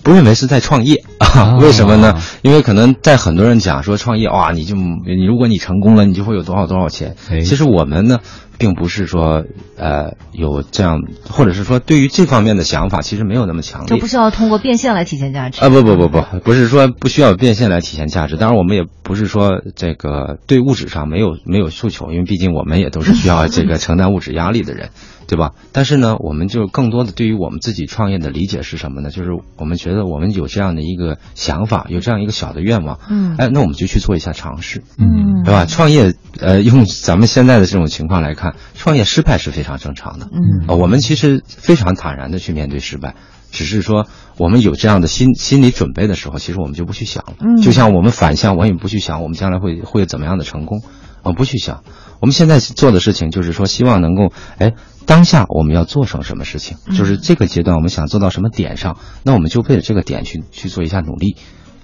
[0.00, 1.58] 不认为是在创业啊？
[1.60, 2.18] 为什么呢？
[2.40, 7.16] 因为可能在很多人讲说创业哇，你就你如果你成功了，你就会有多少多少钱。
[7.28, 8.20] 其实我们呢，
[8.58, 9.44] 并不是说
[9.76, 13.88] 呃有这样，或者是说对于这方面的想法，其实没有那么强烈。
[13.88, 15.68] 就不需要通过变现来体现价值啊！
[15.68, 18.36] 不不不不，不是说不需要变现来体现价值。
[18.36, 24.90] 当然，我们也不是说这个对物质上没有没有诉求，因为毕竟我们也都是需要这个 承担物质压力的人，
[25.28, 25.52] 对吧？
[25.72, 29.10] 但是呢，我们就更多的对于我们自己创业的理解是什么呢？
[29.10, 35.66] 就是我们觉得我们有这样的一个想法，有这样一个小的愿望，嗯哎，那我们就去做一下尝试，嗯对吧？
[35.66, 40.30] 创业，呃，用咱们现在的这种情况来看，创业失败是非常正常的。
[40.32, 43.14] 嗯呃，我们其实非常坦然的去面对失败，
[43.52, 44.06] 只是说
[44.38, 47.34] 我们有这样的心心理准备的时候，其实我们就不去想了。
[47.40, 50.80] 嗯就像我们反向，我也不去想我们将来会会怎么样的成功，
[51.22, 51.82] 我不去想。
[52.20, 54.72] 我们现在做的事情就是说，希望能够，哎，
[55.08, 61.36] 当下我们要做成什么事情，嗯就是这个阶段我们想做到什么点上，那我们就为了这个点去去做一下努力，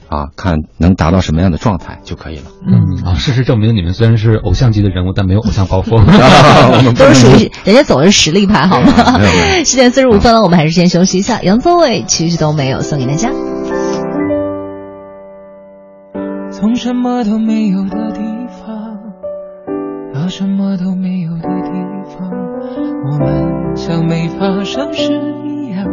[0.08, 2.42] 啊，看能达到什么样的状态就可以了。
[2.66, 5.98] 嗯啊，事实证明你们虽然是偶像级的人物，但没有偶像包袱。
[6.94, 9.18] 都是属于人家走的是实力派，好吗？
[9.64, 11.40] 十点四十五分了，我们还是先休息一下。
[11.40, 13.30] 杨宗纬其实都没有送给大家。
[16.50, 18.98] 从什么都没有的地方
[20.14, 21.83] 到什么都没有的地方，
[23.06, 25.12] 我们像没发生事
[25.44, 25.86] 一样，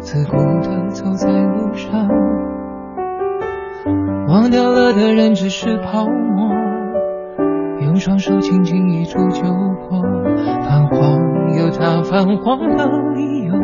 [0.00, 2.08] 自顾地走在路上。
[4.28, 6.50] 忘掉了的人只是泡沫，
[7.80, 10.02] 用双手轻轻一触就破。
[10.62, 12.84] 泛黄有它泛黄的
[13.14, 13.54] 理由，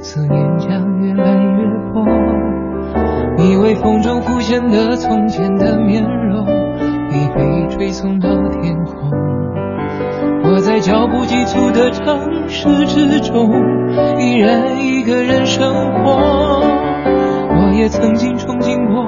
[0.00, 2.04] 思念将越来越薄。
[3.38, 6.44] 你微风中浮现的从前的面容，
[7.10, 8.28] 已被吹送到
[8.60, 9.29] 天空。
[10.42, 13.50] 我在脚步急促的城市之中，
[14.18, 15.72] 依然一个人生
[16.02, 16.60] 活。
[17.52, 19.04] 我也曾经憧憬过，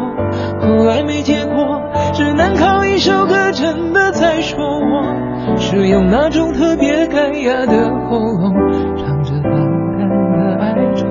[0.61, 1.83] 后来没结果，
[2.13, 8.55] 只能靠一首歌真的在说我，是用那种特别干哑的喉咙，
[8.97, 9.53] 唱着淡
[9.99, 11.07] 淡的哀愁。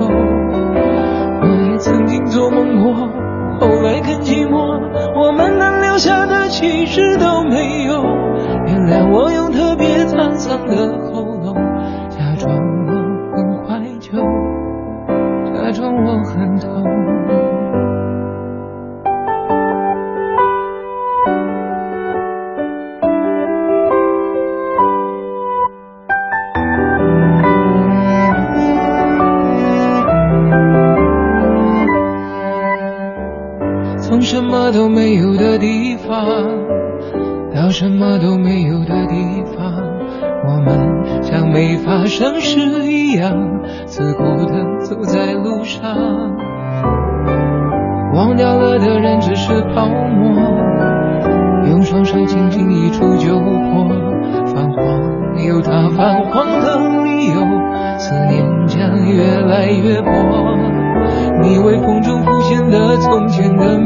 [1.41, 2.93] 我也曾经做梦过，
[3.59, 4.79] 后来更寂寞，
[5.15, 8.01] 我们能留下的其实都没有。
[8.67, 9.40] 原谅我用
[10.51, 11.10] 特别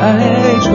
[0.00, 0.72] 哀愁。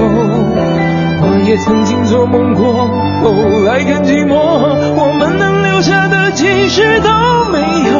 [1.17, 2.87] 我也曾经做梦过，
[3.23, 3.31] 后
[3.65, 7.09] 来更寂寞，我们能留下的其实都
[7.51, 7.91] 没有。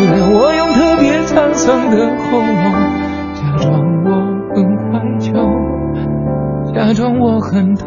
[0.14, 2.72] 谅我用特别沧桑的喉咙，
[3.34, 3.72] 假装
[4.04, 4.08] 我
[4.54, 4.56] 很
[4.92, 5.32] 怀旧。
[6.72, 7.86] 假装我很痛，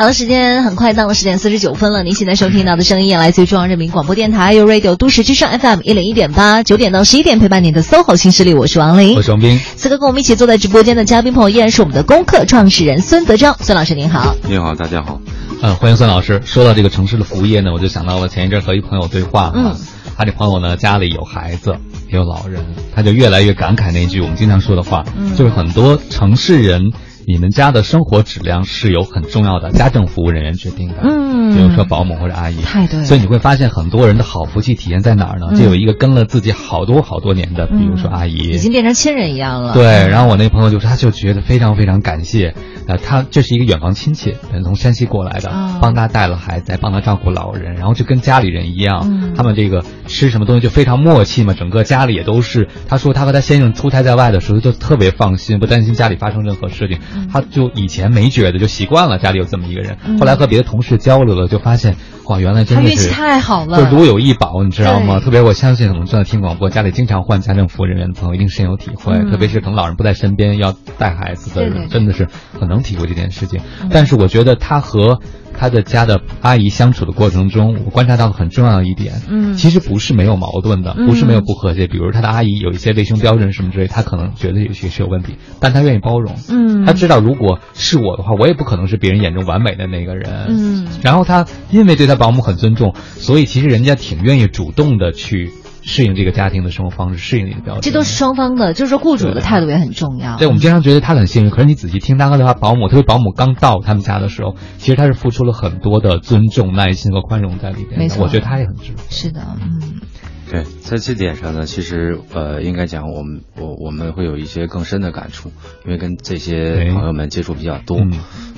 [0.00, 2.04] 好的，时间很快到了十点四十九分了。
[2.04, 9.58] 您现在收听到的声音来自于中央人民广播电台 U Radio 都市之声 FM 一零一点八，九点到十一点陪伴您的 SOHO 新势力，我是王琳，我是王斌。
[9.74, 14.36] 此刻跟我们一起坐在直播间的嘉宾朋友依然是我们的功课创始人孙德章，孙老师您好。
[14.48, 15.20] 你好，大家好。
[15.62, 16.40] 嗯，欢迎孙老师。
[16.44, 19.50] 说到这个城市的服务业呢，我就想到了前一阵和一朋友对话。
[19.56, 19.74] 嗯，
[20.16, 21.74] 他这朋友呢，家里有孩子，
[22.08, 22.64] 也有老人，
[22.94, 25.04] 他就越来越感慨那句我们经常说的话，
[25.36, 26.92] 就是很多城市人。
[27.28, 33.04] 你们家的生活质量是由很重要的家政服务人员决定的，嗯，比如说保姆或者阿姨，太对。
[33.04, 35.54] 所以你会发现很多人的好福气体现在哪儿呢？
[35.54, 39.74] 就有一个跟了自己好多好多年的，比如说阿姨，已经变成亲人一样了。
[39.74, 42.54] 对，然后我那朋友就说，他就觉得非常非常感谢，
[42.86, 44.34] 呃，他这是一个远房亲戚，
[44.64, 45.50] 从山西过来的，
[45.82, 52.68] 帮他带了孩子，帮他照顾老人，然后就跟家里人一样，他们这个吃什么东西就非常默契嘛，整个家里也都是。
[52.88, 56.98] 他说他和他先生出差在外的时候就特别放心，不担心家里发生任何事情，
[57.32, 58.08] 他就以前。
[58.18, 59.98] 没觉得，就习惯了家里有这么一个人。
[60.18, 65.20] 后来和别的同事交流了，就发现哇，原来真的是太好了，就如有一宝，你知道吗？
[65.20, 69.12] 特别我相信，可能正在听广播，家里经常换家政服务人员的朋友一定深有体会。
[69.30, 72.28] 特别是可能老人不在身边要带孩子的人，真的是
[72.58, 73.60] 很能体会这件事情。
[73.90, 75.20] 但是我觉得他和。
[75.58, 81.88] 他的家的阿姨相处的过程中，我观察到很重要的一点，嗯，其实不是没有矛盾的，不是没有不和谐。
[81.88, 95.50] 比如他的阿姨有一些卫生标准什么之类，他可能觉得有些是有问题，但他愿意包容，嗯，他知道如果是我的话，我也不可能是别人眼中完美的那个人，嗯，然后他因为对他保姆很尊重，所以其实人家挺愿意主动的去。
[95.88, 100.36] 适应这个家庭的生活方式，适应你的标准，这都是双方的，就是雇主的态度也很重要。
[100.36, 107.98] 对，我们经常觉得他很幸运，可是你仔细听他的话保姆，特别保姆刚到他们家的时候，其实他是付出了很多的尊重、耐心和宽容在里边。
[107.98, 108.92] 没错，我觉得他也很值。
[109.08, 110.02] 是的，嗯，
[110.50, 115.50] 对，在这点上呢，其实呃，应该讲我们我我们会有一些更深的感触，
[115.86, 117.98] 因为跟这些朋友们接触比较多，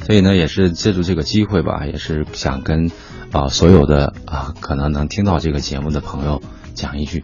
[0.02, 2.90] 所以呢，也是借助这个机会吧，也是想跟
[3.30, 6.42] 啊所有的啊可能能听到这个节目的朋友。
[6.74, 7.22] 讲一句，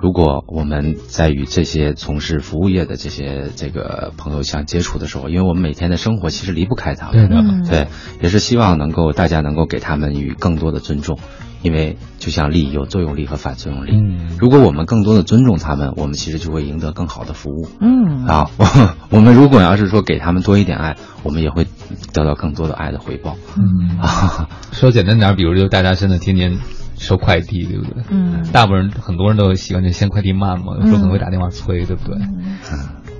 [0.00, 7.88] 如果我们在与这些从事服务业的这些这个朋友相接触的时候，因为我们每天的生活其实离不开他们，对对，
[8.22, 11.18] 也是希望能够大家能够给他们与更多的尊重，
[11.62, 18.26] 因为就像力有作用力和反作用力，嗯，如果我们更多的尊重他们，我们其实就会赢得更好的服务，嗯。
[18.26, 18.50] 啊，
[19.10, 21.64] 我们如果要是说给他们多一点爱，我们也会
[22.12, 23.98] 得到更多的爱的回报，嗯。
[23.98, 26.58] 啊， 说简单点，比如就大家现在天天。
[26.98, 28.02] 收快递对不对？
[28.10, 32.16] 嗯，大部分人很多人都喜欢就先快递慢嘛，有时候可能会打电话催，对不对？
[32.18, 32.58] 嗯，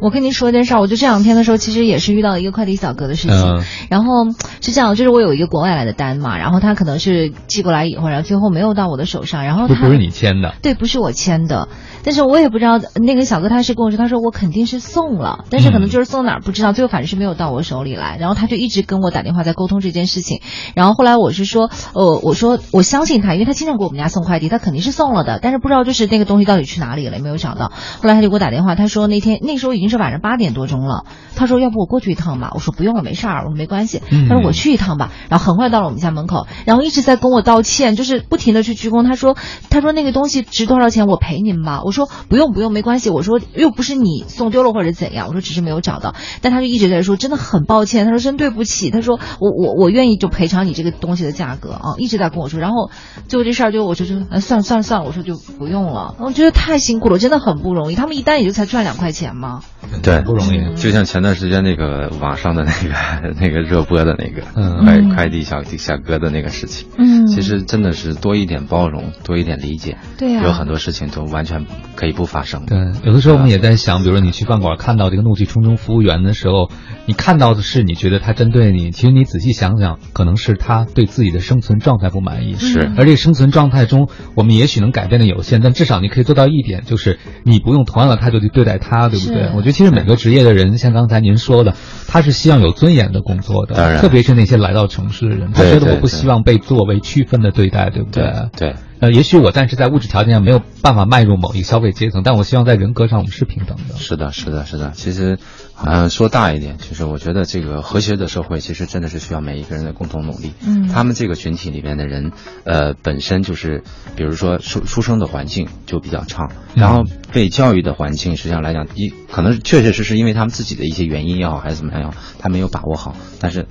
[0.01, 3.37] 我跟您说一件事儿，我就这两天的时候，其实也是遇到一个快递小哥的事情。
[3.37, 3.63] 嗯。
[3.89, 4.31] 然后
[4.61, 11.69] 是这样，就是我有一个国外来的单嘛，然后他可能是寄过来以后，然后最后没有到我的手上，然后不是你签的，对，不是我签的，
[12.07, 20.41] 但是我也不知道那个小哥他是跟我说，他说我肯定是送了，但是可能就是送哪儿不知道，最后反正是没有到我手里来，然后他就一直跟我打电话在沟通这件事情，
[20.77, 27.73] 然后后来我是说，呃，我说我相信他，因为他经常给我们家送快递，他肯定是送了的，但是不知道就是那个东西到底去哪里了，也没有找到。
[28.01, 34.29] 后来他就给我打电话，他说那天那时候已经是晚上八点多钟了，他说要不我过去一趟吧，我说不用了，没事儿，我说没关系，嗯。
[34.29, 39.37] 他说我去一趟吧，然后很快到了我们家门口，然后一直在跟我道歉，就是不停的去鞠躬，他说
[39.71, 52.91] 他说那个东西值多少钱，我赔您吧，我说不用不用，没关系，我说又不是你送丢了或者怎样，我说只是没有找到，但他就一直在说真的很抱歉，他说真对不起，他说我我我愿意就赔偿你这个东西的价格啊，一直在跟我说，然后
[53.27, 59.63] 最后这事儿就我就说算了算了算了，我说就不用了，我觉得太辛苦了，真的很不容易，他们一单也就才赚两块钱嘛，
[60.03, 60.75] 对，不容易。
[60.77, 64.85] 就像前段时间那个网上的那个 那个热播的那个嗯。
[64.85, 67.27] 快快递小小哥的那个事情，嗯。
[67.27, 70.43] 其实真的是多一点包容，多一点理解，对啊。
[70.45, 72.67] 有很多事情都完全可以不发生。
[72.67, 76.71] 对，有的时候我们也在想，比如说你去饭馆看到这个怒气冲冲服务员的时候，
[77.07, 82.55] 你看到的是你觉得他针对你，其实你仔细想想，可能是他对自己的生存状态不满意。
[82.55, 89.51] 是而这个生存状态中，我们也许能改变的有限，但至少你可以做到一点，就是你不用同样的态度去对待他，对不对是？
[89.55, 91.75] 我觉得其实每个职业的人，像刚才您说的，
[92.09, 98.25] 他是希望有尊严的工作的，当然特别是那些来到城市的人，他觉得我不希望被作为区分的对待，对不对？
[98.59, 98.75] 对。
[98.99, 103.97] 呃，也许我暂时在物质条件上没有办法迈入某一个消费阶层，但我希望在人格上我们是平等的。
[103.97, 104.93] 是的，是的，是的。
[104.95, 105.39] 其实，
[105.85, 110.53] 呃，说大一点，就是我觉得这个和谐的社会，其实真的是需要每一个人的共同努力。
[110.67, 112.33] 嗯他们这个群体里面的人，
[112.65, 113.83] 呃，本身就是，
[114.17, 117.03] 比如说出出生的环境就比较差，然后
[117.33, 123.67] 被教育的环境，实际上来讲，一可能确确实实因为他们自己的一些原因也好，还是怎么样也好，他没有把握好，但是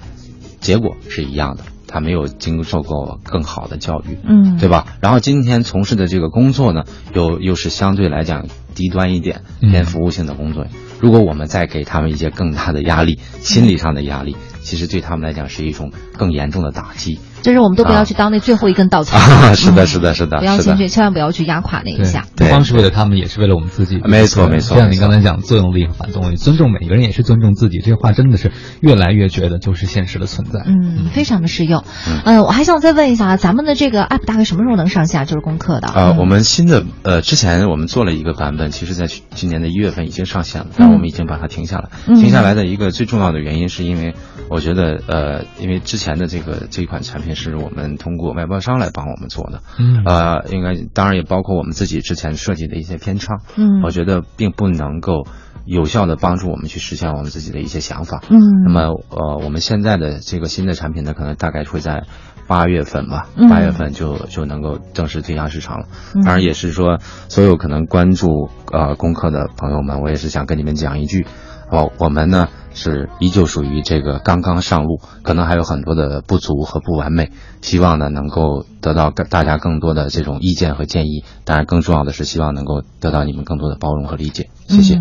[0.62, 1.64] 结果是一样的。
[1.88, 4.86] 他没有经受过更好的教育，嗯对吧？
[5.02, 6.84] 然后今天从事的这个工作呢，
[7.14, 10.66] 又又是相对来讲低端一点、嗯偏服务性的工作。
[11.00, 17.20] 如果我们再给他们一些更大的压力，心理上的压力，其实对他们来讲是一种更严重的打击。
[17.46, 19.18] 就是我们都不要去当那最后一根稻草。
[19.18, 22.26] 啊， 是的，是的，是的，不要先去，千万不要去压垮那一下。
[22.36, 24.02] 不光是为了他们，也是为了我们自己。
[24.04, 28.52] 没错没错就像你刚才讲作用力和反作用力，尊重每个人也是尊重自己，这话真的是
[28.82, 30.64] 越来越觉得就是现实的存在。
[30.66, 31.84] 嗯，非常的实用。
[32.26, 35.26] 嗯、我还想再问一下，咱们的这个 app 大概什么时候能上线？
[35.28, 35.88] 就是攻克的。
[35.90, 41.90] 呃，我们新的呃，之前我们做了一个版本，其实在去今年的一月份已经上线了，但我们已经把它停下来。
[42.08, 44.16] 嗯停下来的一个最重要的原因，是因为
[44.50, 55.28] 我觉得呃，因为之前的这个这一款产品是我们通过外包商来帮我们做的，嗯呃，应该当然也包括我们自己之前设计的一些偏差，嗯我觉得并不能够
[55.66, 58.24] 有效的帮助我们去实现我们自己的一些想法。
[58.30, 62.04] 嗯那么呃，我们现在的这个新的产品呢，可能大概会在
[62.48, 65.88] 八月份吧嗯，八月份就就能够正式推向市场了。
[66.14, 67.00] 嗯当然也是说，
[67.30, 71.26] 所有可能关注呃功课的朋友们，我也是想跟你们讲一句，
[71.72, 77.32] 哦，我们呢是依旧属于这个刚刚上路，可能还有很多的不足和不完美，
[77.62, 81.24] 希望呢能够得到大家更多的这种意见和建议。
[81.46, 84.50] 当然，更重要的是希望能够得到你们更多的包容和理解。
[84.68, 85.00] 谢谢。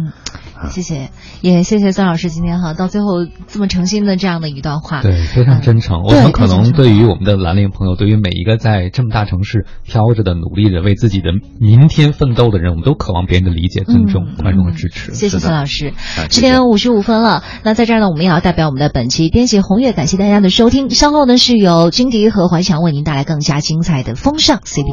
[0.70, 1.10] 谢谢，
[1.40, 5.02] 也谢谢孙老师今天哈到最后这么诚心的这样的一段话。
[5.02, 6.02] 对，非常真诚。
[6.02, 11.30] 我对想可能对于我们的蓝领朋友，对于每一个在这么大城市飘着的、努力的为自己的
[11.60, 15.14] 明天奋斗的人，我们都渴望别人的理解、尊重、宽容和支持。
[15.14, 17.42] 谢谢孙老师啊，十点五十五分了。
[17.62, 20.90] 那在这儿呢，我们也要代表我们的本期编辑红月，感谢大家的收听。
[20.90, 24.84] 稍后呢，是由金迪和怀强为您带来更加精彩的风尚 CP。